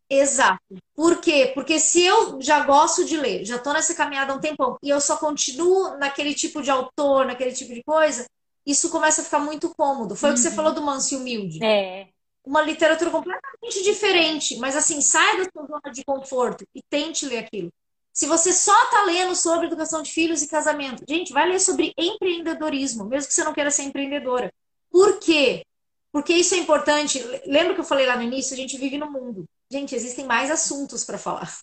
[0.10, 0.62] Exato.
[0.95, 1.51] Por quê?
[1.53, 4.89] Porque se eu já gosto de ler, já estou nessa caminhada há um tempão, e
[4.89, 8.26] eu só continuo naquele tipo de autor, naquele tipo de coisa,
[8.66, 10.16] isso começa a ficar muito cômodo.
[10.16, 10.34] Foi uhum.
[10.34, 10.55] o que você uhum.
[10.55, 11.64] falou do Manso e Humilde.
[11.64, 12.08] É.
[12.45, 17.40] Uma literatura completamente diferente, mas assim, saia da sua zona de conforto e tente ler
[17.40, 17.69] aquilo.
[18.14, 21.94] Se você só está lendo sobre educação de filhos e casamento, gente, vai ler sobre
[21.98, 24.52] empreendedorismo, mesmo que você não queira ser empreendedora.
[24.90, 25.64] Por quê?
[26.11, 27.23] Porque isso é importante.
[27.45, 28.53] Lembra que eu falei lá no início?
[28.53, 29.45] A gente vive no mundo.
[29.69, 31.60] Gente, existem mais assuntos para falar.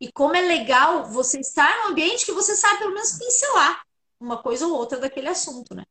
[0.00, 3.82] E como é legal você estar num ambiente que você sabe pelo menos pincelar
[4.20, 5.84] uma coisa ou outra daquele assunto, né?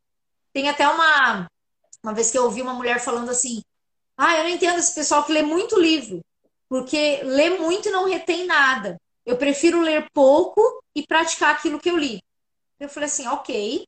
[0.53, 1.47] Tem até uma
[2.03, 3.61] uma vez que eu ouvi uma mulher falando assim:
[4.17, 6.21] "Ah, eu não entendo esse pessoal que lê muito livro,
[6.69, 8.97] porque lê muito e não retém nada.
[9.25, 10.61] Eu prefiro ler pouco
[10.95, 12.21] e praticar aquilo que eu li".
[12.79, 13.85] Eu falei assim: "OK,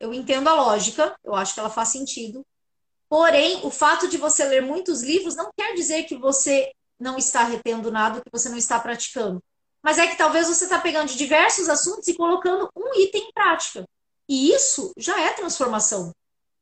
[0.00, 2.44] eu entendo a lógica, eu acho que ela faz sentido.
[3.08, 7.44] Porém, o fato de você ler muitos livros não quer dizer que você não está
[7.44, 9.42] retendo nada, que você não está praticando.
[9.82, 13.32] Mas é que talvez você está pegando de diversos assuntos e colocando um item em
[13.32, 13.84] prática.
[14.28, 16.12] E isso já é transformação.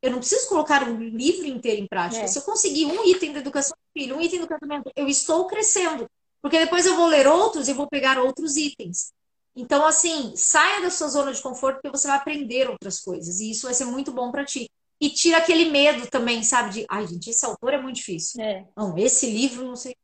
[0.02, 2.24] Eu não preciso colocar um livro inteiro em prática.
[2.24, 2.26] É.
[2.26, 5.46] Se eu conseguir um item da educação do filho, um item do casamento, eu estou
[5.46, 6.10] crescendo.
[6.40, 9.12] Porque depois eu vou ler outros e vou pegar outros itens.
[9.54, 13.38] Então, assim, saia da sua zona de conforto porque você vai aprender outras coisas.
[13.38, 14.68] E isso vai ser muito bom para ti.
[15.02, 16.70] E tira aquele medo também, sabe?
[16.70, 18.40] De, ai, gente, esse autor é muito difícil.
[18.40, 18.64] É.
[18.76, 19.96] Não, esse livro, não sei.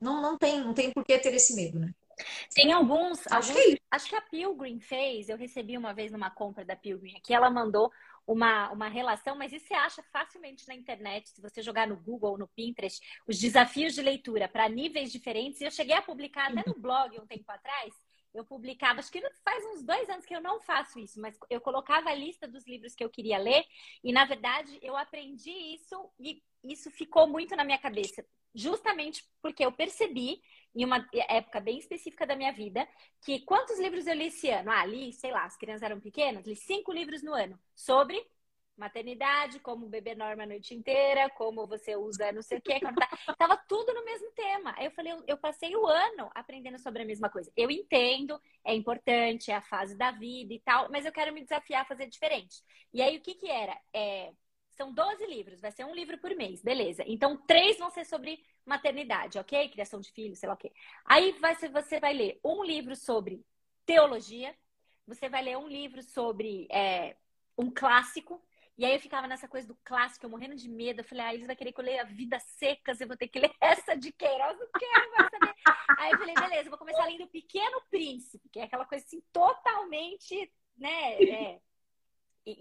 [0.00, 1.92] Não, não tem, não tem por que ter esse medo, né?
[2.54, 6.10] Tem alguns, Acho alguns, que é acho que a Pilgrim fez, eu recebi uma vez
[6.10, 7.90] numa compra da Pilgrim aqui, ela mandou
[8.26, 12.30] uma, uma relação, mas isso você acha facilmente na internet, se você jogar no Google
[12.30, 15.60] ou no Pinterest, os desafios de leitura para níveis diferentes.
[15.60, 17.92] E eu cheguei a publicar até no blog um tempo atrás.
[18.34, 21.60] Eu publicava, acho que faz uns dois anos que eu não faço isso, mas eu
[21.60, 23.64] colocava a lista dos livros que eu queria ler,
[24.02, 29.64] e na verdade eu aprendi isso e isso ficou muito na minha cabeça, justamente porque
[29.64, 30.42] eu percebi,
[30.74, 32.88] em uma época bem específica da minha vida,
[33.24, 34.70] que quantos livros eu li esse ano?
[34.70, 38.20] Ah, li, sei lá, as crianças eram pequenas, li cinco livros no ano sobre
[38.76, 43.34] maternidade, como beber norma a noite inteira, como você usa não sei o que, tá.
[43.38, 44.74] tava tudo no mesmo tema.
[44.76, 47.52] Aí eu falei, eu, eu passei o ano aprendendo sobre a mesma coisa.
[47.56, 51.42] Eu entendo, é importante, é a fase da vida e tal, mas eu quero me
[51.42, 52.62] desafiar a fazer diferente.
[52.92, 53.78] E aí o que que era?
[53.92, 54.32] É,
[54.76, 57.04] são 12 livros, vai ser um livro por mês, beleza.
[57.06, 59.68] Então, três vão ser sobre maternidade, ok?
[59.68, 60.72] Criação de filhos, sei lá o quê.
[61.04, 63.44] Aí vai você vai ler um livro sobre
[63.86, 64.54] teologia,
[65.06, 67.16] você vai ler um livro sobre é,
[67.56, 68.42] um clássico,
[68.76, 71.00] e aí eu ficava nessa coisa do clássico, eu morrendo de medo.
[71.00, 73.38] Eu falei, ah, eles vão querer que eu leia Vidas Secas, eu vou ter que
[73.38, 75.54] ler essa de Queiroz, não quero mais saber.
[75.98, 79.22] aí eu falei, beleza, eu vou começar lendo Pequeno Príncipe, que é aquela coisa assim,
[79.32, 81.60] totalmente, né, é,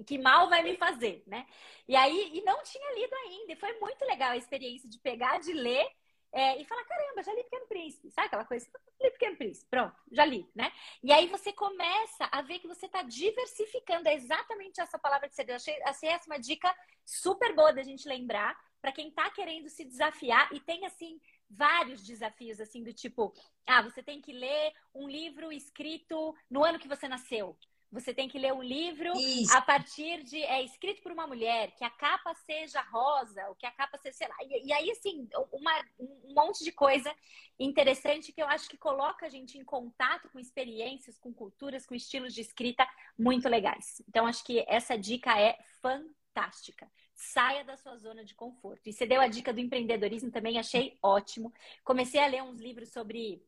[0.05, 1.47] que mal vai me fazer, né?
[1.87, 5.39] E aí, e não tinha lido ainda, e foi muito legal a experiência de pegar,
[5.39, 5.85] de ler
[6.33, 8.67] é, e falar, caramba, já li Pequeno Príncipe, sabe aquela coisa?
[8.99, 10.71] Li Pequeno Príncipe, pronto, já li, né?
[11.03, 15.35] E aí você começa a ver que você está diversificando, é exatamente essa palavra que
[15.35, 15.55] você deu.
[15.55, 19.85] Achei, achei essa uma dica super boa da gente lembrar para quem está querendo se
[19.85, 23.31] desafiar e tem, assim, vários desafios, assim, do tipo,
[23.67, 27.55] ah, você tem que ler um livro escrito no ano que você nasceu.
[27.93, 29.55] Você tem que ler um livro Isso.
[29.55, 30.41] a partir de.
[30.41, 34.17] É escrito por uma mulher, que a capa seja rosa, ou que a capa seja,
[34.17, 34.35] sei lá.
[34.41, 37.13] E, e aí, assim, uma, um monte de coisa
[37.59, 41.93] interessante que eu acho que coloca a gente em contato com experiências, com culturas, com
[41.93, 42.87] estilos de escrita
[43.17, 44.01] muito legais.
[44.09, 46.91] Então, acho que essa dica é fantástica.
[47.13, 48.89] Saia da sua zona de conforto.
[48.89, 51.53] E você deu a dica do empreendedorismo também, achei ótimo.
[51.83, 53.45] Comecei a ler uns livros sobre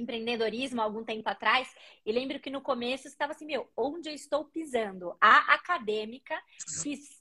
[0.00, 1.74] empreendedorismo algum tempo atrás,
[2.04, 5.16] e lembro que no começo estava assim, meu, onde eu estou pisando?
[5.20, 6.40] A acadêmica,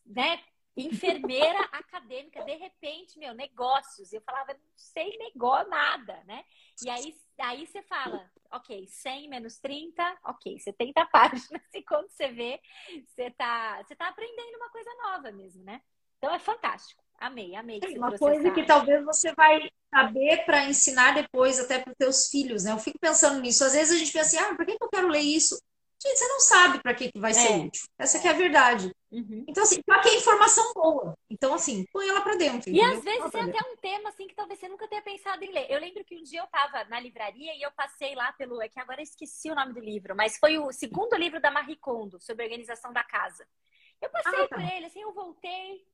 [0.06, 0.42] né,
[0.76, 4.12] enfermeira acadêmica, de repente, meu, negócios.
[4.12, 6.44] Eu falava, não sei negócio, nada, né?
[6.84, 12.28] E aí, aí você fala, ok, 100 menos 30, ok, 70 páginas, e quando você
[12.28, 12.62] vê,
[13.08, 15.82] você tá, você tá aprendendo uma coisa nova mesmo, né?
[16.18, 17.05] Então é fantástico.
[17.18, 17.80] Amei, amei.
[17.80, 22.28] Que uma coisa que talvez você vai saber para ensinar depois até para os teus
[22.28, 22.72] filhos, né?
[22.72, 23.64] Eu fico pensando nisso.
[23.64, 25.58] Às vezes a gente pensa assim, ah, para que eu quero ler isso?
[26.06, 27.58] Gente, você não sabe para que, que vai ser é.
[27.58, 27.84] útil.
[27.98, 28.92] Essa é a verdade.
[29.12, 29.46] Uhum.
[29.48, 31.18] Então, assim, só que é informação boa.
[31.30, 32.70] Então, assim, põe ela para dentro.
[32.70, 35.52] E às vezes é até um tema, assim, que talvez você nunca tenha pensado em
[35.52, 35.66] ler.
[35.70, 38.62] Eu lembro que um dia eu estava na livraria e eu passei lá pelo...
[38.62, 41.50] É que agora eu esqueci o nome do livro, mas foi o segundo livro da
[41.50, 43.48] Marie Kondo, sobre a organização da casa.
[44.02, 44.56] Eu passei ah, tá.
[44.58, 45.88] por ele, assim, eu voltei,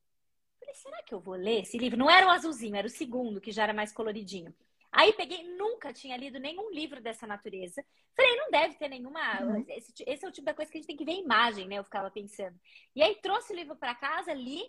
[0.62, 1.98] Falei, será que eu vou ler esse livro?
[1.98, 4.54] Não era o azulzinho, era o segundo, que já era mais coloridinho.
[4.92, 7.84] Aí peguei, nunca tinha lido nenhum livro dessa natureza.
[8.14, 9.42] Falei, não deve ter nenhuma.
[9.42, 9.64] Uhum.
[9.68, 11.76] Esse, esse, é o tipo da coisa que a gente tem que ver imagem, né?
[11.76, 12.58] Eu ficava pensando.
[12.94, 14.62] E aí trouxe o livro para casa, li.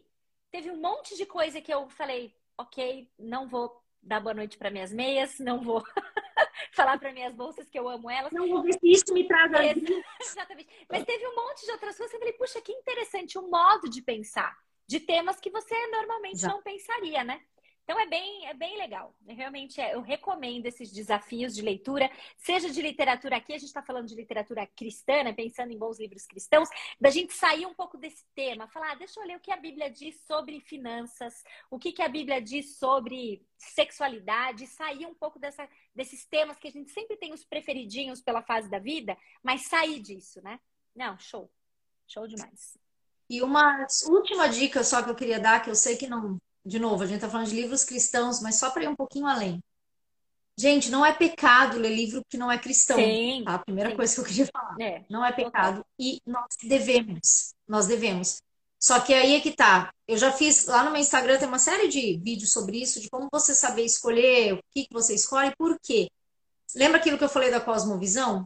[0.49, 4.71] Teve um monte de coisa que eu falei, ok, não vou dar boa noite para
[4.71, 5.83] minhas meias, não vou
[6.73, 8.31] falar para minhas bolsas que eu amo elas.
[8.31, 9.51] Não vou ver se isso me traz
[10.21, 10.69] Exatamente.
[10.89, 13.89] Mas teve um monte de outras coisas que eu falei, puxa, que interessante o modo
[13.89, 14.57] de pensar
[14.93, 17.41] de temas que você normalmente não pensaria, né?
[17.83, 19.13] Então é bem, é bem legal.
[19.27, 23.81] Realmente é, eu recomendo esses desafios de leitura, seja de literatura aqui, a gente está
[23.81, 25.33] falando de literatura cristã, né?
[25.33, 26.69] pensando em bons livros cristãos,
[27.01, 29.57] da gente sair um pouco desse tema, falar, ah, deixa eu ler o que a
[29.57, 35.39] Bíblia diz sobre finanças, o que, que a Bíblia diz sobre sexualidade, sair um pouco
[35.39, 39.67] dessa, desses temas que a gente sempre tem os preferidinhos pela fase da vida, mas
[39.67, 40.59] sair disso, né?
[40.95, 41.51] Não, show.
[42.07, 42.77] Show demais.
[43.29, 46.37] E uma última dica só que eu queria dar, que eu sei que não.
[46.65, 49.27] De novo, a gente está falando de livros cristãos, mas só para ir um pouquinho
[49.27, 49.61] além.
[50.57, 52.95] Gente, não é pecado ler livro que não é cristão.
[52.95, 53.55] Sim, tá?
[53.55, 53.95] A primeira sim.
[53.95, 54.75] coisa que eu queria falar.
[54.79, 55.03] É.
[55.09, 55.83] Não é pecado.
[55.99, 57.55] E nós devemos.
[57.67, 58.41] Nós devemos.
[58.79, 59.91] Só que aí é que tá.
[60.07, 63.09] Eu já fiz lá no meu Instagram, tem uma série de vídeos sobre isso, de
[63.09, 66.09] como você saber escolher, o que, que você escolhe, por quê.
[66.75, 68.45] Lembra aquilo que eu falei da cosmovisão?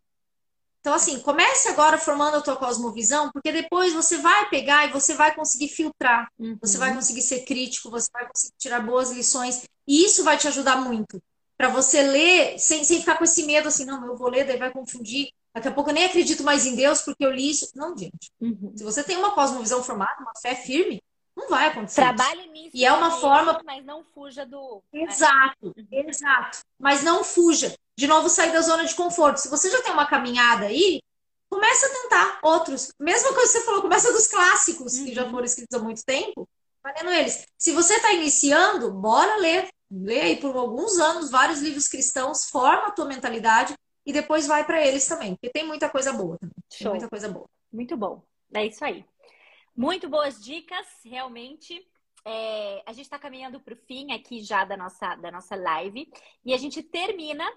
[0.88, 5.16] Então, assim, comece agora formando a tua cosmovisão, porque depois você vai pegar e você
[5.16, 6.58] vai conseguir filtrar, uhum.
[6.62, 10.48] você vai conseguir ser crítico, você vai conseguir tirar boas lições, e isso vai te
[10.48, 11.22] ajudar muito.
[11.58, 14.58] Para você ler sem, sem ficar com esse medo assim, não, eu vou ler, daí
[14.58, 15.28] vai confundir.
[15.54, 17.70] Daqui a pouco eu nem acredito mais em Deus porque eu li isso.
[17.76, 18.32] Não, gente.
[18.40, 18.72] Uhum.
[18.74, 21.02] Se você tem uma cosmovisão formada, uma fé firme,
[21.36, 22.00] Não vai acontecer.
[22.00, 22.72] Trabalhe nisso.
[22.74, 23.60] E é uma forma.
[23.66, 24.82] Mas não fuja do.
[24.94, 26.10] Exato, é.
[26.10, 26.60] exato.
[26.80, 27.76] Mas não fuja.
[27.98, 29.38] De novo, sair da zona de conforto.
[29.38, 31.02] Se você já tem uma caminhada aí,
[31.50, 32.92] começa a tentar outros.
[33.00, 35.06] Mesma coisa que você falou, começa dos clássicos, uhum.
[35.06, 35.32] que já uhum.
[35.32, 36.48] foram escritos há muito tempo,
[36.84, 37.48] valendo eles.
[37.58, 39.68] Se você está iniciando, bora ler.
[39.90, 43.74] Lê aí por alguns anos vários livros cristãos, forma a tua mentalidade
[44.06, 46.56] e depois vai para eles também, porque tem muita coisa boa também.
[46.72, 46.80] Show.
[46.80, 47.50] Tem muita coisa boa.
[47.72, 48.22] Muito bom.
[48.54, 49.06] É isso aí.
[49.76, 51.88] Muito boas dicas, realmente.
[52.26, 56.12] É, a gente está caminhando para o fim aqui já da nossa, da nossa live
[56.44, 57.50] e a gente termina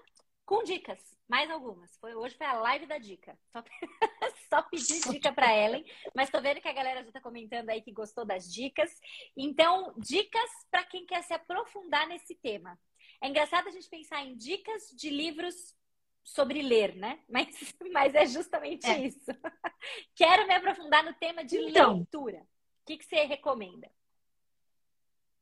[0.51, 0.99] com dicas,
[1.29, 1.97] mais algumas.
[1.97, 3.39] Foi, hoje foi a live da dica.
[3.53, 3.63] Só,
[4.49, 7.81] só pedi dica para Ellen, mas tô vendo que a galera já está comentando aí
[7.81, 8.91] que gostou das dicas.
[9.37, 12.77] Então, dicas para quem quer se aprofundar nesse tema.
[13.21, 15.73] É engraçado a gente pensar em dicas de livros
[16.21, 17.21] sobre ler, né?
[17.31, 19.07] Mas, mas é justamente é.
[19.07, 19.31] isso.
[20.13, 22.39] Quero me aprofundar no tema de então, leitura.
[22.39, 23.89] O que, que você recomenda?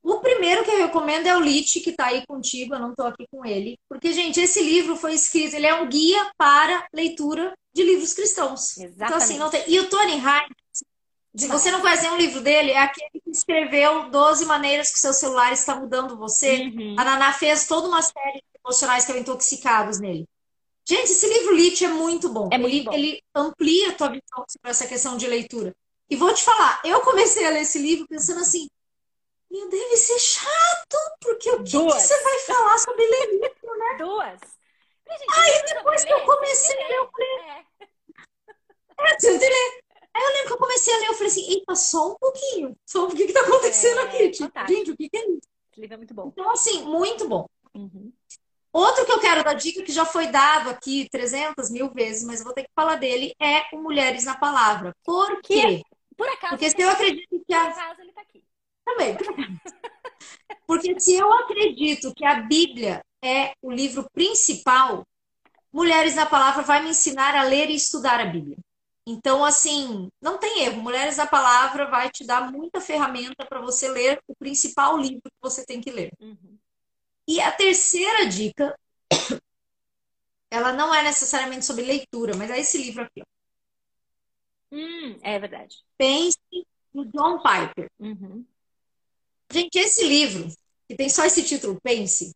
[0.01, 3.05] O primeiro que eu recomendo é o Lit, que está aí contigo, eu não estou
[3.05, 3.77] aqui com ele.
[3.88, 8.77] Porque, gente, esse livro foi escrito, ele é um guia para leitura de livros cristãos.
[8.77, 9.03] Exatamente.
[9.03, 9.63] Então, assim, não tem...
[9.67, 10.84] E o Tony Hines,
[11.35, 15.01] se você não conhece um livro dele, é aquele que escreveu 12 maneiras que o
[15.01, 16.63] seu celular está mudando você.
[16.63, 16.95] Uhum.
[16.97, 20.26] A Naná fez toda uma série de emocionais que eram intoxicados nele.
[20.88, 22.49] Gente, esse livro Lit é muito bom.
[22.51, 22.93] É muito ele, bom.
[22.93, 25.71] ele amplia a tua visão sobre essa questão de leitura.
[26.09, 28.67] E vou te falar, eu comecei a ler esse livro pensando assim,
[29.49, 33.97] meu, deve ser chato, porque o que, que você vai falar sobre livro, né?
[33.97, 34.39] Duas.
[35.09, 37.30] Aí depois que eu comecei a ler, eu falei.
[37.39, 37.65] É,
[38.99, 39.81] é ler.
[40.13, 42.76] Aí eu lembro que eu comecei a ler, eu falei assim, eita, só um pouquinho.
[42.85, 44.30] Só o que que tá acontecendo é, aqui?
[44.30, 45.47] Tipo, gente, o que, que é isso?
[45.71, 46.27] Esse livro é muito bom.
[46.27, 47.47] Então, assim, muito bom.
[47.73, 48.11] Uhum.
[48.71, 52.39] Outro que eu quero dar dica, que já foi dado aqui 300 mil vezes, mas
[52.39, 54.93] eu vou ter que falar dele, é o Mulheres na Palavra.
[55.03, 55.81] Por quê?
[56.15, 56.51] Por acaso.
[56.51, 57.61] Porque se eu acredito que a...
[57.61, 58.43] Por acaso ele tá aqui.
[58.90, 59.18] Também.
[60.66, 65.03] Porque se eu acredito que a Bíblia é o livro principal,
[65.72, 68.57] Mulheres na Palavra vai me ensinar a ler e estudar a Bíblia.
[69.06, 70.82] Então, assim, não tem erro.
[70.82, 75.41] Mulheres na Palavra vai te dar muita ferramenta para você ler o principal livro que
[75.41, 76.11] você tem que ler.
[76.20, 76.57] Uhum.
[77.28, 78.76] E a terceira dica,
[80.49, 83.22] ela não é necessariamente sobre leitura, mas é esse livro aqui.
[84.72, 85.78] Hum, é verdade.
[85.98, 86.40] Pense
[86.94, 87.90] no John Piper.
[87.99, 88.45] Uhum.
[89.51, 90.47] Gente, esse livro,
[90.88, 92.34] que tem só esse título, Pense,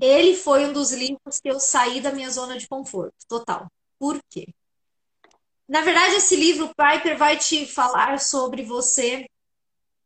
[0.00, 3.66] ele foi um dos livros que eu saí da minha zona de conforto, total.
[3.98, 4.48] Por quê?
[5.68, 9.26] Na verdade, esse livro, Piper, vai te falar sobre você,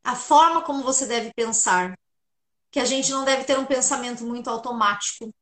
[0.02, 1.96] a forma como você deve pensar,
[2.70, 5.32] que a gente não deve ter um pensamento muito automático.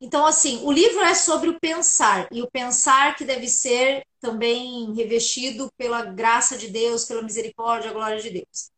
[0.00, 4.92] Então, assim, o livro é sobre o pensar, e o pensar que deve ser também
[4.94, 8.77] revestido pela graça de Deus, pela misericórdia, a glória de Deus.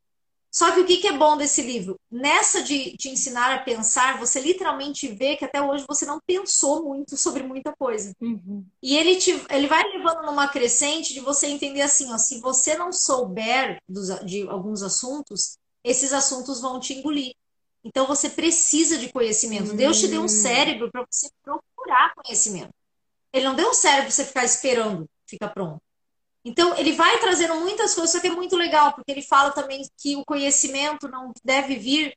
[0.50, 1.98] Só que o que é bom desse livro?
[2.10, 6.84] Nessa de te ensinar a pensar, você literalmente vê que até hoje você não pensou
[6.84, 8.12] muito sobre muita coisa.
[8.20, 8.66] Uhum.
[8.82, 12.76] E ele, te, ele vai levando numa crescente de você entender assim, ó, se você
[12.76, 17.32] não souber dos, de alguns assuntos, esses assuntos vão te engolir.
[17.84, 19.72] Então você precisa de conhecimento.
[19.72, 19.76] Hum.
[19.76, 20.28] Deus te deu um hum.
[20.28, 22.74] cérebro para você procurar conhecimento.
[23.32, 25.80] Ele não deu um cérebro para você ficar esperando, fica pronto.
[26.44, 29.86] Então ele vai trazendo muitas coisas, só que é muito legal, porque ele fala também
[29.98, 32.16] que o conhecimento não deve vir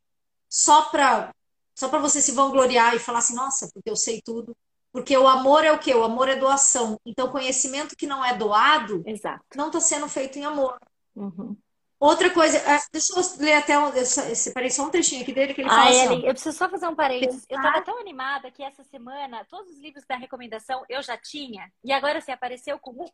[0.49, 1.33] só para
[1.75, 4.55] só para você se vangloriar e falar assim, nossa, porque eu sei tudo.
[4.91, 5.93] Porque o amor é o quê?
[5.95, 6.99] O amor é doação.
[7.03, 9.43] Então, conhecimento que não é doado Exato.
[9.55, 10.77] não está sendo feito em amor.
[11.15, 11.57] Uhum.
[11.99, 15.61] Outra coisa, é, deixa eu ler até, eu separei só um trechinho aqui dele que
[15.61, 17.45] ele fala assim, eu preciso só fazer um parênteses.
[17.49, 21.71] Eu estava tão animada que essa semana todos os livros da recomendação eu já tinha
[21.81, 23.05] e agora você apareceu com um.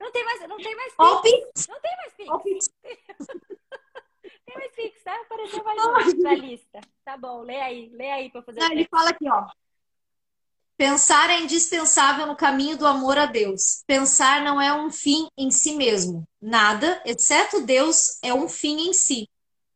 [0.00, 0.92] Não tem mais, não tem mais
[1.22, 1.66] pix.
[1.68, 2.68] Não tem mais pix.
[4.46, 5.20] tem mais pix, tá?
[5.20, 6.80] Apareceu mais um na lista.
[7.04, 8.60] Tá bom, lê aí, lê aí para fazer.
[8.60, 9.46] Não, ele fala aqui, ó.
[10.76, 13.84] Pensar é indispensável no caminho do amor a Deus.
[13.86, 16.26] Pensar não é um fim em si mesmo.
[16.40, 19.28] Nada, exceto Deus, é um fim em si.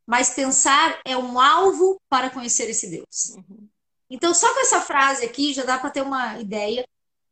[0.07, 3.37] Mas pensar é um alvo para conhecer esse Deus.
[3.37, 3.69] Uhum.
[4.09, 6.87] Então, só com essa frase aqui já dá para ter uma ideia.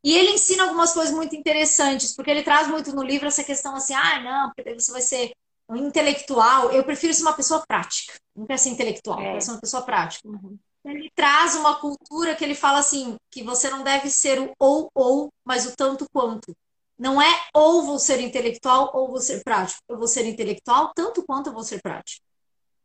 [0.05, 3.75] E ele ensina algumas coisas muito interessantes, porque ele traz muito no livro essa questão
[3.75, 5.33] assim: ah, não, porque você vai ser
[5.69, 6.71] um intelectual.
[6.71, 8.13] Eu prefiro ser uma pessoa prática.
[8.37, 9.31] Não quero ser intelectual, é.
[9.31, 10.29] quero ser uma pessoa prática.
[10.29, 14.53] Uhum ele traz uma cultura que ele fala assim, que você não deve ser o
[14.59, 16.55] ou ou, mas o tanto quanto.
[16.99, 19.81] Não é ou vou ser intelectual ou vou ser prático.
[19.89, 22.25] Eu vou ser intelectual tanto quanto eu vou ser prático.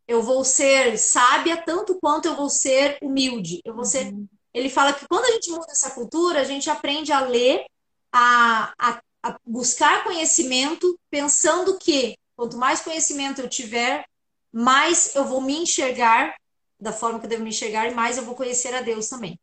[0.07, 3.61] Eu vou ser sábia tanto quanto eu vou ser humilde.
[3.63, 4.11] Eu vou ser.
[4.59, 7.65] Ele fala que quando a gente muda essa cultura, a gente aprende a ler,
[8.11, 14.05] a, a, a buscar conhecimento, pensando que Quanto mais conhecimento eu tiver,
[14.49, 16.33] mais eu vou me enxergar
[16.79, 19.37] da forma que eu devo me enxergar e mais eu vou conhecer a Deus também.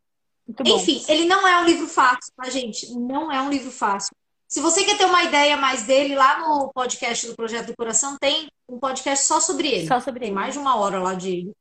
[0.65, 2.91] Enfim, ele não é um livro fácil, tá, gente?
[2.95, 4.09] Não é um livro fácil.
[4.47, 8.17] Se você quer ter uma ideia mais dele, lá no podcast do Projeto do Coração
[8.19, 9.87] tem um podcast só sobre ele.
[9.87, 10.35] Só sobre tem ele.
[10.35, 11.51] mais de uma hora lá de.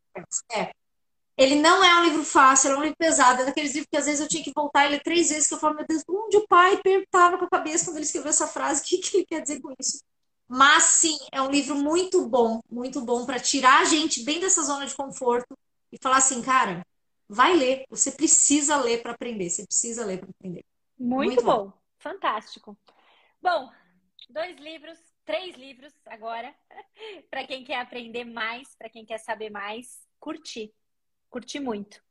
[0.50, 0.70] É.
[1.36, 3.42] Ele não é um livro fácil, é um livro pesado.
[3.42, 5.58] É daqueles livros que às vezes eu tinha que voltar ele três vezes, que eu
[5.58, 8.80] falo, meu Deus, onde o pai apertava com a cabeça quando ele escreveu essa frase?
[8.82, 10.02] O que, que ele quer dizer com isso?
[10.48, 14.62] Mas sim, é um livro muito bom, muito bom para tirar a gente bem dessa
[14.62, 15.58] zona de conforto
[15.92, 16.86] e falar assim, cara,
[17.28, 17.84] vai ler.
[17.90, 19.50] Você precisa ler para aprender.
[19.50, 20.64] Você precisa ler para aprender.
[20.98, 21.66] Muito, muito bom.
[21.66, 21.72] bom.
[21.98, 22.78] fantástico.
[23.42, 23.70] Bom,
[24.30, 26.54] dois livros, três livros agora,
[27.30, 30.72] para quem quer aprender mais, para quem quer saber mais, curtir
[31.30, 32.04] curti muito.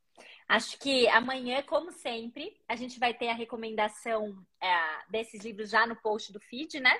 [0.48, 4.68] Acho que amanhã, como sempre, a gente vai ter a recomendação é,
[5.10, 6.96] desses livros já no post do feed, né?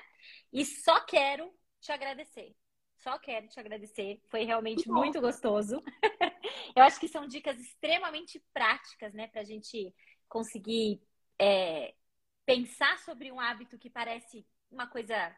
[0.52, 2.54] E só quero te agradecer.
[2.96, 4.20] Só quero te agradecer.
[4.26, 5.82] Foi realmente muito, muito gostoso.
[6.74, 9.28] Eu acho que são dicas extremamente práticas, né?
[9.28, 9.94] Para a gente
[10.28, 11.00] conseguir
[11.38, 11.94] é,
[12.44, 15.34] pensar sobre um hábito que parece uma coisa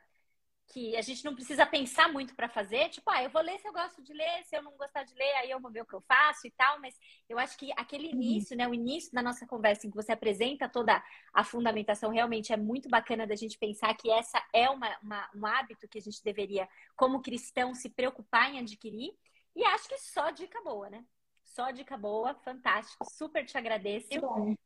[0.68, 3.66] que a gente não precisa pensar muito para fazer, tipo, ah, eu vou ler se
[3.66, 5.86] eu gosto de ler, se eu não gostar de ler, aí eu vou ver o
[5.86, 6.94] que eu faço e tal, mas
[7.28, 8.14] eu acho que aquele uhum.
[8.14, 12.52] início, né, o início da nossa conversa em que você apresenta toda a fundamentação, realmente
[12.52, 16.02] é muito bacana da gente pensar que essa é uma, uma, um hábito que a
[16.02, 19.16] gente deveria, como cristão, se preocupar em adquirir,
[19.56, 21.04] e acho que só dica boa, né?
[21.44, 24.08] Só dica boa, fantástico, super te agradeço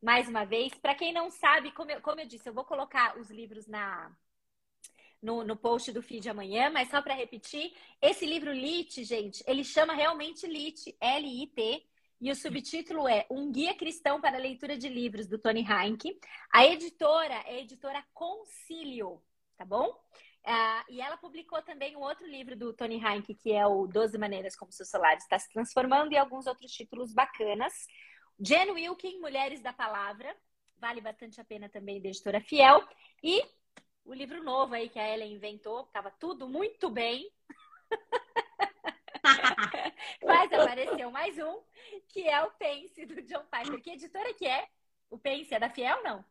[0.02, 0.74] mais uma vez.
[0.74, 4.12] Para quem não sabe, como eu, como eu disse, eu vou colocar os livros na
[5.22, 9.62] no, no post do feed amanhã, mas só para repetir, esse livro Lit, gente, ele
[9.62, 11.86] chama realmente Lit, L-I-T,
[12.20, 16.20] e o subtítulo é Um Guia Cristão para a Leitura de Livros, do Tony Heinck.
[16.52, 19.20] A editora é a editora Concílio,
[19.58, 19.88] tá bom?
[20.44, 24.16] Uh, e ela publicou também um outro livro do Tony Heinck, que é o 12
[24.18, 27.72] Maneiras Como Seu Celular Está Se Transformando, e alguns outros títulos bacanas.
[28.38, 30.36] Jen Wilkin, Mulheres da Palavra,
[30.78, 32.86] vale bastante a pena também, da editora Fiel.
[33.20, 33.42] E
[34.04, 37.30] o livro novo aí que a Ellen inventou, estava tudo muito bem.
[40.24, 41.60] Mas apareceu mais um,
[42.08, 43.80] que é o Pense, do John Piper.
[43.80, 44.68] Que editora que é?
[45.10, 46.24] O Pense é da Fiel, não?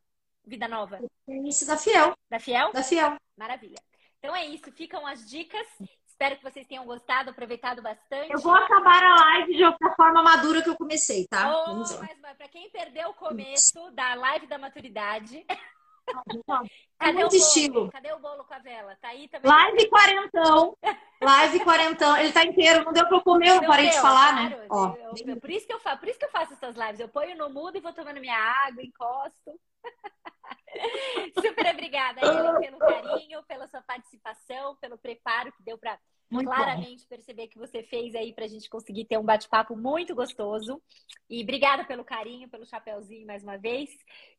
[0.46, 1.00] Vida Nova?
[1.02, 2.14] O Pense da Fiel.
[2.30, 2.72] Da Fiel?
[2.72, 3.16] Da Fiel.
[3.38, 3.82] Maravilha.
[4.20, 5.68] Então é isso, ficam as dicas.
[6.06, 8.32] Espero que vocês tenham gostado, aproveitado bastante.
[8.32, 11.50] Eu vou acabar a live de outra forma madura que eu comecei, tá?
[11.50, 12.08] Oh, lá.
[12.22, 15.44] Mas, para quem perdeu o começo da live da maturidade,
[16.12, 17.92] é Cadê muito estilo.
[17.92, 18.96] Cadê o bolo com a vela?
[19.02, 19.52] Tá aí também?
[19.52, 20.78] Live quarentão.
[21.22, 22.18] Live quarentão.
[22.18, 22.84] Ele tá inteiro.
[22.84, 24.50] Não deu pra eu comer, eu parei deu, de falar, né?
[24.50, 24.62] claro.
[24.62, 24.68] né?
[24.70, 24.96] Ó.
[24.96, 27.00] Eu, eu, por, isso que eu faço, por isso que eu faço essas lives.
[27.00, 29.60] Eu ponho no mudo e vou tomando minha água, encosto.
[31.46, 35.98] Super obrigada, Ellen, pelo carinho, pela sua participação, pelo preparo que deu para
[36.40, 37.10] claramente bom.
[37.10, 40.82] perceber que você fez aí para a gente conseguir ter um bate-papo muito gostoso.
[41.30, 43.90] E obrigada pelo carinho, pelo chapéuzinho mais uma vez.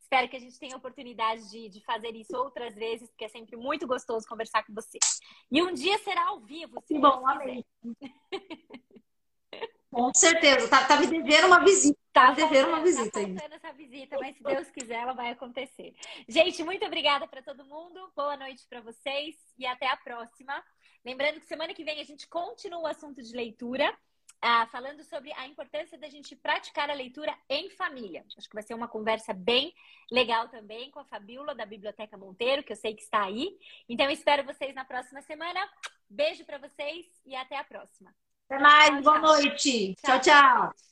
[0.01, 3.29] Espero que a gente tenha a oportunidade de, de fazer isso outras vezes, porque é
[3.29, 4.99] sempre muito gostoso conversar com você.
[5.51, 7.65] E um dia será ao vivo, se bom, amém.
[9.93, 12.01] Com certeza, tá, tá me devendo uma visita.
[12.15, 13.45] Tá, tá devendo uma visita tá ainda.
[13.45, 15.95] essa visita, mas se Deus quiser, ela vai acontecer.
[16.27, 18.11] Gente, muito obrigada para todo mundo.
[18.17, 20.65] Boa noite para vocês e até a próxima.
[21.05, 23.95] Lembrando que semana que vem a gente continua o assunto de leitura.
[24.41, 28.25] Ah, falando sobre a importância da gente praticar a leitura em família.
[28.37, 29.75] Acho que vai ser uma conversa bem
[30.11, 33.59] legal também com a Fabiola da Biblioteca Monteiro, que eu sei que está aí.
[33.89, 35.61] Então, espero vocês na próxima semana.
[36.09, 38.13] Beijo para vocês e até a próxima.
[38.53, 39.97] Até mais, boa noite.
[40.05, 40.21] tchau.
[40.21, 40.21] tchau.
[40.21, 40.92] tchau.